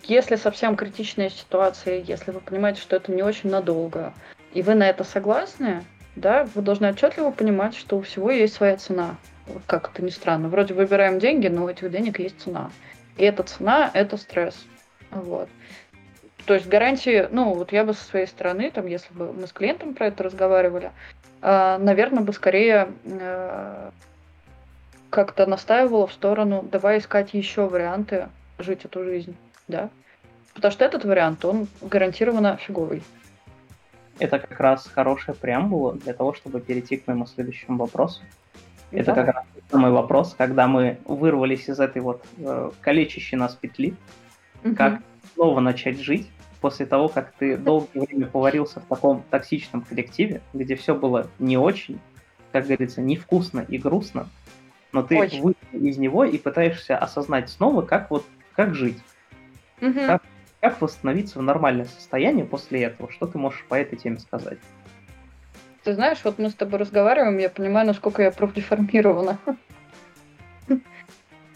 если 0.04 0.36
совсем 0.36 0.76
критичная 0.76 1.30
ситуация, 1.30 2.02
если 2.02 2.32
вы 2.32 2.40
понимаете, 2.40 2.82
что 2.82 2.96
это 2.96 3.12
не 3.12 3.24
очень 3.24 3.50
надолго, 3.50 4.14
и 4.54 4.62
вы 4.62 4.76
на 4.76 4.90
это 4.90 5.04
согласны, 5.04 5.84
да, 6.16 6.48
вы 6.56 6.62
должны 6.62 6.90
отчетливо 6.90 7.32
понимать, 7.32 7.76
что 7.76 7.98
у 7.98 8.02
всего 8.02 8.32
есть 8.32 8.54
своя 8.54 8.78
цена. 8.78 9.16
Как 9.66 9.92
это 9.92 10.04
ни 10.04 10.10
странно. 10.10 10.50
Вроде 10.50 10.74
выбираем 10.74 11.20
деньги, 11.20 11.48
но 11.48 11.66
у 11.66 11.70
этих 11.70 11.92
денег 11.92 12.20
есть 12.20 12.42
цена. 12.42 12.72
И 13.18 13.24
эта 13.24 13.44
цена– 13.44 13.90
это 13.94 14.18
стресс. 14.18 14.56
Вот. 15.12 15.50
То 16.46 16.54
есть 16.56 16.68
гарантии, 16.68 17.28
ну, 17.32 17.54
вот 17.54 17.72
я 17.72 17.84
бы 17.84 17.94
со 17.94 18.04
своей 18.04 18.28
стороны, 18.28 18.72
там, 18.72 18.88
если 18.88 19.14
бы 19.14 19.32
мы 19.32 19.48
с 19.48 19.54
клиентом 19.54 19.94
про 19.94 20.08
это 20.08 20.24
разговаривали, 20.24 20.92
а, 21.42 21.78
наверное, 21.78 22.24
бы 22.24 22.34
скорее 22.34 22.90
э, 23.04 23.92
как-то 25.12 25.46
настаивала 25.46 26.08
в 26.08 26.14
сторону, 26.14 26.66
давай 26.72 26.98
искать 26.98 27.34
еще 27.34 27.68
варианты 27.68 28.30
жить 28.58 28.86
эту 28.86 29.04
жизнь, 29.04 29.36
да. 29.68 29.90
Потому 30.56 30.72
что 30.72 30.86
этот 30.86 31.06
вариант, 31.06 31.46
он 31.46 31.68
гарантированно 31.82 32.58
фиговый. 32.58 33.04
Это 34.20 34.40
как 34.40 34.60
раз 34.60 34.88
хорошая 34.88 35.36
преамбула 35.36 35.94
для 35.94 36.14
того, 36.14 36.34
чтобы 36.34 36.62
перейти 36.62 36.98
к 36.98 37.08
моему 37.08 37.26
следующему 37.26 37.78
вопросу. 37.78 38.22
Это 38.92 39.14
как 39.14 39.28
раз 39.28 39.46
мой 39.72 39.92
вопрос, 39.92 40.36
когда 40.38 40.68
мы 40.68 40.98
вырвались 41.06 41.70
из 41.70 41.80
этой 41.80 42.02
вот 42.02 42.26
э, 42.38 42.72
калечащей 42.82 43.38
нас 43.38 43.56
петли, 43.56 43.96
угу. 44.64 44.76
как 44.76 45.02
снова 45.34 45.60
начать 45.60 46.00
жить 46.00 46.30
после 46.60 46.86
того, 46.86 47.08
как 47.08 47.32
ты 47.34 47.58
долгое 47.58 48.02
время 48.02 48.28
поварился 48.28 48.80
в 48.80 48.86
таком 48.86 49.24
токсичном 49.30 49.82
коллективе, 49.82 50.42
где 50.54 50.76
все 50.76 50.94
было 50.94 51.28
не 51.40 51.58
очень, 51.58 52.00
как 52.52 52.66
говорится, 52.66 53.02
невкусно 53.02 53.66
и 53.68 53.78
грустно, 53.78 54.28
но 54.92 55.04
ты 55.04 55.20
Очень. 55.20 55.42
вышел 55.42 55.58
из 55.74 55.98
него 55.98 56.26
и 56.26 56.38
пытаешься 56.38 56.98
осознать 56.98 57.50
снова, 57.50 57.82
как 57.82 58.10
вот 58.12 58.26
как 58.56 58.76
жить. 58.76 58.98
Угу. 59.82 60.00
Как, 60.06 60.22
как 60.60 60.82
восстановиться 60.82 61.40
в 61.40 61.42
нормальное 61.42 61.86
состояние 61.86 62.46
после 62.46 62.84
этого? 62.84 63.12
Что 63.12 63.28
ты 63.28 63.38
можешь 63.38 63.64
по 63.66 63.76
этой 63.76 63.98
теме 63.98 64.20
сказать? 64.20 64.60
Ты 65.84 65.94
знаешь, 65.94 66.20
вот 66.24 66.38
мы 66.38 66.50
с 66.50 66.54
тобой 66.54 66.80
разговариваем, 66.80 67.38
я 67.40 67.50
понимаю, 67.50 67.88
насколько 67.88 68.22
я 68.22 68.32
профдеформирована. 68.32 69.40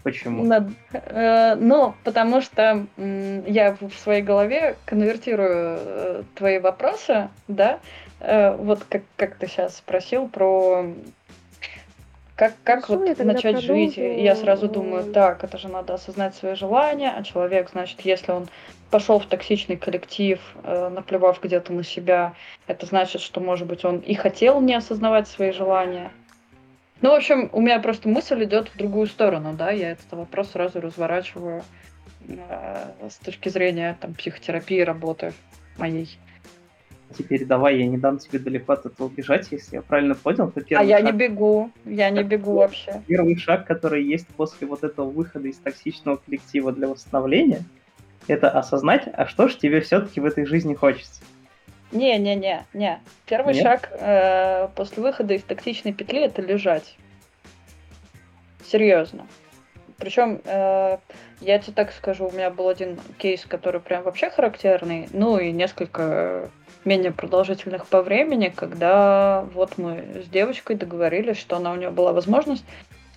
Почему? 0.01 0.43
Над, 0.43 0.69
э, 0.93 1.55
ну, 1.55 1.95
потому 2.03 2.41
что 2.41 2.85
э, 2.95 3.43
я 3.47 3.75
в 3.79 3.93
своей 3.93 4.21
голове 4.21 4.77
конвертирую 4.85 5.77
э, 5.79 6.23
твои 6.35 6.59
вопросы, 6.59 7.29
да, 7.47 7.79
э, 8.19 8.55
вот 8.55 8.83
как, 8.87 9.01
как 9.15 9.35
ты 9.35 9.47
сейчас 9.47 9.77
спросил 9.77 10.27
про 10.27 10.85
как, 12.35 12.53
как 12.63 12.89
вот 12.89 13.17
начать 13.19 13.59
жить? 13.59 13.95
Я 13.97 14.35
сразу 14.35 14.67
думаю, 14.67 15.11
так, 15.13 15.43
это 15.43 15.57
же 15.57 15.69
надо 15.69 15.93
осознать 15.93 16.35
свои 16.35 16.55
желания, 16.55 17.13
а 17.15 17.23
человек, 17.23 17.69
значит, 17.71 18.01
если 18.01 18.31
он 18.33 18.47
пошел 18.91 19.19
в 19.19 19.25
токсичный 19.25 19.77
коллектив, 19.77 20.39
э, 20.63 20.89
наплевав 20.89 21.41
где-то 21.41 21.71
на 21.71 21.83
себя, 21.83 22.33
это 22.67 22.85
значит, 22.85 23.21
что, 23.21 23.39
может 23.39 23.67
быть, 23.67 23.85
он 23.85 23.99
и 23.99 24.13
хотел 24.15 24.59
не 24.59 24.75
осознавать 24.75 25.27
свои 25.27 25.51
желания. 25.51 26.11
Ну, 27.01 27.11
в 27.11 27.13
общем, 27.13 27.49
у 27.53 27.61
меня 27.61 27.79
просто 27.79 28.09
мысль 28.09 28.43
идет 28.43 28.69
в 28.69 28.77
другую 28.77 29.07
сторону, 29.07 29.53
да, 29.53 29.71
я 29.71 29.91
этот 29.91 30.11
вопрос 30.11 30.51
сразу 30.51 30.81
разворачиваю 30.81 31.63
э, 32.27 32.91
с 33.09 33.15
точки 33.17 33.47
зрения 33.47 33.97
там 33.99 34.13
психотерапии 34.13 34.81
работы 34.81 35.33
моей 35.77 36.17
теперь 37.17 37.45
давай, 37.45 37.77
я 37.77 37.87
не 37.87 37.97
дам 37.97 38.17
тебе 38.17 38.39
далеко 38.39 38.73
от 38.73 38.85
этого 38.85 39.09
бежать, 39.09 39.47
если 39.51 39.75
я 39.75 39.81
правильно 39.81 40.15
понял, 40.15 40.51
то 40.51 40.61
первый 40.61 40.83
А 40.83 40.85
я 40.85 40.97
шаг... 40.97 41.05
не 41.05 41.11
бегу, 41.17 41.71
я 41.85 42.09
не 42.09 42.23
бегу 42.23 42.53
вообще. 42.53 43.01
Первый 43.07 43.37
шаг, 43.37 43.65
который 43.65 44.03
есть 44.03 44.27
после 44.27 44.67
вот 44.67 44.83
этого 44.83 45.09
выхода 45.09 45.47
из 45.47 45.57
токсичного 45.57 46.17
коллектива 46.17 46.71
для 46.71 46.87
восстановления, 46.87 47.63
это 48.27 48.49
осознать, 48.49 49.03
а 49.13 49.27
что 49.27 49.47
же 49.47 49.57
тебе 49.57 49.81
все-таки 49.81 50.19
в 50.19 50.25
этой 50.25 50.45
жизни 50.45 50.73
хочется. 50.73 51.21
Не-не-не, 51.91 52.65
не. 52.73 52.99
Первый 53.25 53.53
Нет? 53.53 53.63
шаг 53.63 53.89
э, 53.91 54.67
после 54.75 55.03
выхода 55.03 55.35
из 55.35 55.43
токсичной 55.43 55.93
петли 55.93 56.23
это 56.25 56.41
лежать. 56.41 56.97
Серьезно. 58.65 59.27
Причем, 59.97 60.41
э, 60.43 60.97
я 61.41 61.59
тебе 61.59 61.73
так 61.73 61.93
скажу, 61.93 62.27
у 62.27 62.31
меня 62.31 62.49
был 62.49 62.67
один 62.67 62.99
кейс, 63.17 63.45
который 63.45 63.79
прям 63.79 64.03
вообще 64.03 64.29
характерный, 64.29 65.07
ну 65.13 65.37
и 65.37 65.51
несколько 65.51 66.49
менее 66.85 67.11
продолжительных 67.11 67.87
по 67.87 68.01
времени, 68.01 68.53
когда 68.55 69.45
вот 69.53 69.77
мы 69.77 70.23
с 70.25 70.29
девочкой 70.29 70.75
договорились, 70.75 71.37
что 71.37 71.57
она 71.57 71.71
у 71.71 71.75
нее 71.75 71.89
была 71.89 72.13
возможность 72.13 72.65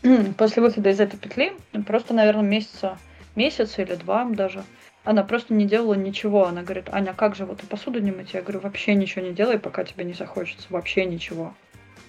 после 0.38 0.62
выхода 0.62 0.90
из 0.90 1.00
этой 1.00 1.18
петли, 1.18 1.52
просто, 1.86 2.14
наверное, 2.14 2.42
месяца, 2.42 2.98
месяц 3.36 3.78
или 3.78 3.94
два 3.94 4.24
даже, 4.24 4.64
она 5.04 5.24
просто 5.24 5.54
не 5.54 5.64
делала 5.64 5.94
ничего. 5.94 6.46
Она 6.46 6.62
говорит, 6.62 6.90
Аня, 6.92 7.14
как 7.14 7.34
же 7.34 7.46
вот 7.46 7.62
и 7.62 7.66
посуду 7.66 7.98
не 7.98 8.10
мыть? 8.10 8.34
Я 8.34 8.42
говорю, 8.42 8.60
вообще 8.60 8.94
ничего 8.94 9.24
не 9.24 9.32
делай, 9.32 9.58
пока 9.58 9.84
тебе 9.84 10.04
не 10.04 10.12
захочется. 10.12 10.66
Вообще 10.68 11.06
ничего. 11.06 11.54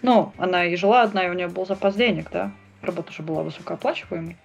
Ну, 0.02 0.34
она 0.38 0.66
и 0.66 0.76
жила 0.76 1.04
одна, 1.04 1.26
и 1.26 1.30
у 1.30 1.34
нее 1.34 1.48
был 1.48 1.66
запас 1.66 1.96
денег, 1.96 2.30
да. 2.32 2.52
Работа 2.82 3.14
же 3.14 3.24
была 3.24 3.44
высокооплачиваемой. 3.44 4.36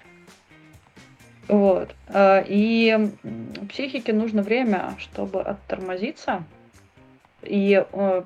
Вот. 1.49 1.95
А, 2.09 2.45
и 2.47 3.11
психике 3.69 4.13
нужно 4.13 4.43
время, 4.43 4.95
чтобы 4.99 5.43
оттормозиться, 5.43 6.45
и 7.47 7.85
э, 7.93 8.23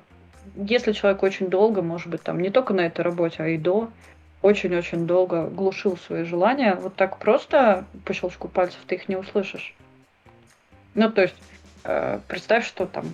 если 0.55 0.91
человек 0.91 1.23
очень 1.23 1.47
долго, 1.47 1.81
может 1.81 2.07
быть, 2.07 2.23
там 2.23 2.39
не 2.39 2.49
только 2.49 2.73
на 2.73 2.81
этой 2.81 3.01
работе, 3.01 3.43
а 3.43 3.47
и 3.47 3.57
до, 3.57 3.89
очень-очень 4.41 5.05
долго 5.05 5.47
глушил 5.47 5.97
свои 5.97 6.23
желания, 6.23 6.75
вот 6.75 6.95
так 6.95 7.17
просто 7.17 7.85
по 8.05 8.13
щелчку 8.13 8.47
пальцев 8.47 8.79
ты 8.87 8.95
их 8.95 9.09
не 9.09 9.15
услышишь. 9.15 9.75
Ну, 10.95 11.11
то 11.11 11.23
есть, 11.23 11.35
э, 11.83 12.19
представь, 12.27 12.65
что 12.65 12.85
там, 12.85 13.05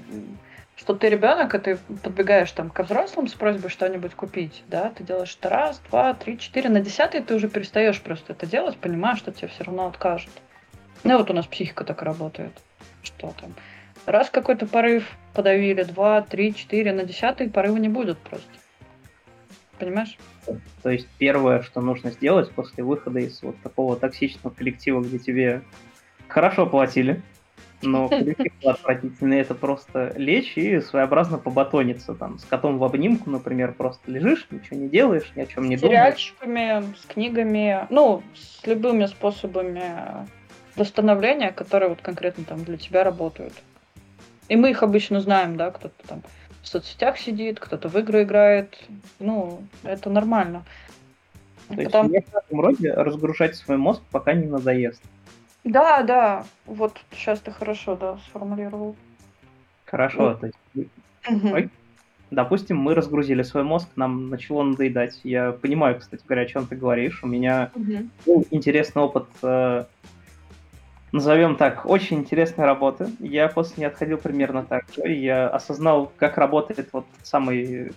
что 0.76 0.94
ты 0.94 1.10
ребенок, 1.10 1.56
и 1.56 1.60
ты 1.60 1.78
подбегаешь 2.04 2.52
там 2.52 2.70
ко 2.70 2.84
взрослым 2.84 3.28
с 3.28 3.34
просьбой 3.34 3.70
что-нибудь 3.70 4.14
купить, 4.14 4.64
да, 4.68 4.90
ты 4.90 5.04
делаешь 5.04 5.36
это 5.40 5.50
раз, 5.50 5.82
два, 5.90 6.14
три, 6.14 6.38
четыре, 6.38 6.70
на 6.70 6.80
десятый 6.80 7.22
ты 7.22 7.36
уже 7.36 7.50
перестаешь 7.50 8.02
просто 8.02 8.34
это 8.34 8.46
делать, 8.46 8.78
понимаешь, 8.78 9.20
что 9.20 9.32
тебе 9.32 9.48
все 9.48 9.64
равно 9.64 9.88
откажут. 9.88 10.32
Ну, 11.04 11.18
вот 11.18 11.30
у 11.30 11.34
нас 11.34 11.46
психика 11.46 11.84
так 11.84 12.02
работает, 12.02 12.54
что 13.04 13.34
там, 13.40 13.54
Раз 14.06 14.30
какой-то 14.30 14.68
порыв 14.68 15.10
подавили, 15.34 15.84
два, 15.84 16.22
три, 16.22 16.54
четыре, 16.54 16.94
на 16.94 17.04
десятый 17.04 17.50
порыва 17.50 17.78
не 17.78 17.90
будет 17.90 18.18
просто. 18.20 18.48
Понимаешь? 19.80 20.18
То 20.84 20.90
есть 20.90 21.08
первое, 21.18 21.62
что 21.64 21.82
нужно 21.82 22.12
сделать 22.12 22.52
после 22.52 22.84
выхода 22.84 23.20
из 23.20 23.42
вот 23.42 23.60
такого 23.62 23.98
токсичного 23.98 24.54
коллектива, 24.54 25.02
где 25.02 25.18
тебе 25.18 25.62
хорошо 26.28 26.68
платили, 26.68 27.22
но 27.82 28.08
коллектив 28.10 28.54
отвратительный. 28.64 29.40
Это 29.40 29.56
просто 29.56 30.14
лечь 30.16 30.54
и 30.56 30.80
своеобразно 30.80 31.40
побатониться. 31.40 32.14
Там, 32.14 32.38
с 32.40 32.46
котом 32.46 32.78
в 32.78 32.84
обнимку, 32.84 33.30
например, 33.30 33.74
просто 33.74 34.12
лежишь, 34.12 34.48
ничего 34.52 34.80
не 34.80 34.88
делаешь, 34.88 35.32
ни 35.36 35.42
о 35.42 35.46
чем 35.46 35.68
не 35.68 35.78
с 35.78 35.82
думаешь. 35.82 35.98
сериальчиками, 35.98 36.96
с 36.96 37.06
книгами, 37.06 37.88
ну, 37.90 38.22
с 38.36 38.66
любыми 38.66 39.08
способами 39.08 39.84
восстановления, 40.76 41.52
которые 41.52 41.90
вот 41.90 42.02
конкретно 42.02 42.44
там 42.44 42.64
для 42.64 42.78
тебя 42.78 43.04
работают. 43.04 43.54
И 44.48 44.56
мы 44.56 44.72
их 44.72 44.84
обычно 44.84 45.20
знаем, 45.22 45.58
да, 45.58 45.72
кто-то 45.72 46.08
там 46.08 46.22
в 46.62 46.68
соцсетях 46.68 47.18
сидит, 47.18 47.60
кто-то 47.60 47.90
в 47.90 47.98
игры 47.98 48.24
играет. 48.24 48.78
Ну, 49.20 49.64
это 49.84 50.10
нормально. 50.10 50.64
То 51.68 51.76
есть 51.76 51.86
Потому... 51.86 52.10
в 52.10 52.14
этом 52.14 52.62
роде 52.62 52.94
разгружать 52.94 53.56
свой 53.56 53.78
мозг, 53.78 54.02
пока 54.12 54.34
не 54.34 54.48
надоест. 54.48 55.02
Да, 55.64 56.04
да. 56.04 56.46
Вот 56.66 57.00
сейчас 57.12 57.40
ты 57.40 57.52
хорошо, 57.52 57.96
да, 57.96 58.18
сформулировал. 58.30 58.96
Хорошо, 59.86 60.32
ну. 60.32 60.38
то 60.38 60.46
есть... 60.46 60.90
Угу. 61.28 61.70
Допустим, 62.32 62.78
мы 62.78 62.96
разгрузили 62.96 63.44
свой 63.44 63.64
мозг, 63.64 63.88
нам 63.96 64.30
начало 64.30 64.64
надоедать. 64.64 65.20
Я 65.24 65.52
понимаю, 65.52 66.00
кстати 66.00 66.24
говоря, 66.28 66.44
о 66.44 66.48
чем 66.48 66.66
ты 66.66 66.76
говоришь. 66.76 67.24
У 67.24 67.28
меня 67.28 67.72
угу. 67.76 68.10
был 68.26 68.46
интересный 68.52 69.04
опыт 69.04 69.28
э, 69.44 69.86
назовем 71.16 71.56
так, 71.56 71.86
очень 71.86 72.18
интересной 72.18 72.66
работы. 72.66 73.08
Я 73.20 73.48
после 73.48 73.76
не 73.78 73.86
отходил 73.86 74.18
примерно 74.18 74.64
так 74.64 74.86
же. 74.94 75.10
Я 75.10 75.48
осознал, 75.48 76.12
как 76.18 76.38
работает 76.38 76.90
вот 76.92 77.06
самый, 77.24 77.94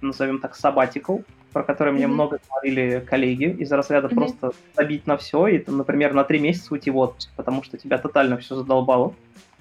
назовем 0.00 0.38
так, 0.38 0.56
sabbatical, 0.56 1.24
про 1.52 1.64
который 1.64 1.92
mm-hmm. 1.92 1.96
мне 1.96 2.06
много 2.06 2.38
говорили 2.48 3.04
коллеги, 3.04 3.56
из 3.58 3.72
разряда 3.72 4.06
mm-hmm. 4.06 4.14
просто 4.14 4.52
забить 4.76 5.04
на 5.08 5.16
все 5.16 5.48
и, 5.48 5.58
там, 5.58 5.78
например, 5.78 6.14
на 6.14 6.22
три 6.22 6.38
месяца 6.38 6.72
уйти 6.72 6.92
в 6.92 6.96
отпуск, 6.96 7.30
потому 7.34 7.64
что 7.64 7.76
тебя 7.76 7.98
тотально 7.98 8.38
все 8.38 8.54
задолбало. 8.54 9.14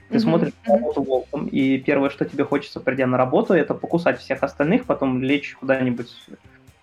Ты 0.10 0.18
mm-hmm. 0.18 0.20
смотришь 0.20 0.54
на 0.68 0.76
работу 0.76 1.02
волком, 1.02 1.48
и 1.48 1.80
первое, 1.80 2.12
что 2.12 2.26
тебе 2.26 2.44
хочется, 2.44 2.80
придя 2.80 3.08
на 3.08 3.18
работу, 3.18 3.56
это 3.56 3.74
покусать 3.74 4.20
всех 4.20 4.44
остальных, 4.44 4.86
потом 4.86 5.24
лечь 5.24 5.56
куда-нибудь 5.60 6.10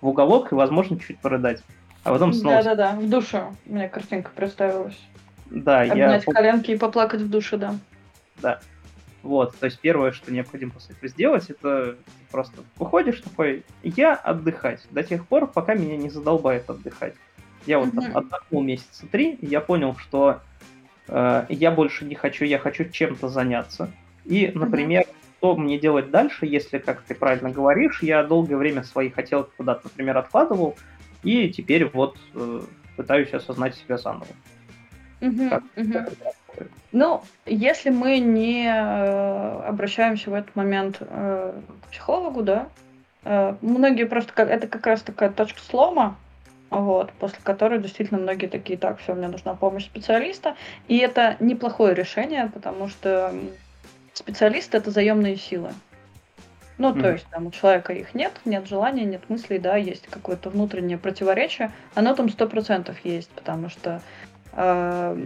в 0.00 0.08
уголок 0.08 0.50
и, 0.50 0.56
возможно, 0.56 0.98
чуть 0.98 1.20
порыдать. 1.20 1.62
А 2.02 2.12
потом 2.12 2.32
снова... 2.32 2.64
Да-да-да, 2.64 2.96
в 2.96 3.08
душу 3.08 3.56
у 3.66 3.72
меня 3.72 3.88
картинка 3.88 4.32
представилась. 4.34 4.98
Да, 5.50 5.82
Обнять 5.82 6.24
я... 6.26 6.32
коленки 6.32 6.70
и 6.72 6.76
поплакать 6.76 7.20
в 7.20 7.30
душе, 7.30 7.56
да. 7.56 7.76
Да. 8.42 8.60
Вот, 9.22 9.56
то 9.56 9.66
есть 9.66 9.80
первое, 9.80 10.12
что 10.12 10.32
необходимо 10.32 10.72
после 10.72 10.94
этого 10.94 11.08
сделать, 11.08 11.50
это 11.50 11.96
просто 12.30 12.62
выходишь 12.76 13.20
такой, 13.20 13.64
я 13.82 14.14
отдыхать 14.14 14.86
до 14.90 15.02
тех 15.02 15.26
пор, 15.26 15.48
пока 15.48 15.74
меня 15.74 15.96
не 15.96 16.10
задолбает 16.10 16.70
отдыхать. 16.70 17.14
Я 17.66 17.80
вот 17.80 17.88
mm-hmm. 17.88 18.12
отдохнул 18.12 18.62
месяца 18.62 19.06
три, 19.10 19.32
и 19.32 19.46
я 19.46 19.60
понял, 19.60 19.96
что 19.96 20.40
э, 21.08 21.46
я 21.48 21.72
больше 21.72 22.04
не 22.04 22.14
хочу, 22.14 22.44
я 22.44 22.60
хочу 22.60 22.84
чем-то 22.84 23.28
заняться. 23.28 23.90
И, 24.24 24.52
например, 24.54 25.02
mm-hmm. 25.02 25.36
что 25.38 25.56
мне 25.56 25.78
делать 25.78 26.12
дальше, 26.12 26.46
если, 26.46 26.78
как 26.78 27.02
ты 27.02 27.16
правильно 27.16 27.50
говоришь, 27.50 28.04
я 28.04 28.22
долгое 28.22 28.56
время 28.56 28.84
свои 28.84 29.10
хотелки 29.10 29.50
куда-то, 29.56 29.82
например, 29.84 30.18
откладывал, 30.18 30.76
и 31.24 31.50
теперь 31.50 31.86
вот 31.86 32.16
э, 32.34 32.60
пытаюсь 32.96 33.32
осознать 33.32 33.74
себя 33.74 33.98
заново. 33.98 34.28
Угу, 35.20 35.50
как, 35.50 35.62
угу. 35.76 35.92
Как 35.92 36.08
ну, 36.92 37.22
если 37.44 37.90
мы 37.90 38.18
не 38.20 38.66
э, 38.66 39.60
обращаемся 39.68 40.30
в 40.30 40.34
этот 40.34 40.56
момент 40.56 40.96
э, 41.00 41.60
к 41.82 41.90
психологу, 41.90 42.42
да, 42.42 42.68
э, 43.24 43.54
многие 43.60 44.04
просто 44.04 44.32
как 44.32 44.48
это 44.48 44.66
как 44.66 44.86
раз 44.86 45.02
такая 45.02 45.30
точка 45.30 45.60
слома, 45.60 46.16
вот, 46.70 47.12
после 47.12 47.38
которой 47.42 47.80
действительно 47.80 48.18
многие 48.18 48.46
такие, 48.46 48.78
так, 48.78 48.98
все, 48.98 49.14
мне 49.14 49.28
нужна 49.28 49.54
помощь 49.54 49.84
специалиста, 49.84 50.56
и 50.88 50.96
это 50.98 51.36
неплохое 51.38 51.94
решение, 51.94 52.50
потому 52.52 52.88
что 52.88 53.34
специалист 54.14 54.74
это 54.74 54.90
заемные 54.90 55.36
силы. 55.36 55.72
Ну, 56.78 56.94
mm 56.94 57.00
то 57.02 57.12
есть 57.12 57.26
там 57.30 57.46
у 57.46 57.50
человека 57.50 57.92
их 57.92 58.14
нет, 58.14 58.32
нет 58.44 58.66
желания, 58.66 59.04
нет 59.04 59.28
мыслей, 59.28 59.58
да, 59.58 59.76
есть 59.76 60.06
какое-то 60.08 60.50
внутреннее 60.50 60.98
противоречие, 60.98 61.72
оно 61.94 62.14
там 62.14 62.28
сто 62.28 62.46
процентов 62.46 62.96
есть, 63.04 63.30
потому 63.30 63.70
что 63.70 64.02
э, 64.56 65.16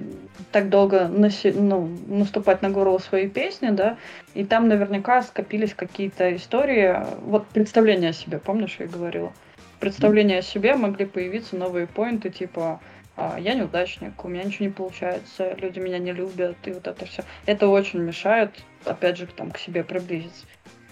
так 0.52 0.68
долго 0.68 1.08
наси, 1.08 1.52
ну, 1.52 1.88
наступать 2.08 2.62
на 2.62 2.70
горло 2.70 2.98
своей 2.98 3.28
песни, 3.28 3.70
да, 3.70 3.96
и 4.34 4.44
там 4.44 4.68
наверняка 4.68 5.22
скопились 5.22 5.74
какие-то 5.74 6.34
истории, 6.36 6.96
вот 7.22 7.46
представление 7.46 8.10
о 8.10 8.14
себе, 8.14 8.38
помнишь, 8.38 8.76
я 8.78 8.86
говорила? 8.86 9.32
Представление 9.78 10.40
о 10.40 10.42
себе 10.42 10.74
могли 10.74 11.06
появиться 11.06 11.56
новые 11.56 11.86
поинты, 11.86 12.28
типа 12.28 12.80
«А, 13.16 13.36
я 13.38 13.54
неудачник, 13.54 14.24
у 14.24 14.28
меня 14.28 14.44
ничего 14.44 14.66
не 14.66 14.72
получается, 14.72 15.54
люди 15.58 15.78
меня 15.78 15.98
не 15.98 16.12
любят, 16.12 16.56
и 16.64 16.72
вот 16.72 16.86
это 16.86 17.06
все. 17.06 17.22
Это 17.46 17.68
очень 17.68 18.00
мешает, 18.00 18.50
опять 18.84 19.16
же, 19.16 19.26
там, 19.26 19.50
к 19.50 19.58
себе 19.58 19.84
приблизиться. 19.84 20.46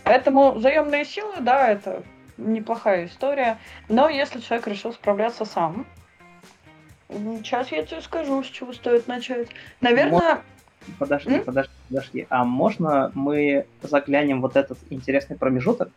Поэтому 0.04 0.58
заемные 0.58 1.04
силы, 1.04 1.34
да, 1.40 1.68
это 1.68 2.02
неплохая 2.38 3.06
история. 3.06 3.58
Но 3.88 4.08
если 4.08 4.40
человек 4.40 4.66
решил 4.68 4.92
справляться 4.92 5.44
сам, 5.44 5.86
Сейчас 7.08 7.72
я 7.72 7.84
тебе 7.84 8.00
скажу, 8.00 8.42
с 8.42 8.46
чего 8.46 8.72
стоит 8.72 9.08
начать. 9.08 9.48
Наверное... 9.80 10.42
Подожди, 10.98 11.34
М? 11.34 11.44
подожди, 11.44 11.72
подожди. 11.88 12.26
А 12.30 12.44
можно 12.44 13.10
мы 13.14 13.66
заглянем 13.82 14.40
вот 14.40 14.56
этот 14.56 14.78
интересный 14.90 15.36
промежуток, 15.36 15.90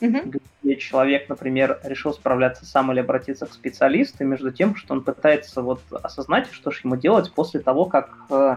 угу. 0.00 0.18
где 0.62 0.76
человек, 0.76 1.28
например, 1.28 1.80
решил 1.84 2.12
справляться 2.12 2.66
сам 2.66 2.92
или 2.92 3.00
обратиться 3.00 3.46
к 3.46 3.52
специалисту, 3.52 4.24
между 4.24 4.50
тем, 4.50 4.74
что 4.76 4.94
он 4.94 5.02
пытается 5.02 5.62
вот 5.62 5.80
осознать, 5.90 6.48
что 6.50 6.70
же 6.70 6.80
ему 6.84 6.96
делать 6.96 7.32
после 7.32 7.60
того, 7.60 7.86
как 7.86 8.16
э, 8.28 8.56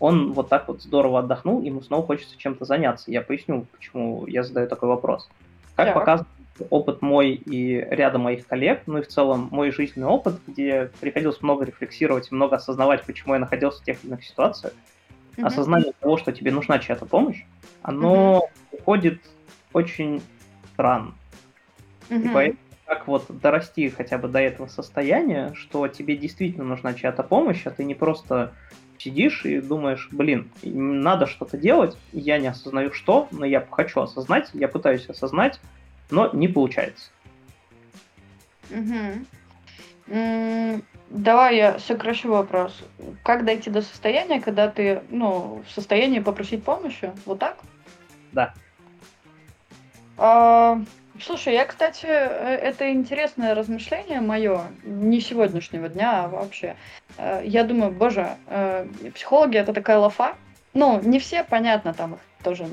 он 0.00 0.32
вот 0.32 0.48
так 0.48 0.68
вот 0.68 0.82
здорово 0.82 1.20
отдохнул, 1.20 1.62
ему 1.62 1.80
снова 1.80 2.06
хочется 2.06 2.36
чем-то 2.36 2.64
заняться. 2.64 3.10
Я 3.10 3.22
поясню, 3.22 3.66
почему 3.72 4.26
я 4.26 4.42
задаю 4.42 4.68
такой 4.68 4.88
вопрос. 4.88 5.28
Как 5.76 5.86
так. 5.86 5.94
показывает 5.94 6.35
опыт 6.70 7.02
мой 7.02 7.32
и 7.32 7.76
ряда 7.90 8.18
моих 8.18 8.46
коллег, 8.46 8.82
ну 8.86 8.98
и 8.98 9.02
в 9.02 9.08
целом 9.08 9.48
мой 9.50 9.70
жизненный 9.70 10.08
опыт, 10.08 10.36
где 10.46 10.90
приходилось 11.00 11.40
много 11.42 11.64
рефлексировать, 11.64 12.30
много 12.30 12.56
осознавать, 12.56 13.04
почему 13.04 13.34
я 13.34 13.40
находился 13.40 13.82
в 13.82 13.84
тех 13.84 14.02
или 14.02 14.10
иных 14.10 14.24
ситуациях, 14.24 14.72
mm-hmm. 15.36 15.46
осознание 15.46 15.92
того, 16.00 16.16
что 16.16 16.32
тебе 16.32 16.50
нужна 16.50 16.78
чья-то 16.78 17.06
помощь, 17.06 17.44
оно 17.82 18.48
mm-hmm. 18.72 18.78
уходит 18.78 19.20
очень 19.72 20.22
странно. 20.72 21.14
Mm-hmm. 22.08 22.24
И 22.24 22.28
поэтому 22.28 22.60
как 22.86 23.08
вот 23.08 23.24
дорасти 23.28 23.88
хотя 23.90 24.16
бы 24.16 24.28
до 24.28 24.38
этого 24.38 24.68
состояния, 24.68 25.52
что 25.54 25.88
тебе 25.88 26.16
действительно 26.16 26.64
нужна 26.64 26.94
чья-то 26.94 27.22
помощь, 27.24 27.62
а 27.66 27.70
ты 27.70 27.84
не 27.84 27.94
просто 27.94 28.52
сидишь 28.98 29.44
и 29.44 29.60
думаешь, 29.60 30.08
блин, 30.10 30.50
надо 30.62 31.26
что-то 31.26 31.58
делать, 31.58 31.96
я 32.12 32.38
не 32.38 32.46
осознаю 32.46 32.92
что, 32.92 33.28
но 33.30 33.44
я 33.44 33.66
хочу 33.70 34.00
осознать, 34.00 34.50
я 34.54 34.68
пытаюсь 34.68 35.08
осознать, 35.08 35.60
но 36.10 36.30
не 36.32 36.48
получается. 36.48 37.10
Угу. 38.70 39.26
Давай 41.10 41.56
я 41.56 41.78
сокращу 41.78 42.30
вопрос. 42.30 42.82
Как 43.22 43.44
дойти 43.44 43.70
до 43.70 43.82
состояния, 43.82 44.40
когда 44.40 44.68
ты 44.68 45.02
ну, 45.10 45.62
в 45.66 45.70
состоянии 45.70 46.18
попросить 46.18 46.64
помощи? 46.64 47.12
Вот 47.24 47.38
так? 47.38 47.58
Да. 48.32 48.54
А, 50.18 50.80
слушай, 51.20 51.54
я, 51.54 51.64
кстати, 51.64 52.06
э, 52.06 52.56
это 52.56 52.90
интересное 52.90 53.54
размышление 53.54 54.20
мое, 54.20 54.62
не 54.84 55.20
сегодняшнего 55.20 55.88
дня, 55.88 56.24
а 56.24 56.28
вообще. 56.28 56.76
Э, 57.18 57.42
я 57.44 57.64
думаю, 57.64 57.92
боже, 57.92 58.36
э, 58.46 58.86
психологи 59.14 59.58
это 59.58 59.72
такая 59.72 59.98
лафа. 59.98 60.34
Ну, 60.74 61.00
не 61.02 61.18
все, 61.18 61.44
понятно, 61.44 61.94
там 61.94 62.14
их 62.14 62.20
тоже 62.42 62.66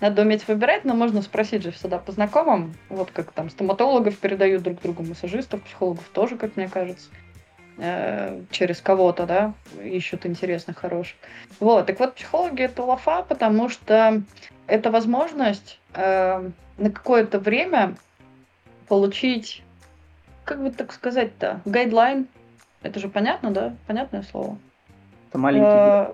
надо 0.00 0.22
уметь 0.22 0.48
выбирать, 0.48 0.84
но 0.84 0.94
можно 0.94 1.22
спросить 1.22 1.62
же 1.62 1.70
всегда 1.72 1.98
по 1.98 2.12
знакомым. 2.12 2.74
Вот 2.88 3.10
как 3.10 3.32
там 3.32 3.50
стоматологов 3.50 4.16
передают 4.16 4.62
друг 4.62 4.80
другу, 4.80 5.02
массажистов, 5.02 5.62
психологов 5.62 6.04
тоже, 6.12 6.36
как 6.36 6.56
мне 6.56 6.68
кажется. 6.68 7.08
Э, 7.82 8.42
через 8.50 8.80
кого-то, 8.80 9.26
да, 9.26 9.54
ищут 9.82 10.26
интересных, 10.26 10.78
хороших. 10.78 11.16
Вот, 11.60 11.86
так 11.86 11.98
вот, 11.98 12.14
психологи 12.14 12.62
это 12.62 12.82
лафа, 12.82 13.22
потому 13.22 13.68
что 13.68 14.22
это 14.66 14.90
возможность 14.90 15.78
э, 15.94 16.50
на 16.76 16.90
какое-то 16.90 17.38
время 17.38 17.94
получить, 18.86 19.62
как 20.44 20.62
бы 20.62 20.70
так 20.70 20.92
сказать-то, 20.92 21.60
гайдлайн. 21.64 22.26
Это 22.82 23.00
же 23.00 23.08
понятно, 23.08 23.50
да? 23.50 23.74
Понятное 23.86 24.22
слово. 24.22 24.58
Это 25.28 25.38
маленький. 25.38 25.66
Э, 25.66 26.12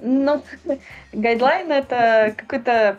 ну, 0.00 0.42
гайдлайн 1.12 1.70
это 1.70 2.34
какой-то 2.36 2.96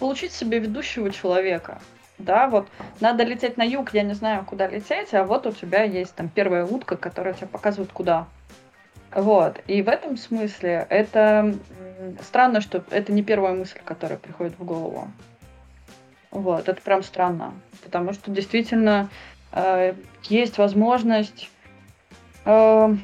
получить 0.00 0.32
себе 0.32 0.58
ведущего 0.58 1.10
человека. 1.10 1.80
Да, 2.18 2.48
вот 2.48 2.68
надо 3.00 3.22
лететь 3.22 3.56
на 3.56 3.62
юг, 3.62 3.94
я 3.94 4.02
не 4.02 4.14
знаю, 4.14 4.44
куда 4.44 4.66
лететь, 4.66 5.14
а 5.14 5.24
вот 5.24 5.46
у 5.46 5.52
тебя 5.52 5.84
есть 5.84 6.14
там 6.14 6.28
первая 6.28 6.64
утка, 6.64 6.96
которая 6.96 7.34
тебе 7.34 7.46
показывает, 7.46 7.92
куда. 7.92 8.26
Вот. 9.14 9.60
И 9.66 9.82
в 9.82 9.88
этом 9.88 10.16
смысле 10.16 10.86
это 10.90 11.54
странно, 12.22 12.60
что 12.60 12.84
это 12.90 13.12
не 13.12 13.22
первая 13.22 13.54
мысль, 13.54 13.78
которая 13.84 14.18
приходит 14.18 14.58
в 14.58 14.64
голову. 14.64 15.08
Вот, 16.30 16.68
это 16.68 16.80
прям 16.80 17.02
странно. 17.02 17.54
Потому 17.84 18.12
что 18.12 18.30
действительно 18.30 19.08
э, 19.52 19.94
есть 20.24 20.58
возможность, 20.58 21.50
э, 22.44 22.94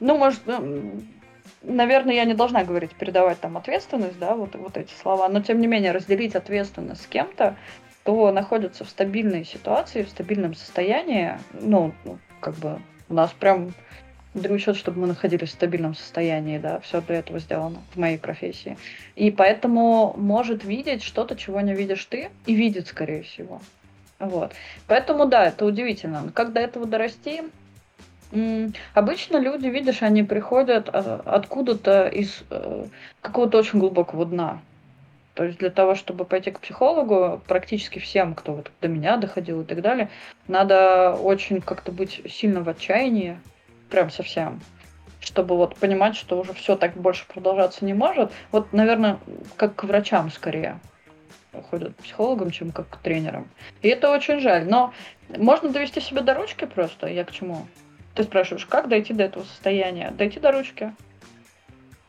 ну, 0.00 0.18
может, 0.18 0.40
э, 0.46 0.90
наверное, 1.66 2.14
я 2.14 2.24
не 2.24 2.34
должна 2.34 2.64
говорить, 2.64 2.94
передавать 2.94 3.40
там 3.40 3.56
ответственность, 3.56 4.18
да, 4.18 4.34
вот, 4.34 4.54
вот 4.54 4.76
эти 4.76 4.92
слова, 4.94 5.28
но 5.28 5.40
тем 5.40 5.60
не 5.60 5.66
менее 5.66 5.92
разделить 5.92 6.34
ответственность 6.34 7.02
с 7.02 7.06
кем-то, 7.06 7.56
кто 8.02 8.30
находится 8.32 8.84
в 8.84 8.90
стабильной 8.90 9.44
ситуации, 9.44 10.02
в 10.02 10.08
стабильном 10.08 10.54
состоянии, 10.54 11.38
ну, 11.52 11.92
ну 12.04 12.18
как 12.40 12.54
бы 12.56 12.78
у 13.08 13.14
нас 13.14 13.32
прям 13.32 13.72
дрючат, 14.34 14.76
чтобы 14.76 15.00
мы 15.00 15.06
находились 15.06 15.48
в 15.48 15.52
стабильном 15.52 15.94
состоянии, 15.94 16.58
да, 16.58 16.80
все 16.80 17.00
для 17.00 17.16
этого 17.16 17.38
сделано 17.38 17.78
в 17.94 17.98
моей 17.98 18.18
профессии. 18.18 18.76
И 19.14 19.30
поэтому 19.30 20.14
может 20.16 20.64
видеть 20.64 21.02
что-то, 21.02 21.36
чего 21.36 21.60
не 21.60 21.74
видишь 21.74 22.04
ты, 22.04 22.30
и 22.46 22.54
видит, 22.54 22.88
скорее 22.88 23.22
всего. 23.22 23.60
Вот. 24.18 24.52
Поэтому, 24.86 25.26
да, 25.26 25.46
это 25.46 25.64
удивительно. 25.64 26.30
Как 26.34 26.52
до 26.52 26.60
этого 26.60 26.86
дорасти? 26.86 27.42
Обычно 28.94 29.36
люди, 29.36 29.66
видишь, 29.68 30.02
они 30.02 30.22
приходят 30.22 30.88
а, 30.92 31.22
откуда-то 31.24 32.08
из 32.08 32.42
э, 32.50 32.86
какого-то 33.20 33.58
очень 33.58 33.78
глубокого 33.78 34.26
дна. 34.26 34.60
То 35.34 35.44
есть 35.44 35.58
для 35.58 35.70
того, 35.70 35.94
чтобы 35.94 36.24
пойти 36.24 36.50
к 36.50 36.60
психологу, 36.60 37.40
практически 37.46 37.98
всем, 37.98 38.34
кто 38.34 38.54
вот 38.54 38.70
до 38.80 38.88
меня 38.88 39.16
доходил 39.16 39.62
и 39.62 39.64
так 39.64 39.82
далее, 39.82 40.08
надо 40.48 41.14
очень 41.14 41.60
как-то 41.60 41.92
быть 41.92 42.22
сильно 42.28 42.62
в 42.62 42.68
отчаянии, 42.68 43.38
прям 43.90 44.10
совсем, 44.10 44.60
чтобы 45.20 45.56
вот 45.56 45.76
понимать, 45.76 46.16
что 46.16 46.38
уже 46.38 46.52
все 46.54 46.76
так 46.76 46.94
больше 46.94 47.26
продолжаться 47.26 47.84
не 47.84 47.94
может. 47.94 48.32
Вот, 48.52 48.72
наверное, 48.72 49.18
как 49.56 49.76
к 49.76 49.84
врачам 49.84 50.30
скорее 50.30 50.80
ходят 51.70 51.96
психологам, 51.96 52.50
чем 52.50 52.72
как 52.72 52.88
к 52.88 52.96
тренерам. 52.96 53.48
И 53.82 53.88
это 53.88 54.10
очень 54.10 54.40
жаль. 54.40 54.66
Но 54.68 54.92
можно 55.36 55.68
довести 55.68 56.00
себя 56.00 56.22
до 56.22 56.34
ручки 56.34 56.64
просто. 56.64 57.06
Я 57.06 57.24
к 57.24 57.30
чему? 57.32 57.66
Ты 58.14 58.22
спрашиваешь, 58.22 58.66
как 58.66 58.88
дойти 58.88 59.12
до 59.12 59.24
этого 59.24 59.44
состояния? 59.44 60.12
Дойти 60.12 60.38
до 60.40 60.52
ручки. 60.52 60.92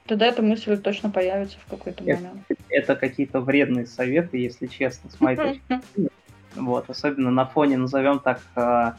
Тогда 0.06 0.28
эта 0.28 0.44
мысль 0.44 0.78
точно 0.78 1.10
появится 1.10 1.58
в 1.60 1.70
какой-то 1.70 2.04
момент. 2.04 2.44
Это 2.70 2.96
какие-то 2.96 3.40
вредные 3.40 3.88
советы, 3.88 4.38
если 4.38 4.68
честно, 4.68 5.10
с 5.10 5.20
моей 5.20 5.38
точки 5.38 5.62
зрения. 5.68 6.10
Вот, 6.56 6.90
особенно 6.90 7.32
на 7.32 7.46
фоне, 7.46 7.78
назовем 7.78 8.20
так, 8.20 8.40
а, 8.56 8.98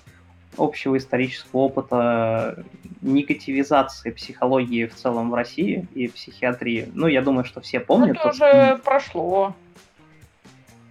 общего 0.59 0.97
исторического 0.99 1.61
опыта 1.61 2.65
негативизации 3.03 4.11
психологии 4.11 4.87
в 4.87 4.95
целом 4.95 5.31
в 5.31 5.35
России 5.35 5.87
и 5.95 6.09
психиатрии. 6.09 6.91
Ну, 6.93 7.07
я 7.07 7.23
думаю, 7.23 7.45
что 7.45 7.61
все 7.61 7.81
помнят. 7.81 8.17
Это 8.17 8.29
уже 8.31 8.81
прошло. 8.85 9.55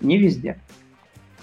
Не 0.01 0.18
везде. 0.18 0.57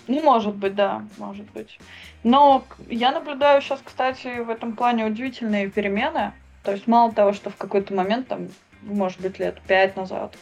Ну, 0.08 0.22
может 0.22 0.54
быть, 0.54 0.74
да, 0.74 1.04
может 1.18 1.50
быть. 1.52 1.78
Но 2.24 2.64
я 2.88 3.12
наблюдаю 3.12 3.62
сейчас, 3.62 3.80
кстати, 3.84 4.40
в 4.40 4.50
этом 4.50 4.74
плане 4.74 5.06
удивительные 5.06 5.70
перемены. 5.70 6.32
То 6.62 6.72
есть 6.72 6.86
мало 6.86 7.12
того, 7.12 7.32
что 7.32 7.50
в 7.50 7.56
какой-то 7.56 7.94
момент, 7.94 8.28
там, 8.28 8.48
может 8.82 9.20
быть, 9.20 9.38
лет 9.38 9.60
пять 9.66 9.96
назад, 9.96 10.36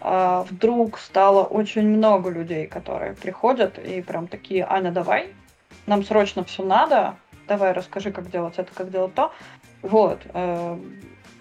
а, 0.00 0.44
вдруг 0.50 0.98
стало 0.98 1.44
очень 1.44 1.88
много 1.88 2.30
людей, 2.30 2.66
которые 2.66 3.14
приходят 3.14 3.78
и 3.78 4.02
прям 4.02 4.28
такие, 4.28 4.66
Аня, 4.68 4.92
давай, 4.92 5.34
нам 5.86 6.04
срочно 6.04 6.44
все 6.44 6.64
надо, 6.64 7.16
давай 7.48 7.72
расскажи, 7.72 8.10
как 8.10 8.30
делать 8.30 8.54
это, 8.58 8.72
как 8.74 8.90
делать 8.90 9.14
то. 9.14 9.32
Вот. 9.82 10.20
Э, 10.34 10.78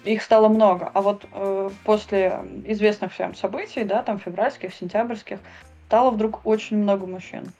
их 0.04 0.22
стало 0.22 0.50
много. 0.50 0.92
А 0.94 1.02
вот 1.02 1.26
э, 1.32 1.70
после 1.84 2.40
известных 2.66 3.14
всем 3.14 3.36
событий, 3.36 3.84
да, 3.84 4.04
там 4.04 4.20
февральских, 4.20 4.74
сентябрьских, 4.74 5.40
стало 5.88 6.12
вдруг 6.12 6.46
очень 6.46 6.78
много 6.78 7.06
мужчин. 7.08 7.52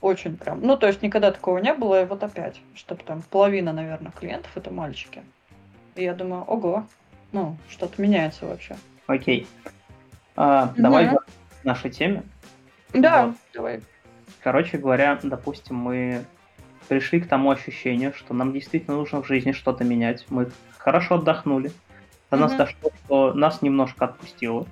Очень 0.00 0.36
прям. 0.36 0.60
Ну, 0.60 0.76
то 0.76 0.86
есть 0.86 1.02
никогда 1.02 1.32
такого 1.32 1.58
не 1.58 1.74
было, 1.74 2.02
и 2.02 2.06
вот 2.06 2.22
опять, 2.22 2.60
чтобы 2.74 3.02
там 3.02 3.22
половина, 3.22 3.72
наверное, 3.72 4.12
клиентов 4.12 4.52
это 4.56 4.70
мальчики. 4.70 5.22
И 5.96 6.04
я 6.04 6.14
думаю, 6.14 6.42
ого, 6.44 6.86
ну, 7.32 7.56
что-то 7.68 8.00
меняется 8.00 8.46
вообще. 8.46 8.76
Окей. 9.06 9.46
А, 10.36 10.66
угу. 10.66 10.82
Давай 10.82 11.08
к 11.08 11.64
нашей 11.64 11.90
теме. 11.90 12.22
Да, 12.92 13.26
вот. 13.26 13.36
давай. 13.52 13.80
Короче 14.40 14.78
говоря, 14.78 15.18
допустим, 15.22 15.76
мы 15.76 16.24
пришли 16.88 17.20
к 17.20 17.26
тому 17.26 17.50
ощущению, 17.50 18.14
что 18.14 18.34
нам 18.34 18.52
действительно 18.52 18.96
нужно 18.96 19.22
в 19.22 19.26
жизни 19.26 19.52
что-то 19.52 19.84
менять. 19.84 20.24
Мы 20.30 20.50
хорошо 20.78 21.16
отдохнули. 21.16 21.72
До 22.30 22.36
угу. 22.36 22.44
нас 22.44 22.54
дошло, 22.54 22.90
что 23.04 23.32
нас 23.34 23.62
немножко 23.62 24.04
отпустило. 24.04 24.66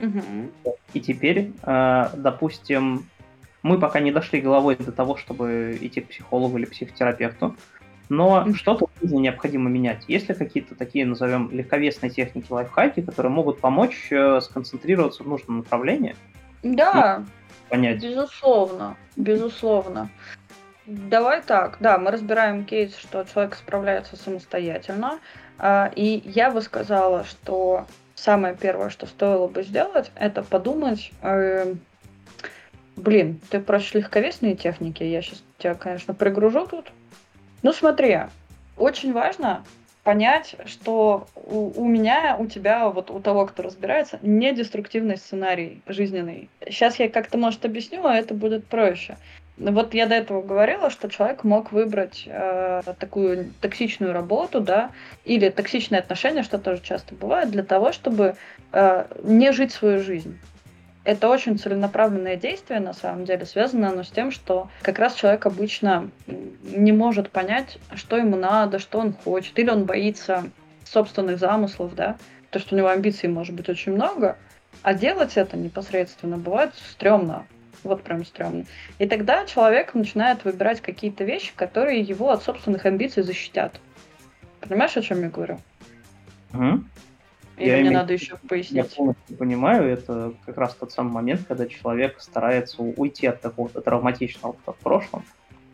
Угу. 0.00 0.74
И 0.94 1.00
теперь, 1.00 1.52
э, 1.62 2.08
допустим, 2.14 3.08
мы 3.62 3.78
пока 3.78 4.00
не 4.00 4.10
дошли 4.10 4.40
головой 4.40 4.76
до 4.76 4.92
того, 4.92 5.16
чтобы 5.16 5.78
идти 5.80 6.00
к 6.00 6.08
психологу 6.08 6.58
или 6.58 6.66
психотерапевту, 6.66 7.56
но 8.08 8.42
mm-hmm. 8.42 8.54
что-то 8.54 8.86
в 8.86 9.00
жизни 9.00 9.20
необходимо 9.20 9.70
менять. 9.70 10.04
Есть 10.08 10.28
ли 10.28 10.34
какие-то 10.34 10.74
такие, 10.74 11.06
назовем, 11.06 11.50
легковесные 11.50 12.10
техники, 12.10 12.46
лайфхаки, 12.50 13.00
которые 13.00 13.32
могут 13.32 13.60
помочь 13.60 14.08
э, 14.10 14.40
сконцентрироваться 14.40 15.22
в 15.22 15.28
нужном 15.28 15.58
направлении? 15.58 16.14
Да, 16.62 17.24
понять. 17.68 18.02
безусловно, 18.02 18.96
безусловно. 19.16 20.10
Давай 20.86 21.42
так, 21.42 21.76
да, 21.80 21.96
мы 21.96 22.10
разбираем 22.10 22.64
кейс, 22.64 22.96
что 22.96 23.24
человек 23.24 23.54
справляется 23.54 24.16
самостоятельно, 24.16 25.20
а, 25.58 25.92
и 25.94 26.22
я 26.24 26.50
бы 26.50 26.60
сказала, 26.60 27.24
что 27.24 27.86
самое 28.14 28.56
первое, 28.56 28.90
что 28.90 29.06
стоило 29.06 29.46
бы 29.46 29.62
сделать, 29.62 30.10
это 30.16 30.42
подумать, 30.42 31.12
э, 31.22 31.74
блин, 32.96 33.40
ты 33.50 33.60
прочь 33.60 33.94
легковесные 33.94 34.54
техники, 34.54 35.02
я 35.02 35.22
сейчас 35.22 35.42
тебя, 35.58 35.74
конечно, 35.74 36.14
пригружу 36.14 36.66
тут. 36.66 36.92
Ну 37.62 37.72
смотри, 37.72 38.18
очень 38.76 39.12
важно 39.12 39.64
понять, 40.02 40.56
что 40.66 41.28
у, 41.36 41.72
у 41.80 41.86
меня, 41.86 42.36
у 42.38 42.46
тебя, 42.46 42.88
вот 42.88 43.10
у 43.10 43.20
того, 43.20 43.46
кто 43.46 43.62
разбирается, 43.62 44.18
не 44.22 44.52
деструктивный 44.52 45.16
сценарий 45.16 45.80
жизненный. 45.86 46.48
Сейчас 46.66 46.98
я 46.98 47.08
как-то, 47.08 47.38
может, 47.38 47.64
объясню, 47.64 48.04
а 48.04 48.16
это 48.16 48.34
будет 48.34 48.66
проще. 48.66 49.16
Вот 49.58 49.94
я 49.94 50.06
до 50.06 50.14
этого 50.14 50.42
говорила, 50.42 50.90
что 50.90 51.08
человек 51.08 51.44
мог 51.44 51.72
выбрать 51.72 52.24
э, 52.26 52.82
такую 52.98 53.52
токсичную 53.60 54.12
работу, 54.12 54.60
да, 54.60 54.90
или 55.24 55.50
токсичные 55.50 56.00
отношения, 56.00 56.42
что 56.42 56.58
тоже 56.58 56.80
часто 56.82 57.14
бывает, 57.14 57.50
для 57.50 57.62
того, 57.62 57.92
чтобы 57.92 58.34
э, 58.72 59.04
не 59.22 59.52
жить 59.52 59.72
свою 59.72 60.02
жизнь. 60.02 60.38
Это 61.04 61.28
очень 61.28 61.58
целенаправленное 61.58 62.36
действие, 62.36 62.78
на 62.78 62.92
самом 62.92 63.24
деле, 63.24 63.44
связано 63.44 63.88
оно 63.88 64.04
с 64.04 64.10
тем, 64.10 64.30
что 64.30 64.68
как 64.82 65.00
раз 65.00 65.14
человек 65.14 65.46
обычно 65.46 66.10
не 66.62 66.92
может 66.92 67.30
понять, 67.30 67.78
что 67.94 68.16
ему 68.16 68.36
надо, 68.36 68.78
что 68.78 68.98
он 68.98 69.12
хочет, 69.12 69.58
или 69.58 69.68
он 69.68 69.84
боится 69.84 70.44
собственных 70.84 71.38
замыслов, 71.38 71.94
да, 71.96 72.16
то, 72.50 72.58
что 72.60 72.74
у 72.74 72.78
него 72.78 72.88
амбиций 72.88 73.28
может 73.28 73.54
быть 73.54 73.68
очень 73.68 73.92
много, 73.92 74.36
а 74.82 74.94
делать 74.94 75.36
это 75.36 75.56
непосредственно 75.56 76.38
бывает 76.38 76.72
стрёмно, 76.92 77.46
вот 77.82 78.04
прям 78.04 78.24
стрёмно. 78.24 78.66
И 78.98 79.08
тогда 79.08 79.44
человек 79.46 79.94
начинает 79.94 80.44
выбирать 80.44 80.80
какие-то 80.80 81.24
вещи, 81.24 81.52
которые 81.56 82.00
его 82.00 82.30
от 82.30 82.44
собственных 82.44 82.86
амбиций 82.86 83.24
защитят. 83.24 83.80
Понимаешь, 84.60 84.96
о 84.96 85.02
чем 85.02 85.22
я 85.22 85.30
говорю? 85.30 85.58
Угу. 86.52 86.84
Или 87.62 87.70
я 87.70 87.76
мне 87.76 87.82
имею... 87.82 87.94
надо 87.94 88.12
еще 88.12 88.36
пояснить? 88.48 88.76
Я 88.76 88.84
полностью 88.84 89.36
понимаю, 89.36 89.88
это 89.88 90.34
как 90.44 90.58
раз 90.58 90.74
тот 90.74 90.92
самый 90.92 91.12
момент, 91.12 91.42
когда 91.46 91.66
человек 91.66 92.20
старается 92.20 92.82
уйти 92.82 93.26
от 93.26 93.40
такого 93.40 93.68
травматичного 93.68 94.52
опыта 94.52 94.72
в 94.72 94.76
прошлом, 94.76 95.24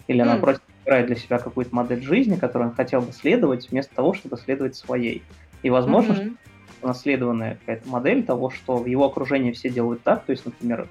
или, 0.06 0.22
mm. 0.22 0.26
напротив, 0.26 0.62
выбирает 0.84 1.06
для 1.06 1.16
себя 1.16 1.38
какую-то 1.38 1.74
модель 1.74 2.02
жизни, 2.02 2.36
которую 2.36 2.70
он 2.70 2.74
хотел 2.74 3.00
бы 3.00 3.12
следовать, 3.12 3.70
вместо 3.70 3.94
того, 3.94 4.14
чтобы 4.14 4.36
следовать 4.36 4.74
своей. 4.76 5.22
И, 5.62 5.70
возможно, 5.70 6.12
mm-hmm. 6.12 6.36
что 6.78 6.86
наследованная 6.86 7.56
какая-то 7.56 7.88
модель 7.88 8.24
того, 8.24 8.50
что 8.50 8.76
в 8.76 8.86
его 8.86 9.06
окружении 9.06 9.52
все 9.52 9.68
делают 9.68 10.02
так, 10.02 10.24
то 10.24 10.32
есть, 10.32 10.46
например, 10.46 10.88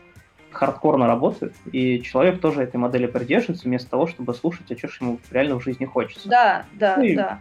хардкорно 0.52 1.08
работают, 1.08 1.54
и 1.72 2.02
человек 2.02 2.42
тоже 2.42 2.64
этой 2.64 2.78
модели 2.78 3.06
придерживается, 3.06 3.66
вместо 3.66 3.90
того, 3.90 4.08
чтобы 4.08 4.34
слушать, 4.34 4.72
а 4.72 4.78
что 4.78 4.88
же 4.88 4.98
ему 5.02 5.20
реально 5.32 5.60
в 5.60 5.64
жизни 5.64 5.86
хочется. 5.86 6.28
Да, 6.28 6.66
да, 6.74 6.98
ну, 6.98 7.04
и... 7.04 7.16
да. 7.16 7.40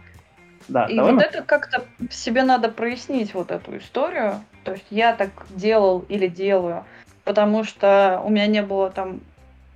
Да, 0.67 0.85
и 0.85 0.99
вот 0.99 1.13
мы... 1.13 1.21
это 1.21 1.41
как-то 1.41 1.85
себе 2.09 2.43
надо 2.43 2.69
прояснить 2.69 3.33
вот 3.33 3.51
эту 3.51 3.77
историю. 3.77 4.43
То 4.63 4.73
есть 4.73 4.85
я 4.89 5.13
так 5.13 5.29
делал 5.49 6.05
или 6.09 6.27
делаю, 6.27 6.83
потому 7.23 7.63
что 7.63 8.21
у 8.23 8.29
меня 8.29 8.47
не 8.47 8.61
было 8.61 8.89
там 8.89 9.21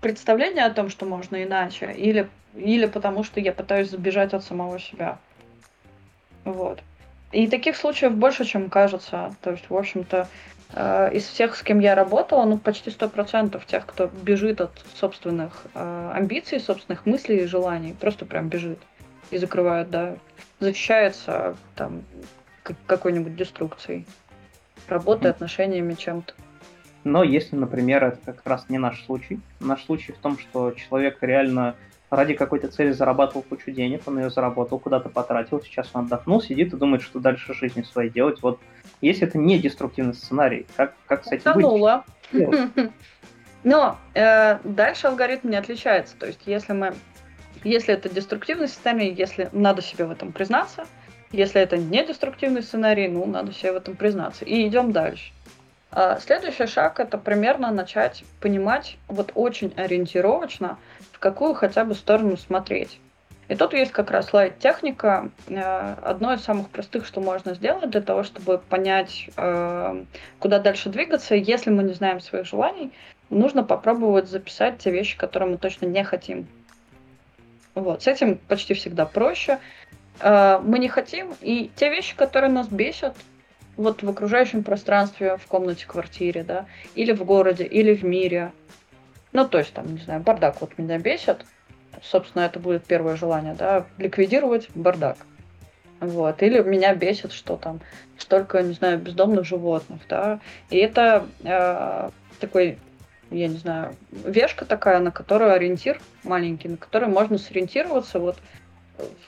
представления 0.01 0.65
о 0.65 0.71
том, 0.71 0.89
что 0.89 1.05
можно 1.05 1.43
иначе, 1.43 1.93
или, 1.93 2.27
или 2.55 2.87
потому 2.87 3.23
что 3.23 3.39
я 3.39 3.53
пытаюсь 3.53 3.89
забежать 3.89 4.33
от 4.33 4.43
самого 4.43 4.79
себя. 4.79 5.17
Вот. 6.43 6.81
И 7.31 7.47
таких 7.47 7.77
случаев 7.77 8.13
больше, 8.13 8.43
чем 8.43 8.69
кажется. 8.69 9.33
То 9.41 9.51
есть, 9.51 9.69
в 9.69 9.75
общем-то, 9.75 10.27
э, 10.73 11.13
из 11.13 11.25
всех, 11.25 11.55
с 11.55 11.61
кем 11.61 11.79
я 11.79 11.95
работала, 11.95 12.43
ну, 12.43 12.57
почти 12.57 12.89
сто 12.89 13.07
процентов 13.07 13.65
тех, 13.65 13.85
кто 13.85 14.07
бежит 14.07 14.59
от 14.59 14.71
собственных 14.95 15.63
э, 15.73 16.11
амбиций, 16.13 16.59
собственных 16.59 17.05
мыслей 17.05 17.43
и 17.43 17.45
желаний, 17.45 17.95
просто 17.97 18.25
прям 18.25 18.49
бежит 18.49 18.79
и 19.29 19.37
закрывают, 19.37 19.89
да, 19.89 20.15
защищается 20.61 21.57
там 21.75 22.03
какой-нибудь 22.85 23.35
деструкцией, 23.35 24.05
работой, 24.87 25.27
mm-hmm. 25.27 25.35
отношениями, 25.35 25.93
чем-то. 25.95 26.33
Но 27.03 27.23
если, 27.23 27.55
например, 27.55 28.03
это 28.03 28.33
как 28.33 28.45
раз 28.45 28.69
не 28.69 28.77
наш 28.77 29.03
случай, 29.05 29.39
наш 29.59 29.83
случай 29.85 30.11
в 30.11 30.17
том, 30.17 30.37
что 30.37 30.71
человек 30.71 31.17
реально 31.21 31.75
ради 32.11 32.35
какой-то 32.35 32.67
цели 32.67 32.91
зарабатывал 32.91 33.41
кучу 33.41 33.71
денег, 33.71 34.03
он 34.05 34.19
ее 34.19 34.29
заработал, 34.29 34.77
куда-то 34.77 35.09
потратил, 35.09 35.61
сейчас 35.61 35.89
он 35.93 36.05
отдохнул, 36.05 36.41
сидит 36.41 36.73
и 36.73 36.77
думает, 36.77 37.01
что 37.01 37.19
дальше 37.19 37.53
жизни 37.53 37.81
своей 37.81 38.11
делать. 38.11 38.41
Вот 38.43 38.59
если 38.99 39.27
это 39.27 39.37
не 39.37 39.57
деструктивный 39.57 40.13
сценарий, 40.13 40.67
как, 40.75 40.93
как 41.07 41.23
с 41.25 41.31
этим 41.31 41.53
быть? 41.53 41.65
Но 43.63 43.97
э, 44.13 44.59
дальше 44.63 45.07
алгоритм 45.07 45.49
не 45.49 45.55
отличается. 45.55 46.15
То 46.17 46.27
есть 46.27 46.41
если 46.45 46.73
мы 46.73 46.93
если 47.63 47.93
это 47.93 48.09
деструктивный 48.09 48.67
сценарий, 48.67 49.13
если 49.13 49.49
надо 49.51 49.81
себе 49.81 50.05
в 50.05 50.11
этом 50.11 50.31
признаться, 50.31 50.85
если 51.31 51.61
это 51.61 51.77
не 51.77 52.05
деструктивный 52.05 52.61
сценарий, 52.61 53.07
ну, 53.07 53.25
надо 53.25 53.53
себе 53.53 53.73
в 53.73 53.77
этом 53.77 53.95
признаться. 53.95 54.45
И 54.45 54.67
идем 54.67 54.91
дальше. 54.91 55.31
А 55.91 56.19
следующий 56.19 56.67
шаг 56.67 56.99
это 56.99 57.17
примерно 57.17 57.71
начать 57.71 58.23
понимать 58.39 58.97
вот 59.07 59.31
очень 59.35 59.73
ориентировочно, 59.75 60.77
в 61.11 61.19
какую 61.19 61.53
хотя 61.53 61.83
бы 61.83 61.95
сторону 61.95 62.37
смотреть. 62.37 62.99
И 63.49 63.55
тут 63.55 63.73
есть 63.73 63.91
как 63.91 64.11
раз 64.11 64.31
лайт-техника. 64.31 65.29
Э, 65.49 65.95
одно 66.01 66.33
из 66.33 66.41
самых 66.41 66.69
простых, 66.69 67.05
что 67.05 67.19
можно 67.19 67.53
сделать 67.53 67.89
для 67.89 67.99
того, 67.99 68.23
чтобы 68.23 68.57
понять, 68.57 69.29
э, 69.35 70.05
куда 70.39 70.59
дальше 70.59 70.87
двигаться, 70.87 71.35
если 71.35 71.69
мы 71.69 71.83
не 71.83 71.93
знаем 71.93 72.21
своих 72.21 72.45
желаний, 72.45 72.93
нужно 73.29 73.63
попробовать 73.63 74.29
записать 74.29 74.77
те 74.77 74.91
вещи, 74.91 75.17
которые 75.17 75.49
мы 75.49 75.57
точно 75.57 75.87
не 75.87 76.03
хотим. 76.05 76.47
Вот, 77.75 78.03
с 78.03 78.07
этим 78.07 78.37
почти 78.37 78.73
всегда 78.73 79.05
проще. 79.05 79.59
Э, 80.19 80.59
мы 80.63 80.79
не 80.79 80.89
хотим, 80.89 81.33
и 81.41 81.71
те 81.75 81.89
вещи, 81.89 82.15
которые 82.15 82.51
нас 82.51 82.67
бесят, 82.67 83.15
вот 83.77 84.03
в 84.03 84.09
окружающем 84.09 84.63
пространстве, 84.63 85.37
в 85.37 85.47
комнате, 85.47 85.85
квартире, 85.87 86.43
да, 86.43 86.65
или 86.95 87.13
в 87.13 87.23
городе, 87.23 87.63
или 87.63 87.95
в 87.95 88.03
мире. 88.03 88.51
Ну, 89.31 89.47
то 89.47 89.59
есть, 89.59 89.73
там, 89.73 89.93
не 89.93 90.01
знаю, 90.01 90.21
бардак 90.21 90.59
вот 90.61 90.77
меня 90.77 90.97
бесит. 90.97 91.45
Собственно, 92.01 92.43
это 92.43 92.59
будет 92.59 92.85
первое 92.85 93.15
желание, 93.15 93.53
да, 93.53 93.85
ликвидировать 93.97 94.69
бардак. 94.75 95.17
Вот. 95.99 96.41
Или 96.41 96.61
меня 96.61 96.95
бесит, 96.95 97.31
что 97.31 97.57
там 97.57 97.79
столько, 98.17 98.61
не 98.61 98.73
знаю, 98.73 98.97
бездомных 98.99 99.45
животных, 99.45 100.01
да. 100.09 100.39
И 100.69 100.77
это 100.77 101.27
э, 101.43 102.09
такой 102.39 102.79
я 103.31 103.47
не 103.47 103.57
знаю, 103.57 103.95
вешка 104.11 104.65
такая, 104.65 104.99
на 104.99 105.11
которую 105.11 105.53
ориентир 105.53 105.99
маленький, 106.23 106.67
на 106.67 106.77
который 106.77 107.07
можно 107.07 107.37
сориентироваться 107.37 108.19
вот 108.19 108.37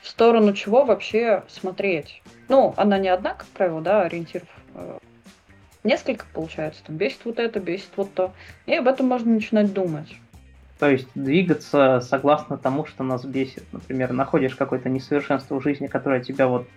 в 0.01 0.07
сторону 0.07 0.53
чего 0.53 0.83
вообще 0.85 1.43
смотреть. 1.47 2.21
Ну, 2.49 2.73
она 2.77 2.97
не 2.97 3.09
одна, 3.09 3.33
как 3.33 3.47
правило, 3.47 3.81
да, 3.81 4.03
ориентиров 4.03 4.47
э, 4.75 4.97
несколько 5.83 6.25
получается. 6.33 6.83
Там 6.85 6.97
бесит 6.97 7.21
вот 7.25 7.39
это, 7.39 7.59
бесит 7.59 7.89
вот 7.95 8.13
то. 8.13 8.33
И 8.65 8.75
об 8.75 8.87
этом 8.87 9.07
можно 9.07 9.31
начинать 9.31 9.73
думать. 9.73 10.15
То 10.79 10.89
есть 10.89 11.07
двигаться 11.15 12.01
согласно 12.01 12.57
тому, 12.57 12.85
что 12.85 13.03
нас 13.03 13.23
бесит. 13.23 13.63
Например, 13.71 14.11
находишь 14.11 14.55
какое-то 14.55 14.89
несовершенство 14.89 15.59
в 15.59 15.63
жизни, 15.63 15.87
которое 15.87 16.21
тебя 16.21 16.47
вот 16.47 16.67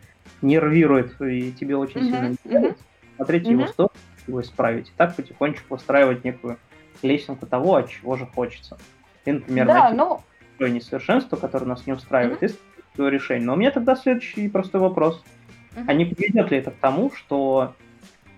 нервирует 0.43 1.21
и 1.21 1.53
тебе 1.53 1.77
очень 1.77 2.01
uh-huh, 2.01 2.37
сильно 2.45 2.61
не 2.63 2.69
uh-huh. 2.69 2.77
смотреть 3.17 3.45
uh-huh. 3.45 3.53
его 3.53 3.67
сторону, 3.67 3.93
его 4.27 4.43
исправить. 4.43 4.89
И 4.89 4.93
так 4.97 5.17
потихонечку 5.17 5.75
устраивать 5.75 6.25
некую 6.25 6.59
лесенку 7.03 7.47
того, 7.47 7.77
от 7.77 7.91
чего 7.91 8.17
же 8.17 8.27
хочется. 8.27 8.79
И, 9.25 9.33
например, 9.33 9.67
да, 9.67 9.91
найти 9.91 9.97
ну... 9.97 10.67
несовершенство, 10.67 11.37
которое 11.37 11.67
нас 11.67 11.87
не 11.87 11.93
устраивает, 11.93 12.43
mm-hmm. 12.43 12.57
и 12.93 12.95
свое 12.95 13.11
решение. 13.11 13.47
Но 13.47 13.55
у 13.55 13.57
меня 13.57 13.71
тогда 13.71 13.97
следующий 13.97 14.49
простой 14.49 14.81
вопрос. 14.81 15.23
Mm-hmm. 15.75 15.85
А 15.87 15.93
не 15.95 16.05
приведет 16.05 16.51
ли 16.51 16.59
это 16.59 16.71
к 16.71 16.77
тому, 16.77 17.11
что 17.13 17.75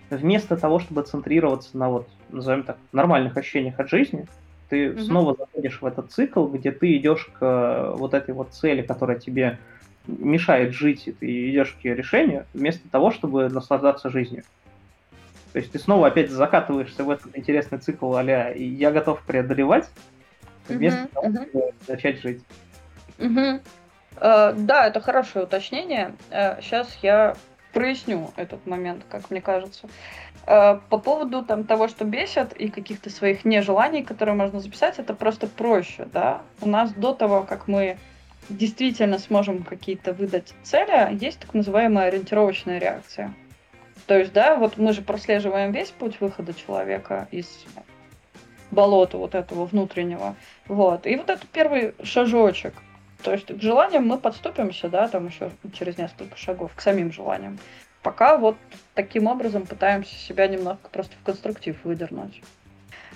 вместо 0.09 0.57
того, 0.57 0.79
чтобы 0.79 1.03
центрироваться 1.03 1.77
на 1.77 1.89
вот, 1.89 2.09
назовем 2.29 2.63
так, 2.63 2.77
нормальных 2.91 3.37
ощущениях 3.37 3.79
от 3.79 3.89
жизни, 3.89 4.25
ты 4.69 4.87
mm-hmm. 4.87 5.01
снова 5.01 5.35
заходишь 5.35 5.81
в 5.81 5.85
этот 5.85 6.11
цикл, 6.11 6.45
где 6.47 6.71
ты 6.71 6.97
идешь 6.97 7.29
к 7.39 7.93
вот 7.95 8.13
этой 8.13 8.33
вот 8.33 8.53
цели, 8.53 8.81
которая 8.81 9.19
тебе 9.19 9.57
мешает 10.07 10.73
жить, 10.73 11.07
и 11.07 11.11
ты 11.11 11.51
идешь 11.51 11.77
к 11.79 11.85
ее 11.85 11.95
решению, 11.95 12.45
вместо 12.53 12.89
того, 12.89 13.11
чтобы 13.11 13.49
наслаждаться 13.49 14.09
жизнью. 14.09 14.43
То 15.53 15.59
есть 15.59 15.71
ты 15.71 15.79
снова 15.79 16.07
опять 16.07 16.29
закатываешься 16.29 17.03
в 17.03 17.09
этот 17.09 17.35
интересный 17.37 17.79
цикл 17.79 18.15
а 18.15 18.23
«я 18.23 18.91
готов 18.91 19.21
преодолевать», 19.23 19.89
вместо 20.67 21.01
uh-huh, 21.01 21.13
того, 21.13 21.29
чтобы 21.31 21.59
uh-huh. 21.59 21.73
начать 21.87 22.21
жить. 22.21 22.43
Uh-huh. 23.17 23.61
Uh, 24.17 24.53
да, 24.57 24.87
это 24.87 25.01
хорошее 25.01 25.45
уточнение. 25.45 26.13
Uh, 26.29 26.61
сейчас 26.61 26.97
я 27.01 27.35
проясню 27.73 28.31
этот 28.35 28.65
момент, 28.65 29.03
как 29.09 29.29
мне 29.31 29.41
кажется. 29.41 29.87
Uh, 30.45 30.79
по 30.89 30.97
поводу 30.97 31.43
там, 31.43 31.63
того, 31.63 31.87
что 31.87 32.05
бесит, 32.05 32.53
и 32.53 32.69
каких-то 32.69 33.09
своих 33.09 33.45
нежеланий, 33.45 34.03
которые 34.03 34.35
можно 34.35 34.59
записать, 34.59 34.99
это 34.99 35.13
просто 35.13 35.47
проще. 35.47 36.07
Да? 36.11 36.41
У 36.61 36.67
нас 36.67 36.91
до 36.93 37.13
того, 37.13 37.43
как 37.43 37.67
мы 37.67 37.97
действительно 38.49 39.19
сможем 39.19 39.63
какие-то 39.63 40.13
выдать 40.13 40.53
цели, 40.63 41.15
есть 41.19 41.39
так 41.39 41.53
называемая 41.53 42.07
ориентировочная 42.07 42.79
реакция. 42.79 43.33
То 44.09 44.17
есть, 44.17 44.33
да, 44.33 44.55
вот 44.55 44.77
мы 44.77 44.91
же 44.93 45.03
прослеживаем 45.03 45.71
весь 45.71 45.91
путь 45.91 46.19
выхода 46.19 46.51
человека 46.55 47.27
из 47.29 47.45
болота 48.71 49.19
вот 49.19 49.35
этого 49.35 49.67
внутреннего. 49.67 50.35
Вот. 50.67 51.05
И 51.05 51.15
вот 51.15 51.29
это 51.29 51.45
первый 51.45 51.93
шажочек. 52.01 52.73
То 53.21 53.31
есть 53.31 53.55
к 53.55 53.61
желаниям 53.61 54.07
мы 54.07 54.17
подступимся, 54.17 54.89
да, 54.89 55.07
там 55.09 55.27
еще 55.27 55.51
через 55.73 55.99
несколько 55.99 56.35
шагов, 56.37 56.71
к 56.73 56.81
самим 56.81 57.11
желаниям. 57.11 57.59
Пока 58.01 58.37
вот 58.37 58.57
таким 58.95 59.27
образом 59.27 59.67
пытаемся 59.67 60.15
себя 60.15 60.47
немножко 60.47 60.89
просто 60.89 61.15
в 61.21 61.23
конструктив 61.23 61.77
выдернуть. 61.83 62.41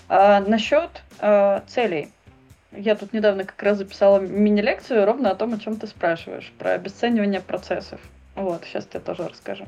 А, 0.10 0.42
насчет 0.42 1.02
а, 1.18 1.64
целей. 1.66 2.12
Я 2.72 2.94
тут 2.94 3.14
недавно 3.14 3.46
как 3.46 3.64
раз 3.64 3.80
записала 3.80 4.20
мини-лекцию 4.20 5.08
ровно 5.08 5.32
о 5.32 5.36
том, 5.36 5.56
о 5.56 5.58
чем 5.58 5.76
ты 5.78 5.88
спрашиваешь, 5.88 6.54
про 6.60 6.74
обесценивание 6.74 7.42
процессов. 7.42 8.00
Вот, 8.36 8.64
сейчас 8.66 8.86
тебе 8.86 9.00
тоже 9.00 9.28
расскажу. 9.28 9.66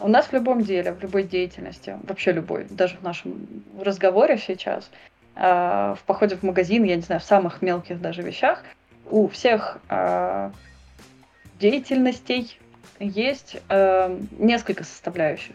У 0.00 0.08
нас 0.08 0.26
в 0.26 0.32
любом 0.32 0.62
деле, 0.62 0.92
в 0.92 1.02
любой 1.02 1.24
деятельности, 1.24 1.98
вообще 2.04 2.32
любой, 2.32 2.64
даже 2.64 2.96
в 2.96 3.02
нашем 3.02 3.46
разговоре 3.78 4.38
сейчас, 4.38 4.90
э, 5.36 5.94
в 5.98 6.02
походе 6.06 6.36
в 6.36 6.42
магазин, 6.42 6.84
я 6.84 6.96
не 6.96 7.02
знаю, 7.02 7.20
в 7.20 7.24
самых 7.24 7.60
мелких 7.60 8.00
даже 8.00 8.22
вещах, 8.22 8.64
у 9.10 9.28
всех 9.28 9.78
э, 9.90 10.50
деятельностей 11.58 12.58
есть 12.98 13.58
э, 13.68 14.18
несколько 14.38 14.84
составляющих. 14.84 15.54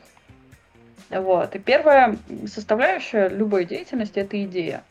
Вот. 1.10 1.56
И 1.56 1.60
первая 1.60 2.18
составляющая 2.48 3.30
любой 3.30 3.66
деятельности 3.66 4.20
это 4.20 4.44
идея. 4.44 4.84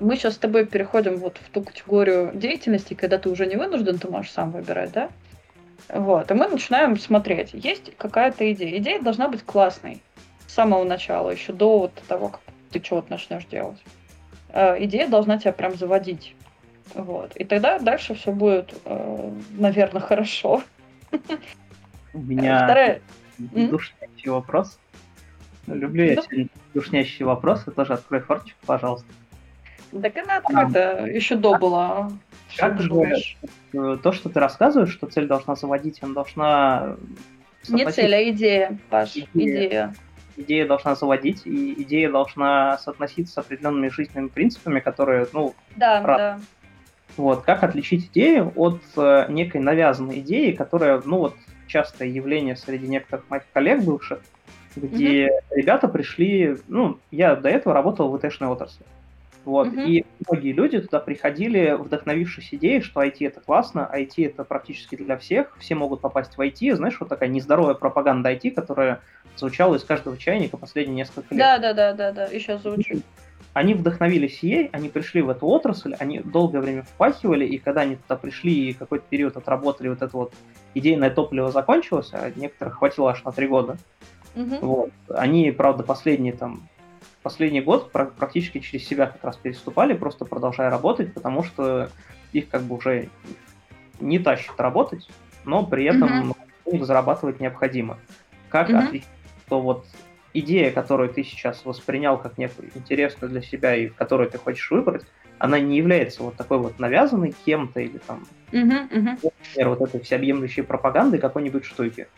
Мы 0.00 0.16
сейчас 0.16 0.34
с 0.34 0.38
тобой 0.38 0.66
переходим 0.66 1.16
вот 1.16 1.38
в 1.38 1.50
ту 1.50 1.62
категорию 1.62 2.30
деятельности, 2.34 2.94
когда 2.94 3.18
ты 3.18 3.28
уже 3.28 3.46
не 3.46 3.56
вынужден, 3.56 3.98
ты 3.98 4.08
можешь 4.08 4.32
сам 4.32 4.52
выбирать, 4.52 4.92
да? 4.92 5.10
Вот. 5.88 6.30
И 6.30 6.34
мы 6.34 6.48
начинаем 6.48 6.98
смотреть. 6.98 7.50
Есть 7.52 7.96
какая-то 7.96 8.50
идея. 8.52 8.78
Идея 8.78 9.00
должна 9.00 9.28
быть 9.28 9.42
классной. 9.42 10.02
С 10.46 10.54
самого 10.54 10.84
начала, 10.84 11.30
еще 11.30 11.52
до 11.52 11.78
вот 11.78 11.94
того, 12.08 12.28
как 12.28 12.40
ты 12.70 12.80
чего-то 12.80 13.10
начнешь 13.10 13.44
делать. 13.46 13.78
Э, 14.50 14.82
идея 14.84 15.08
должна 15.08 15.38
тебя 15.38 15.52
прям 15.52 15.76
заводить. 15.76 16.34
Вот. 16.94 17.36
И 17.36 17.44
тогда 17.44 17.78
дальше 17.78 18.14
все 18.14 18.32
будет, 18.32 18.74
э, 18.84 19.30
наверное, 19.52 20.00
хорошо. 20.08 20.62
У 22.14 22.18
меня 22.18 22.64
Вторая... 22.64 23.00
душнящий 23.38 24.30
вопрос. 24.30 24.78
Люблю 25.66 26.04
я 26.04 26.16
сегодня 26.16 26.48
душнящие 26.74 27.26
вопросы. 27.26 27.70
Тоже 27.70 27.94
открой 27.94 28.20
форточку, 28.20 28.58
пожалуйста. 28.66 29.08
Так 30.02 30.16
она 30.18 30.36
открыта, 30.38 31.06
еще 31.06 31.36
до 31.36 31.56
была. 31.58 32.10
Как 32.56 32.80
же 32.80 32.90
э, 33.72 33.98
то, 34.02 34.12
что 34.12 34.28
ты 34.28 34.40
рассказываешь, 34.40 34.92
что 34.92 35.06
цель 35.06 35.26
должна 35.26 35.54
заводить, 35.54 36.02
она 36.02 36.14
должна... 36.14 36.96
Не 37.68 37.90
цель, 37.90 38.14
а 38.14 38.30
идея, 38.30 38.78
Паш, 38.88 39.16
идея. 39.16 39.26
идея. 39.34 39.94
Идея 40.36 40.66
должна 40.66 40.94
заводить, 40.94 41.46
и 41.46 41.82
идея 41.82 42.10
должна 42.10 42.78
соотноситься 42.78 43.34
с 43.34 43.38
определенными 43.38 43.88
жизненными 43.88 44.28
принципами, 44.28 44.80
которые, 44.80 45.26
ну, 45.32 45.54
да, 45.76 46.02
рад. 46.02 46.18
да. 46.18 46.40
Вот, 47.16 47.42
как 47.42 47.64
отличить 47.64 48.06
идею 48.12 48.52
от 48.54 48.80
э, 48.96 49.26
некой 49.28 49.60
навязанной 49.60 50.20
идеи, 50.20 50.52
которая, 50.52 51.02
ну, 51.04 51.18
вот, 51.18 51.34
частое 51.66 52.08
явление 52.08 52.56
среди 52.56 52.86
некоторых 52.86 53.28
моих 53.28 53.42
коллег 53.52 53.82
бывших, 53.82 54.20
где 54.76 55.26
mm-hmm. 55.26 55.56
ребята 55.56 55.88
пришли, 55.88 56.56
ну, 56.68 56.98
я 57.10 57.34
до 57.34 57.48
этого 57.48 57.74
работал 57.74 58.10
в 58.10 58.16
ИТ-шной 58.16 58.48
отрасли. 58.48 58.86
Вот. 59.44 59.68
Угу. 59.68 59.80
И 59.80 60.04
многие 60.28 60.52
люди 60.52 60.80
туда 60.80 61.00
приходили, 61.00 61.76
вдохновившись 61.78 62.48
идеей, 62.52 62.80
что 62.80 63.02
IT 63.02 63.16
это 63.20 63.40
классно, 63.40 63.90
IT 63.92 64.26
это 64.26 64.44
практически 64.44 64.96
для 64.96 65.16
всех, 65.16 65.56
все 65.58 65.74
могут 65.74 66.00
попасть 66.00 66.36
в 66.36 66.40
IT. 66.40 66.74
Знаешь, 66.74 66.98
вот 67.00 67.08
такая 67.08 67.28
нездоровая 67.28 67.74
пропаганда 67.74 68.32
IT, 68.32 68.52
которая 68.52 69.00
звучала 69.36 69.76
из 69.76 69.84
каждого 69.84 70.16
чайника 70.16 70.56
последние 70.56 70.96
несколько 70.96 71.34
лет. 71.34 71.38
Да, 71.38 71.58
да, 71.58 71.72
да, 71.72 71.92
да, 71.92 72.12
да, 72.12 72.24
еще 72.26 72.58
звучит. 72.58 73.04
Они 73.54 73.74
вдохновились 73.74 74.40
ей, 74.42 74.68
они 74.72 74.88
пришли 74.88 75.22
в 75.22 75.30
эту 75.30 75.46
отрасль, 75.46 75.94
они 75.98 76.20
долгое 76.20 76.60
время 76.60 76.82
впахивали, 76.82 77.44
и 77.44 77.58
когда 77.58 77.80
они 77.80 77.96
туда 77.96 78.16
пришли 78.16 78.70
и 78.70 78.72
какой-то 78.72 79.04
период 79.08 79.36
отработали, 79.36 79.88
вот 79.88 80.02
это 80.02 80.16
вот 80.16 80.32
идейное 80.74 81.10
топливо 81.10 81.50
закончилось, 81.50 82.10
а 82.12 82.30
некоторых 82.36 82.78
хватило 82.78 83.10
аж 83.10 83.24
на 83.24 83.32
три 83.32 83.48
года. 83.48 83.76
Угу. 84.36 84.56
Вот. 84.60 84.90
Они, 85.08 85.50
правда, 85.50 85.82
последние 85.82 86.34
там 86.34 86.68
последний 87.28 87.60
год 87.60 87.92
практически 87.92 88.58
через 88.58 88.88
себя 88.88 89.04
как 89.04 89.22
раз 89.22 89.36
переступали, 89.36 89.92
просто 89.92 90.24
продолжая 90.24 90.70
работать, 90.70 91.12
потому 91.12 91.44
что 91.44 91.90
их 92.32 92.48
как 92.48 92.62
бы 92.62 92.76
уже 92.76 93.10
не 94.00 94.18
тащит 94.18 94.54
работать, 94.56 95.06
но 95.44 95.62
при 95.62 95.84
этом 95.84 96.34
mm-hmm. 96.64 96.84
зарабатывать 96.84 97.38
необходимо. 97.38 97.98
Как 98.48 98.70
mm-hmm. 98.70 98.78
отличить, 98.78 99.08
что 99.46 99.60
вот 99.60 99.84
идея, 100.32 100.70
которую 100.70 101.10
ты 101.10 101.22
сейчас 101.22 101.66
воспринял 101.66 102.16
как 102.16 102.38
некую 102.38 102.70
интересную 102.74 103.30
для 103.30 103.42
себя 103.42 103.76
и 103.76 103.88
которую 103.88 104.30
ты 104.30 104.38
хочешь 104.38 104.70
выбрать, 104.70 105.04
она 105.38 105.60
не 105.60 105.76
является 105.76 106.22
вот 106.22 106.34
такой 106.36 106.56
вот 106.56 106.78
навязанной 106.78 107.34
кем-то 107.44 107.80
или 107.80 107.98
там, 107.98 108.26
uh-huh, 108.52 108.90
uh-huh. 108.90 109.18
например, 109.22 109.68
вот 109.68 109.82
этой 109.82 110.00
всеобъемлющей 110.00 110.62
пропагандой 110.62 111.20
какой-нибудь 111.20 111.66
штуки. 111.66 112.08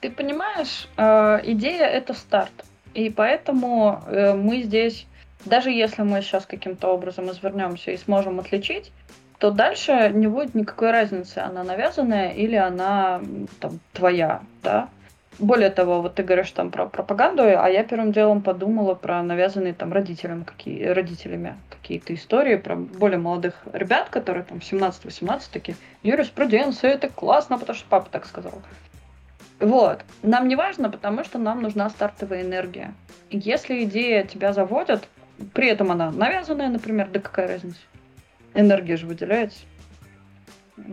Ты 0.00 0.10
понимаешь, 0.10 0.86
э, 0.98 1.40
идея 1.44 1.86
это 1.86 2.12
старт. 2.12 2.52
И 2.98 3.10
поэтому 3.10 4.02
э, 4.08 4.34
мы 4.34 4.62
здесь, 4.62 5.06
даже 5.44 5.70
если 5.70 6.02
мы 6.02 6.20
сейчас 6.20 6.46
каким-то 6.46 6.88
образом 6.88 7.30
извернемся 7.30 7.92
и 7.92 7.96
сможем 7.96 8.40
отличить, 8.40 8.90
то 9.38 9.52
дальше 9.52 10.10
не 10.12 10.26
будет 10.26 10.56
никакой 10.56 10.90
разницы, 10.90 11.38
она 11.38 11.62
навязанная 11.62 12.30
или 12.32 12.56
она 12.56 13.22
там 13.60 13.78
твоя, 13.92 14.40
да. 14.64 14.88
Более 15.38 15.70
того, 15.70 16.02
вот 16.02 16.16
ты 16.16 16.24
говоришь 16.24 16.50
там 16.50 16.72
про 16.72 16.86
пропаганду, 16.86 17.44
а 17.44 17.68
я 17.68 17.84
первым 17.84 18.10
делом 18.10 18.42
подумала 18.42 18.94
про 18.94 19.22
навязанные 19.22 19.74
там 19.74 19.92
родителям 19.92 20.42
какие, 20.42 20.86
родителями 20.86 21.56
какие-то 21.70 22.12
истории 22.12 22.56
про 22.56 22.74
более 22.74 23.18
молодых 23.18 23.54
ребят, 23.72 24.08
которые 24.08 24.42
там 24.42 24.58
17-18 24.58 25.42
такие, 25.52 25.76
юриспруденция, 26.02 26.90
это 26.90 27.08
классно, 27.08 27.60
потому 27.60 27.78
что 27.78 27.86
папа 27.88 28.08
так 28.10 28.26
сказал. 28.26 28.54
Вот. 29.60 30.04
Нам 30.22 30.48
не 30.48 30.56
важно, 30.56 30.90
потому 30.90 31.24
что 31.24 31.38
нам 31.38 31.62
нужна 31.62 31.90
стартовая 31.90 32.42
энергия. 32.42 32.94
И 33.30 33.38
если 33.38 33.84
идея 33.84 34.24
тебя 34.24 34.52
заводит, 34.52 35.08
при 35.52 35.68
этом 35.68 35.90
она 35.90 36.10
навязанная, 36.10 36.68
например, 36.68 37.08
да 37.12 37.20
какая 37.20 37.48
разница? 37.48 37.78
Энергия 38.54 38.96
же 38.96 39.06
выделяется. 39.06 39.60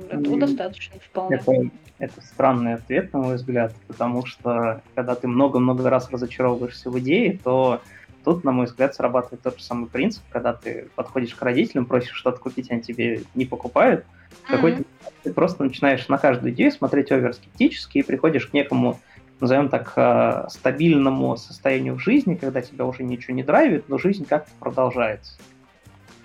Этого 0.09 0.39
достаточно 0.39 0.99
вполне. 0.99 1.37
Это, 1.37 1.51
это 1.99 2.21
странный 2.21 2.73
ответ, 2.73 3.13
на 3.13 3.19
мой 3.19 3.35
взгляд, 3.35 3.73
потому 3.87 4.25
что 4.25 4.81
когда 4.95 5.15
ты 5.15 5.27
много-много 5.27 5.89
раз 5.89 6.09
разочаровываешься 6.09 6.89
в 6.89 6.99
идее, 6.99 7.39
то 7.43 7.81
тут, 8.23 8.43
на 8.43 8.51
мой 8.51 8.65
взгляд, 8.65 8.95
срабатывает 8.95 9.43
тот 9.43 9.59
же 9.59 9.63
самый 9.63 9.87
принцип, 9.87 10.23
когда 10.31 10.53
ты 10.53 10.89
подходишь 10.95 11.35
к 11.35 11.41
родителям, 11.41 11.85
просишь 11.85 12.15
что-то 12.15 12.39
купить, 12.39 12.71
они 12.71 12.81
тебе 12.81 13.21
не 13.35 13.45
покупают. 13.45 14.03
Mm-hmm. 14.03 14.51
Какой-то 14.51 14.83
ты 15.25 15.33
просто 15.33 15.63
начинаешь 15.63 16.07
на 16.07 16.17
каждую 16.17 16.53
идею 16.53 16.71
смотреть 16.71 17.11
оверскептически 17.11 17.97
и 17.97 18.03
приходишь 18.03 18.45
к 18.45 18.53
некому, 18.53 18.99
назовем 19.39 19.69
так, 19.69 19.91
э, 19.95 20.45
стабильному 20.49 21.35
состоянию 21.35 21.95
в 21.95 21.99
жизни, 21.99 22.35
когда 22.35 22.61
тебя 22.61 22.85
уже 22.85 23.03
ничего 23.03 23.33
не 23.33 23.43
драйвит, 23.43 23.89
но 23.89 23.97
жизнь 23.97 24.25
как-то 24.25 24.51
продолжается. 24.59 25.33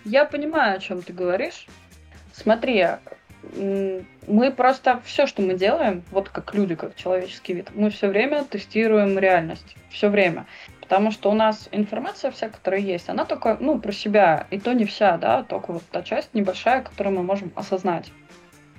Я 0.05 0.27
понимаю, 0.27 0.77
о 0.77 0.81
чем 0.81 1.01
ты 1.03 1.15
говоришь. 1.15 1.67
Смотри, 2.33 2.87
мы 3.57 4.51
просто 4.55 5.01
все, 5.05 5.27
что 5.27 5.41
мы 5.41 5.55
делаем, 5.55 6.03
вот 6.11 6.29
как 6.29 6.55
люди, 6.55 6.75
как 6.75 6.95
человеческий 6.95 7.55
вид, 7.55 7.71
мы 7.75 7.89
все 7.89 8.09
время 8.09 8.45
тестируем 8.45 9.19
реальность. 9.19 9.77
Все 9.89 10.09
время. 10.09 10.47
Потому 10.81 11.11
что 11.11 11.31
у 11.31 11.35
нас 11.35 11.69
информация 11.73 12.31
вся, 12.33 12.51
которая 12.51 12.81
есть, 12.81 13.09
она 13.09 13.25
только, 13.25 13.57
ну, 13.61 13.79
про 13.79 13.93
себя, 13.93 14.47
и 14.51 14.61
то 14.61 14.75
не 14.75 14.85
вся, 14.85 15.17
да, 15.17 15.43
только 15.43 15.73
вот 15.73 15.83
та 15.91 16.03
часть 16.03 16.35
небольшая, 16.35 16.83
которую 16.83 17.17
мы 17.17 17.23
можем 17.23 17.51
осознать. 17.55 18.13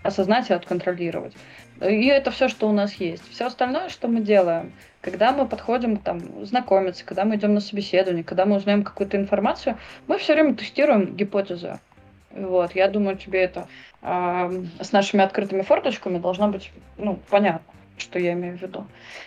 Осознать 0.03 0.49
и 0.49 0.53
отконтролировать. 0.53 1.33
И 1.81 2.05
это 2.07 2.31
все, 2.31 2.47
что 2.47 2.69
у 2.69 2.71
нас 2.71 2.93
есть. 2.95 3.23
Все 3.31 3.45
остальное, 3.45 3.89
что 3.89 4.07
мы 4.07 4.21
делаем, 4.21 4.71
когда 5.01 5.31
мы 5.31 5.47
подходим 5.47 5.97
там 5.97 6.45
знакомиться, 6.45 7.03
когда 7.03 7.25
мы 7.25 7.35
идем 7.35 7.53
на 7.53 7.59
собеседование, 7.59 8.23
когда 8.23 8.45
мы 8.45 8.57
узнаем 8.57 8.83
какую-то 8.83 9.17
информацию, 9.17 9.77
мы 10.07 10.17
все 10.19 10.33
время 10.33 10.53
тестируем 10.55 11.15
гипотезы. 11.15 11.79
Вот, 12.31 12.75
я 12.75 12.87
думаю, 12.87 13.17
тебе 13.17 13.41
это 13.41 13.67
э, 14.01 14.63
с 14.79 14.91
нашими 14.91 15.23
открытыми 15.23 15.63
форточками 15.63 16.17
должно 16.17 16.47
быть 16.47 16.71
ну, 16.97 17.19
понятно, 17.29 17.73
что 17.97 18.19
я 18.19 18.33
имею 18.33 18.57
в 18.57 18.61
виду. 18.61 18.85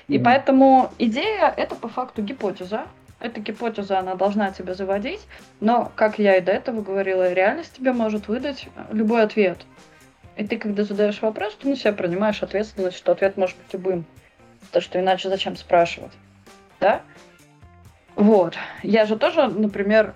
И 0.08 0.16
mm-hmm. 0.16 0.22
поэтому 0.22 0.90
идея 0.98 1.52
это 1.54 1.74
по 1.74 1.88
факту 1.88 2.22
гипотеза. 2.22 2.86
Эта 3.20 3.40
гипотеза, 3.40 3.98
она 3.98 4.16
должна 4.16 4.50
тебя 4.50 4.74
заводить, 4.74 5.20
но, 5.60 5.90
как 5.94 6.18
я 6.18 6.36
и 6.36 6.40
до 6.40 6.52
этого 6.52 6.82
говорила, 6.82 7.32
реальность 7.32 7.74
тебе 7.74 7.92
может 7.92 8.28
выдать 8.28 8.68
любой 8.92 9.22
ответ. 9.22 9.64
И 10.36 10.44
ты, 10.44 10.58
когда 10.58 10.84
задаешь 10.84 11.22
вопрос, 11.22 11.56
ты 11.60 11.68
на 11.68 11.76
себя 11.76 11.92
принимаешь 11.92 12.42
ответственность, 12.42 12.96
что 12.96 13.12
ответ 13.12 13.36
может 13.36 13.56
быть 13.56 13.72
любым. 13.72 14.04
Потому 14.66 14.82
что 14.82 15.00
иначе 15.00 15.28
зачем 15.28 15.56
спрашивать? 15.56 16.12
Да? 16.80 17.02
Вот. 18.16 18.54
Я 18.82 19.06
же 19.06 19.16
тоже, 19.16 19.46
например, 19.46 20.14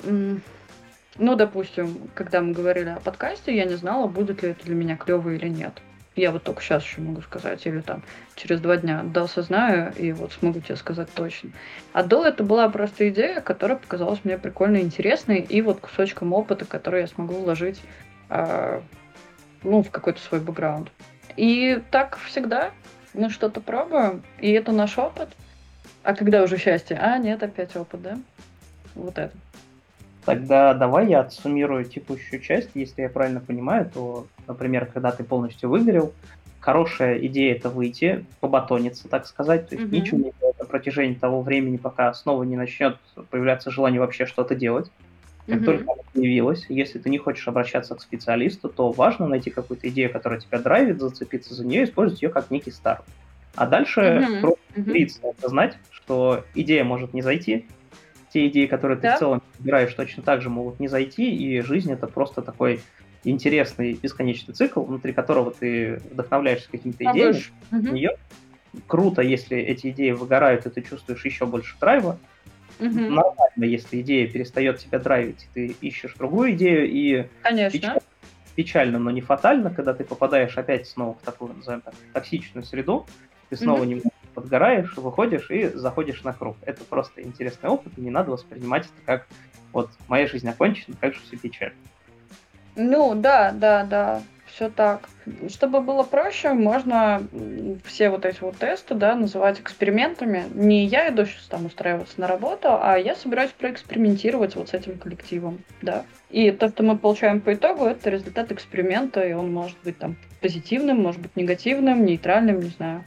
ну, 1.18 1.34
допустим, 1.36 2.10
когда 2.14 2.40
мы 2.40 2.52
говорили 2.52 2.90
о 2.90 3.00
подкасте, 3.00 3.54
я 3.54 3.64
не 3.64 3.74
знала, 3.74 4.06
будет 4.06 4.42
ли 4.42 4.50
это 4.50 4.64
для 4.64 4.74
меня 4.74 4.96
клево 4.96 5.30
или 5.30 5.48
нет. 5.48 5.72
Я 6.16 6.32
вот 6.32 6.42
только 6.42 6.62
сейчас 6.62 6.82
еще 6.82 7.00
могу 7.00 7.22
сказать, 7.22 7.64
или 7.64 7.80
там 7.80 8.02
через 8.34 8.60
два 8.60 8.76
дня 8.76 9.02
да 9.04 9.22
осознаю, 9.22 9.92
и 9.92 10.10
вот 10.10 10.32
смогу 10.32 10.60
тебе 10.60 10.74
сказать 10.74 11.08
точно. 11.14 11.50
А 11.92 12.02
до 12.02 12.26
это 12.26 12.42
была 12.42 12.68
просто 12.70 13.08
идея, 13.08 13.40
которая 13.40 13.78
показалась 13.78 14.24
мне 14.24 14.36
прикольно 14.36 14.78
интересной, 14.78 15.38
и 15.38 15.62
вот 15.62 15.78
кусочком 15.78 16.32
опыта, 16.32 16.64
который 16.64 17.02
я 17.02 17.06
смогу 17.06 17.34
вложить 17.34 17.80
э, 18.30 18.80
ну, 19.62 19.82
в 19.82 19.90
какой-то 19.90 20.20
свой 20.20 20.40
бэкграунд. 20.40 20.90
И 21.36 21.80
так 21.90 22.18
всегда 22.18 22.70
мы 23.14 23.30
что-то 23.30 23.60
пробуем, 23.60 24.22
и 24.40 24.50
это 24.52 24.72
наш 24.72 24.98
опыт. 24.98 25.28
А 26.02 26.14
когда 26.14 26.42
уже 26.42 26.58
счастье? 26.58 26.98
А, 27.00 27.18
нет, 27.18 27.42
опять 27.42 27.76
опыт, 27.76 28.02
да? 28.02 28.18
Вот 28.94 29.18
это. 29.18 29.34
Тогда 30.24 30.74
давай 30.74 31.08
я 31.08 31.20
отсуммирую 31.20 31.84
текущую 31.84 32.40
часть. 32.42 32.70
Если 32.74 33.02
я 33.02 33.08
правильно 33.08 33.40
понимаю, 33.40 33.90
то, 33.92 34.26
например, 34.46 34.86
когда 34.86 35.10
ты 35.10 35.24
полностью 35.24 35.70
выгорел, 35.70 36.12
хорошая 36.60 37.18
идея 37.26 37.54
это 37.54 37.70
выйти, 37.70 38.26
побатониться, 38.40 39.08
так 39.08 39.26
сказать, 39.26 39.68
то 39.68 39.74
есть 39.74 39.88
mm-hmm. 39.88 40.00
ничего 40.00 40.18
не 40.18 40.32
делать 40.38 40.58
на 40.58 40.66
протяжении 40.66 41.14
того 41.14 41.40
времени, 41.40 41.76
пока 41.76 42.12
снова 42.12 42.42
не 42.42 42.56
начнет 42.56 42.98
появляться 43.30 43.70
желание 43.70 44.00
вообще 44.00 44.26
что-то 44.26 44.54
делать. 44.54 44.90
Как 45.48 45.60
mm-hmm. 45.60 45.64
только 45.64 45.92
она 45.92 46.02
появилась, 46.12 46.66
если 46.68 46.98
ты 46.98 47.08
не 47.08 47.16
хочешь 47.16 47.48
обращаться 47.48 47.94
к 47.94 48.02
специалисту, 48.02 48.68
то 48.68 48.92
важно 48.92 49.26
найти 49.26 49.48
какую-то 49.48 49.88
идею, 49.88 50.12
которая 50.12 50.40
тебя 50.40 50.58
драйвит, 50.58 51.00
зацепиться 51.00 51.54
за 51.54 51.66
нее, 51.66 51.84
использовать 51.84 52.20
ее 52.20 52.28
как 52.28 52.50
некий 52.50 52.70
старт. 52.70 53.02
А 53.54 53.66
дальше 53.66 54.00
mm-hmm. 54.00 54.40
просто 54.42 54.60
mm-hmm. 54.74 55.32
это 55.38 55.48
знать, 55.48 55.78
что 55.90 56.44
идея 56.54 56.84
может 56.84 57.14
не 57.14 57.22
зайти, 57.22 57.66
те 58.30 58.46
идеи, 58.48 58.66
которые 58.66 58.98
да? 58.98 59.12
ты 59.12 59.16
в 59.16 59.18
целом 59.20 59.42
собираешь, 59.56 59.94
точно 59.94 60.22
так 60.22 60.42
же 60.42 60.50
могут 60.50 60.80
не 60.80 60.88
зайти, 60.88 61.34
и 61.34 61.62
жизнь 61.62 61.90
это 61.90 62.06
просто 62.06 62.42
такой 62.42 62.80
интересный 63.24 63.94
бесконечный 63.94 64.52
цикл, 64.54 64.82
внутри 64.82 65.14
которого 65.14 65.50
ты 65.50 66.00
вдохновляешься 66.10 66.70
какими-то 66.70 67.04
идеями. 67.04 67.42
Угу. 67.72 67.94
Нее 67.94 68.16
круто, 68.86 69.22
если 69.22 69.56
эти 69.56 69.88
идеи 69.88 70.10
выгорают, 70.10 70.66
и 70.66 70.70
ты 70.70 70.82
чувствуешь 70.82 71.24
еще 71.24 71.46
больше 71.46 71.74
драйва. 71.80 72.18
Угу. 72.80 73.00
Нормально, 73.00 73.64
если 73.64 74.00
идея 74.00 74.28
перестает 74.28 74.78
тебя 74.78 74.98
драйвить, 74.98 75.48
ты 75.54 75.74
ищешь 75.80 76.14
другую 76.14 76.52
идею, 76.52 76.88
и 76.88 77.26
Конечно. 77.42 77.78
Печально, 77.78 78.02
печально, 78.54 78.98
но 78.98 79.10
не 79.10 79.20
фатально, 79.20 79.70
когда 79.70 79.94
ты 79.94 80.04
попадаешь 80.04 80.56
опять 80.56 80.86
снова 80.88 81.14
в 81.14 81.22
такую, 81.22 81.54
назовем 81.54 81.80
так, 81.80 81.94
токсичную 82.12 82.64
среду, 82.64 83.06
ты 83.50 83.56
снова 83.56 83.80
угу. 83.80 83.86
не 83.86 84.02
подгораешь, 84.34 84.96
выходишь 84.96 85.50
и 85.50 85.66
заходишь 85.68 86.22
на 86.22 86.32
круг. 86.32 86.56
Это 86.62 86.84
просто 86.84 87.22
интересный 87.22 87.68
опыт, 87.68 87.92
и 87.96 88.00
не 88.00 88.10
надо 88.10 88.30
воспринимать 88.30 88.84
это 88.84 89.04
как 89.04 89.26
вот 89.72 89.90
моя 90.06 90.26
жизнь 90.26 90.48
окончена, 90.48 90.96
как 91.00 91.14
же 91.14 91.20
все 91.20 91.36
печально. 91.36 91.76
Ну, 92.76 93.14
да, 93.16 93.50
да, 93.52 93.84
да, 93.84 94.22
все 94.58 94.68
так. 94.70 95.08
Чтобы 95.48 95.80
было 95.80 96.02
проще, 96.02 96.52
можно 96.52 97.22
все 97.84 98.10
вот 98.10 98.24
эти 98.26 98.40
вот 98.40 98.58
тесты, 98.58 98.94
да, 98.94 99.14
называть 99.14 99.60
экспериментами. 99.60 100.46
Не 100.52 100.84
я 100.84 101.08
иду 101.10 101.26
сейчас 101.26 101.44
там 101.44 101.66
устраиваться 101.66 102.20
на 102.20 102.26
работу, 102.26 102.70
а 102.70 102.96
я 102.96 103.14
собираюсь 103.14 103.52
проэкспериментировать 103.52 104.56
вот 104.56 104.70
с 104.70 104.74
этим 104.74 104.98
коллективом, 104.98 105.60
да. 105.80 106.04
И 106.30 106.50
то, 106.50 106.68
что 106.68 106.82
мы 106.82 106.98
получаем 106.98 107.40
по 107.40 107.54
итогу, 107.54 107.84
это 107.84 108.10
результат 108.10 108.50
эксперимента, 108.50 109.20
и 109.20 109.32
он 109.32 109.52
может 109.52 109.78
быть 109.84 109.96
там 109.98 110.16
позитивным, 110.40 111.02
может 111.02 111.20
быть 111.20 111.36
негативным, 111.36 112.04
нейтральным, 112.04 112.58
не 112.58 112.70
знаю 112.70 113.04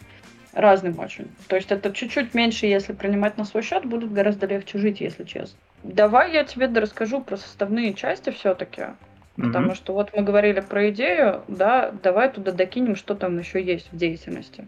разным 0.53 0.99
очень. 0.99 1.29
То 1.47 1.55
есть 1.55 1.71
это 1.71 1.93
чуть-чуть 1.93 2.33
меньше, 2.33 2.65
если 2.65 2.91
принимать 2.93 3.37
на 3.37 3.45
свой 3.45 3.63
счет, 3.63 3.85
будет 3.85 4.11
гораздо 4.11 4.47
легче 4.47 4.77
жить, 4.79 4.99
если 5.01 5.23
честно. 5.23 5.57
Давай 5.83 6.33
я 6.33 6.43
тебе 6.43 6.67
расскажу 6.67 7.21
про 7.21 7.37
составные 7.37 7.93
части 7.93 8.31
все-таки. 8.31 8.83
Mm-hmm. 9.41 9.47
Потому 9.47 9.75
что 9.75 9.93
вот 9.93 10.11
мы 10.15 10.23
говорили 10.23 10.59
про 10.59 10.89
идею, 10.91 11.41
да, 11.47 11.91
давай 12.03 12.31
туда 12.31 12.51
докинем, 12.51 12.95
что 12.95 13.15
там 13.15 13.39
еще 13.39 13.61
есть 13.61 13.91
в 13.91 13.97
деятельности. 13.97 14.67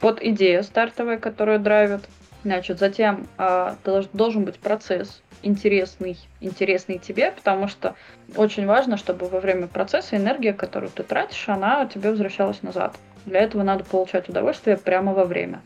Вот 0.00 0.22
идея 0.22 0.62
стартовая, 0.62 1.18
которую 1.18 1.60
драйвит. 1.60 2.08
Значит, 2.44 2.78
затем 2.78 3.26
э, 3.36 3.74
должен 4.12 4.44
быть 4.44 4.58
процесс 4.58 5.22
интересный, 5.42 6.16
интересный 6.40 6.98
тебе, 6.98 7.32
потому 7.32 7.68
что 7.68 7.94
очень 8.36 8.66
важно, 8.66 8.96
чтобы 8.96 9.26
во 9.26 9.40
время 9.40 9.66
процесса 9.66 10.16
энергия, 10.16 10.52
которую 10.52 10.90
ты 10.90 11.02
тратишь, 11.02 11.48
она 11.48 11.86
тебе 11.86 12.10
возвращалась 12.10 12.62
назад. 12.62 12.96
Для 13.26 13.40
этого 13.40 13.62
надо 13.62 13.84
получать 13.84 14.28
удовольствие 14.28 14.76
прямо 14.76 15.14
во 15.14 15.24
время. 15.24 15.60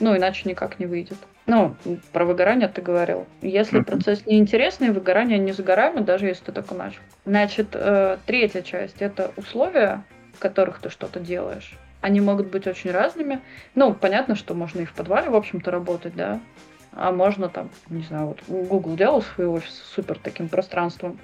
Ну, 0.00 0.16
иначе 0.16 0.48
никак 0.48 0.78
не 0.78 0.86
выйдет. 0.86 1.18
Ну, 1.46 1.76
про 2.12 2.24
выгорание 2.24 2.68
ты 2.68 2.80
говорил. 2.80 3.26
Если 3.42 3.80
mm-hmm. 3.80 3.84
процесс 3.84 4.26
неинтересный, 4.26 4.90
выгорание 4.90 5.38
не 5.38 5.52
загораемо, 5.52 6.00
даже 6.00 6.26
если 6.26 6.44
ты 6.44 6.52
только 6.52 6.74
начал. 6.74 7.00
Значит, 7.26 7.68
э, 7.72 8.16
третья 8.26 8.62
часть– 8.62 8.96
это 9.00 9.30
условия, 9.36 10.04
в 10.32 10.38
которых 10.38 10.80
ты 10.80 10.88
что-то 10.88 11.20
делаешь. 11.20 11.74
Они 12.00 12.20
могут 12.20 12.48
быть 12.48 12.66
очень 12.66 12.90
разными. 12.90 13.40
Ну, 13.74 13.94
понятно, 13.94 14.36
что 14.36 14.54
можно 14.54 14.80
и 14.80 14.84
в 14.84 14.92
подвале, 14.92 15.30
в 15.30 15.36
общем-то, 15.36 15.70
работать, 15.70 16.14
да. 16.16 16.40
А 16.92 17.12
можно 17.12 17.48
там, 17.48 17.70
не 17.88 18.04
знаю, 18.04 18.26
вот 18.28 18.42
Google 18.48 18.96
делал 18.96 19.22
свой 19.22 19.46
офис 19.46 19.74
супер 19.94 20.18
таким 20.18 20.48
пространством 20.48 21.18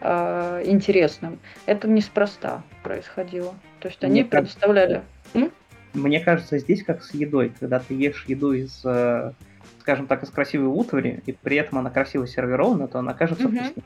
э, 0.00 0.62
интересным. 0.66 1.38
Это 1.66 1.88
неспроста 1.88 2.62
происходило. 2.82 3.54
То 3.80 3.88
есть 3.88 4.02
они 4.04 4.22
Мне 4.22 4.24
предоставляли... 4.24 5.02
Кажется, 5.32 5.50
Мне 5.94 6.20
кажется, 6.20 6.58
здесь 6.58 6.82
как 6.82 7.02
с 7.02 7.14
едой. 7.14 7.52
Когда 7.58 7.78
ты 7.78 7.94
ешь 7.94 8.24
еду 8.26 8.52
из, 8.52 8.82
э, 8.84 9.32
скажем 9.80 10.06
так, 10.06 10.22
из 10.22 10.30
красивой 10.30 10.66
утвари, 10.66 11.22
и 11.26 11.32
при 11.32 11.56
этом 11.56 11.78
она 11.78 11.90
красиво 11.90 12.26
сервирована, 12.26 12.88
то 12.88 12.98
она 12.98 13.14
кажется 13.14 13.46
угу. 13.46 13.56
вкуснее. 13.56 13.84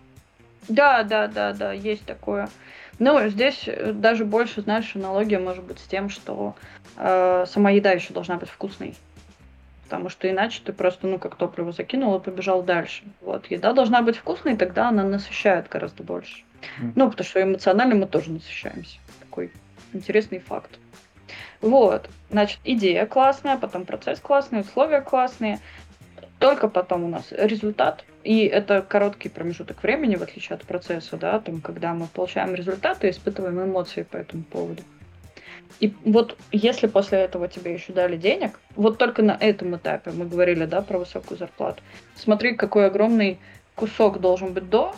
Да, 0.68 1.02
да, 1.02 1.28
да, 1.28 1.52
да, 1.52 1.72
есть 1.72 2.04
такое. 2.04 2.48
Ну, 2.98 3.28
здесь 3.28 3.64
э, 3.66 3.92
даже 3.92 4.24
больше, 4.24 4.62
знаешь, 4.62 4.96
аналогия 4.96 5.38
может 5.38 5.64
быть 5.64 5.78
с 5.78 5.86
тем, 5.86 6.09
что 6.09 6.56
э, 6.96 7.44
сама 7.46 7.70
еда 7.70 7.92
еще 7.92 8.12
должна 8.12 8.36
быть 8.36 8.48
вкусной. 8.48 8.94
Потому 9.84 10.11
что 10.11 10.28
иначе 10.30 10.61
ты 10.62 10.72
просто, 10.72 11.06
ну, 11.06 11.18
как 11.18 11.36
топливо 11.36 11.72
закинул 11.72 12.16
и 12.16 12.22
побежал 12.22 12.62
дальше. 12.62 13.04
Вот, 13.22 13.46
еда 13.46 13.72
должна 13.72 14.02
быть 14.02 14.18
вкусной, 14.18 14.56
тогда 14.56 14.88
она 14.88 15.04
насыщает 15.04 15.68
гораздо 15.68 16.02
больше. 16.02 16.42
Mm. 16.80 16.92
Ну, 16.96 17.11
потому 17.11 17.26
что 17.26 17.42
эмоционально 17.42 17.94
мы 17.94 18.06
тоже 18.06 18.30
насыщаемся. 18.32 18.98
Такой 19.20 19.50
интересный 19.94 20.40
факт. 20.40 20.78
Вот, 21.61 22.09
значит, 22.30 22.61
идея 22.64 23.06
классная, 23.06 23.56
потом 23.56 23.84
процесс 23.84 24.20
классный, 24.20 24.61
условия 24.61 25.00
классные. 25.00 25.61
Только 26.38 26.68
потом 26.68 27.04
у 27.04 27.09
нас 27.09 27.32
результат, 27.32 28.04
и 28.22 28.44
это 28.44 28.80
короткий 28.82 29.28
промежуток 29.28 29.82
времени, 29.82 30.14
в 30.14 30.22
отличие 30.22 30.54
от 30.54 30.62
процесса, 30.62 31.16
да, 31.16 31.40
там, 31.40 31.61
когда 31.61 31.94
мы 31.94 32.06
получаем 32.06 32.54
результаты 32.54 33.09
и 33.09 33.11
испытываем 33.11 33.61
эмоции 33.64 34.02
по 34.04 34.16
этому 34.16 34.44
поводу. 34.44 34.82
И 35.80 35.94
вот 36.04 36.36
если 36.52 36.86
после 36.86 37.18
этого 37.18 37.48
тебе 37.48 37.74
еще 37.74 37.92
дали 37.92 38.16
денег, 38.16 38.59
вот 38.76 38.98
только 38.98 39.22
на 39.22 39.36
этом 39.38 39.76
этапе 39.76 40.12
мы 40.12 40.26
говорили, 40.26 40.64
да, 40.64 40.80
про 40.80 40.98
высокую 40.98 41.38
зарплату. 41.38 41.82
Смотри, 42.14 42.54
какой 42.54 42.86
огромный 42.86 43.38
кусок 43.74 44.20
должен 44.20 44.52
быть 44.52 44.70
до 44.70 44.94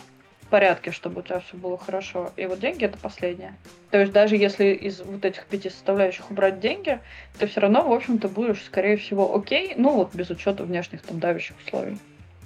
порядке, 0.51 0.91
чтобы 0.91 1.21
у 1.21 1.23
тебя 1.23 1.39
все 1.39 1.57
было 1.57 1.77
хорошо. 1.77 2.31
И 2.35 2.45
вот 2.45 2.59
деньги 2.59 2.85
это 2.85 2.97
последнее. 2.99 3.55
То 3.89 3.99
есть 3.99 4.11
даже 4.11 4.35
если 4.35 4.65
из 4.65 5.01
вот 5.01 5.25
этих 5.25 5.45
пяти 5.47 5.69
составляющих 5.69 6.29
убрать 6.29 6.59
деньги, 6.59 6.99
ты 7.39 7.47
все 7.47 7.61
равно, 7.61 7.87
в 7.87 7.91
общем-то, 7.91 8.27
будешь, 8.27 8.63
скорее 8.63 8.97
всего, 8.97 9.33
окей, 9.35 9.73
ну 9.77 9.95
вот 9.95 10.13
без 10.13 10.29
учета 10.29 10.63
внешних 10.63 11.01
там 11.01 11.19
давящих 11.19 11.55
условий. 11.65 11.97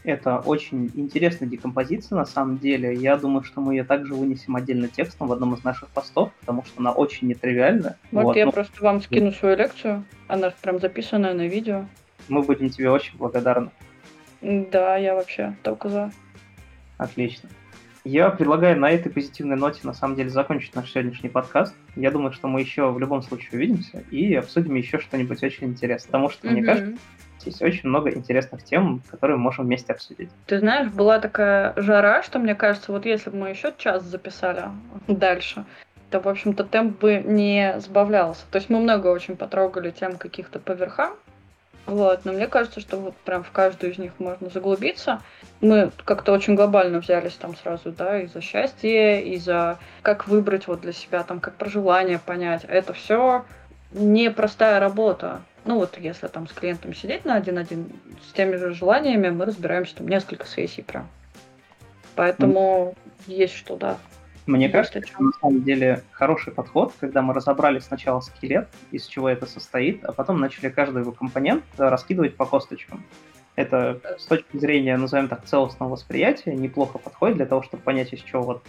Это 0.05 0.37
очень 0.37 0.91
интересная 0.93 1.49
декомпозиция 1.49 2.15
на 2.15 2.25
самом 2.25 2.59
деле. 2.59 2.93
Я 2.93 3.17
думаю, 3.17 3.43
что 3.43 3.59
мы 3.59 3.73
ее 3.73 3.83
также 3.83 4.13
вынесем 4.13 4.55
отдельно 4.55 4.87
текстом 4.87 5.27
в 5.27 5.33
одном 5.33 5.55
из 5.55 5.63
наших 5.63 5.89
постов, 5.89 6.31
потому 6.41 6.63
что 6.63 6.79
она 6.79 6.91
очень 6.91 7.27
нетривиальна. 7.27 7.97
Вот, 8.11 8.23
вот 8.25 8.35
я 8.35 8.45
ну... 8.45 8.51
просто 8.51 8.83
вам 8.83 9.01
скину 9.01 9.31
свою 9.31 9.57
лекцию. 9.57 10.05
Она 10.27 10.53
прям 10.61 10.79
записанная 10.79 11.33
на 11.33 11.47
видео. 11.47 11.87
Мы 12.29 12.43
будем 12.43 12.69
тебе 12.69 12.91
очень 12.91 13.17
благодарны. 13.17 13.71
Да, 14.41 14.95
я 14.95 15.15
вообще 15.15 15.55
только 15.63 15.89
за. 15.89 16.11
Отлично. 16.97 17.49
Я 18.05 18.29
предлагаю 18.29 18.79
на 18.79 18.91
этой 18.91 19.11
позитивной 19.11 19.55
ноте 19.55 19.79
на 19.81 19.93
самом 19.93 20.15
деле 20.15 20.29
закончить 20.29 20.75
наш 20.75 20.91
сегодняшний 20.91 21.27
подкаст. 21.27 21.73
Я 21.95 22.11
думаю, 22.11 22.33
что 22.33 22.47
мы 22.47 22.61
еще 22.61 22.91
в 22.91 22.99
любом 22.99 23.23
случае 23.23 23.49
увидимся 23.53 24.03
и 24.11 24.35
обсудим 24.35 24.75
еще 24.75 24.99
что-нибудь 24.99 25.41
очень 25.41 25.69
интересное. 25.69 26.05
Потому 26.11 26.29
что, 26.29 26.47
mm-hmm. 26.47 26.51
мне 26.51 26.63
кажется, 26.63 26.97
есть 27.45 27.63
очень 27.63 27.89
много 27.89 28.11
интересных 28.11 28.63
тем, 28.63 29.01
которые 29.09 29.37
мы 29.37 29.43
можем 29.45 29.65
вместе 29.65 29.91
обсудить. 29.91 30.29
Ты 30.45 30.59
знаешь, 30.59 30.89
была 30.89 31.19
такая 31.19 31.73
жара, 31.77 32.21
что 32.21 32.37
мне 32.37 32.53
кажется, 32.53 32.91
вот 32.91 33.07
если 33.07 33.31
бы 33.31 33.37
мы 33.37 33.49
еще 33.49 33.73
час 33.75 34.03
записали 34.03 34.65
дальше, 35.07 35.65
то, 36.11 36.19
в 36.19 36.27
общем-то, 36.27 36.63
темп 36.63 36.99
бы 36.99 37.23
не 37.25 37.79
сбавлялся. 37.79 38.43
То 38.51 38.59
есть 38.59 38.69
мы 38.69 38.79
много 38.79 39.07
очень 39.07 39.35
потрогали 39.35 39.89
тем 39.89 40.17
каких-то 40.17 40.59
по 40.59 40.73
верхам, 40.73 41.15
вот, 41.85 42.25
но 42.25 42.33
мне 42.33 42.47
кажется, 42.47 42.79
что 42.79 42.97
вот 42.97 43.15
прям 43.17 43.43
в 43.43 43.51
каждую 43.51 43.93
из 43.93 43.97
них 43.97 44.13
можно 44.19 44.49
заглубиться. 44.49 45.21
Мы 45.61 45.91
как-то 46.03 46.31
очень 46.31 46.55
глобально 46.55 46.99
взялись 46.99 47.33
там 47.33 47.55
сразу, 47.55 47.91
да, 47.91 48.21
и 48.21 48.27
за 48.27 48.41
счастье, 48.41 49.23
и 49.23 49.37
за 49.37 49.77
как 50.01 50.27
выбрать 50.27 50.67
вот 50.67 50.81
для 50.81 50.93
себя, 50.93 51.23
там, 51.23 51.39
как 51.39 51.55
проживание 51.55 52.19
понять. 52.19 52.65
Это 52.67 52.93
все 52.93 53.45
непростая 53.91 54.79
работа 54.79 55.41
ну 55.65 55.79
вот 55.79 55.97
если 55.97 56.27
там 56.27 56.47
с 56.47 56.53
клиентом 56.53 56.93
сидеть 56.93 57.25
на 57.25 57.35
один-один 57.35 57.87
с 58.29 58.33
теми 58.33 58.55
же 58.55 58.73
желаниями, 58.73 59.29
мы 59.29 59.45
разбираемся 59.45 59.95
там 59.95 60.07
несколько 60.07 60.45
сессий 60.45 60.83
прям. 60.83 61.07
Поэтому 62.15 62.95
mm. 63.27 63.33
есть 63.33 63.55
что, 63.55 63.75
да. 63.75 63.97
Мне 64.45 64.69
кажется, 64.69 64.99
это 64.99 65.09
на 65.19 65.31
самом 65.41 65.63
деле 65.63 66.03
хороший 66.11 66.53
подход, 66.53 66.93
когда 66.99 67.21
мы 67.23 67.33
разобрали 67.33 67.79
сначала 67.79 68.19
скелет, 68.19 68.67
из 68.91 69.07
чего 69.07 69.27
это 69.27 69.47
состоит, 69.47 70.03
а 70.05 70.11
потом 70.11 70.39
начали 70.39 70.69
каждый 70.69 71.01
его 71.01 71.11
компонент 71.11 71.63
раскидывать 71.77 72.35
по 72.35 72.45
косточкам. 72.45 73.03
Это 73.55 73.99
с 74.19 74.25
точки 74.25 74.57
зрения, 74.57 74.97
назовем 74.97 75.29
так, 75.29 75.45
целостного 75.45 75.91
восприятия 75.91 76.53
неплохо 76.55 76.99
подходит 76.99 77.37
для 77.37 77.45
того, 77.45 77.63
чтобы 77.63 77.81
понять, 77.81 78.13
из 78.13 78.19
чего 78.19 78.43
вот 78.43 78.63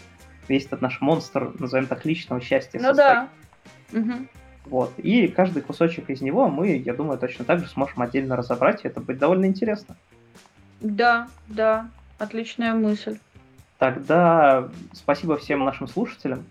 весь 0.48 0.64
этот 0.66 0.80
наш 0.80 1.00
монстр, 1.00 1.52
назовем 1.58 1.86
так, 1.88 2.04
личного 2.04 2.40
счастья 2.40 2.78
ну 2.78 2.94
состоит. 2.94 3.28
да. 3.92 3.98
Угу. 3.98 4.12
Вот. 4.66 4.92
И 4.98 5.28
каждый 5.28 5.62
кусочек 5.62 6.08
из 6.08 6.22
него 6.22 6.48
мы, 6.48 6.76
я 6.76 6.94
думаю, 6.94 7.18
точно 7.18 7.44
так 7.44 7.60
же 7.60 7.68
сможем 7.68 8.02
отдельно 8.02 8.36
разобрать, 8.36 8.84
и 8.84 8.88
это 8.88 9.00
будет 9.00 9.18
довольно 9.18 9.46
интересно. 9.46 9.96
Да, 10.80 11.28
да, 11.48 11.88
отличная 12.18 12.74
мысль. 12.74 13.18
Тогда 13.78 14.68
спасибо 14.92 15.36
всем 15.36 15.64
нашим 15.64 15.88
слушателям. 15.88 16.44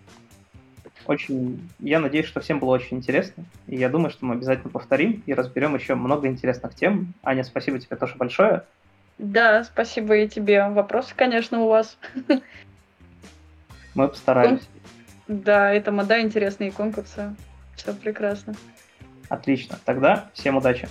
Очень, 1.06 1.68
я 1.78 2.00
надеюсь, 2.00 2.26
что 2.26 2.40
всем 2.40 2.58
было 2.58 2.70
очень 2.70 2.96
интересно. 2.96 3.44
И 3.66 3.76
я 3.76 3.88
думаю, 3.88 4.10
что 4.10 4.24
мы 4.24 4.34
обязательно 4.34 4.70
повторим 4.70 5.22
и 5.26 5.34
разберем 5.34 5.74
еще 5.74 5.94
много 5.94 6.26
интересных 6.26 6.74
тем. 6.74 7.14
Аня, 7.22 7.44
спасибо 7.44 7.78
тебе 7.78 7.96
тоже 7.96 8.16
большое. 8.16 8.64
Да, 9.18 9.64
спасибо 9.64 10.16
и 10.16 10.28
тебе. 10.28 10.68
Вопросы, 10.68 11.14
конечно, 11.14 11.60
у 11.60 11.68
вас. 11.68 11.96
Мы 13.94 14.08
постарались. 14.08 14.68
Да, 15.26 15.72
это 15.72 15.90
мода 15.90 16.20
интересные 16.20 16.70
конкурсы. 16.70 17.34
Все 17.76 17.94
прекрасно. 17.94 18.54
Отлично. 19.28 19.78
Тогда 19.84 20.28
всем 20.34 20.56
удачи. 20.56 20.88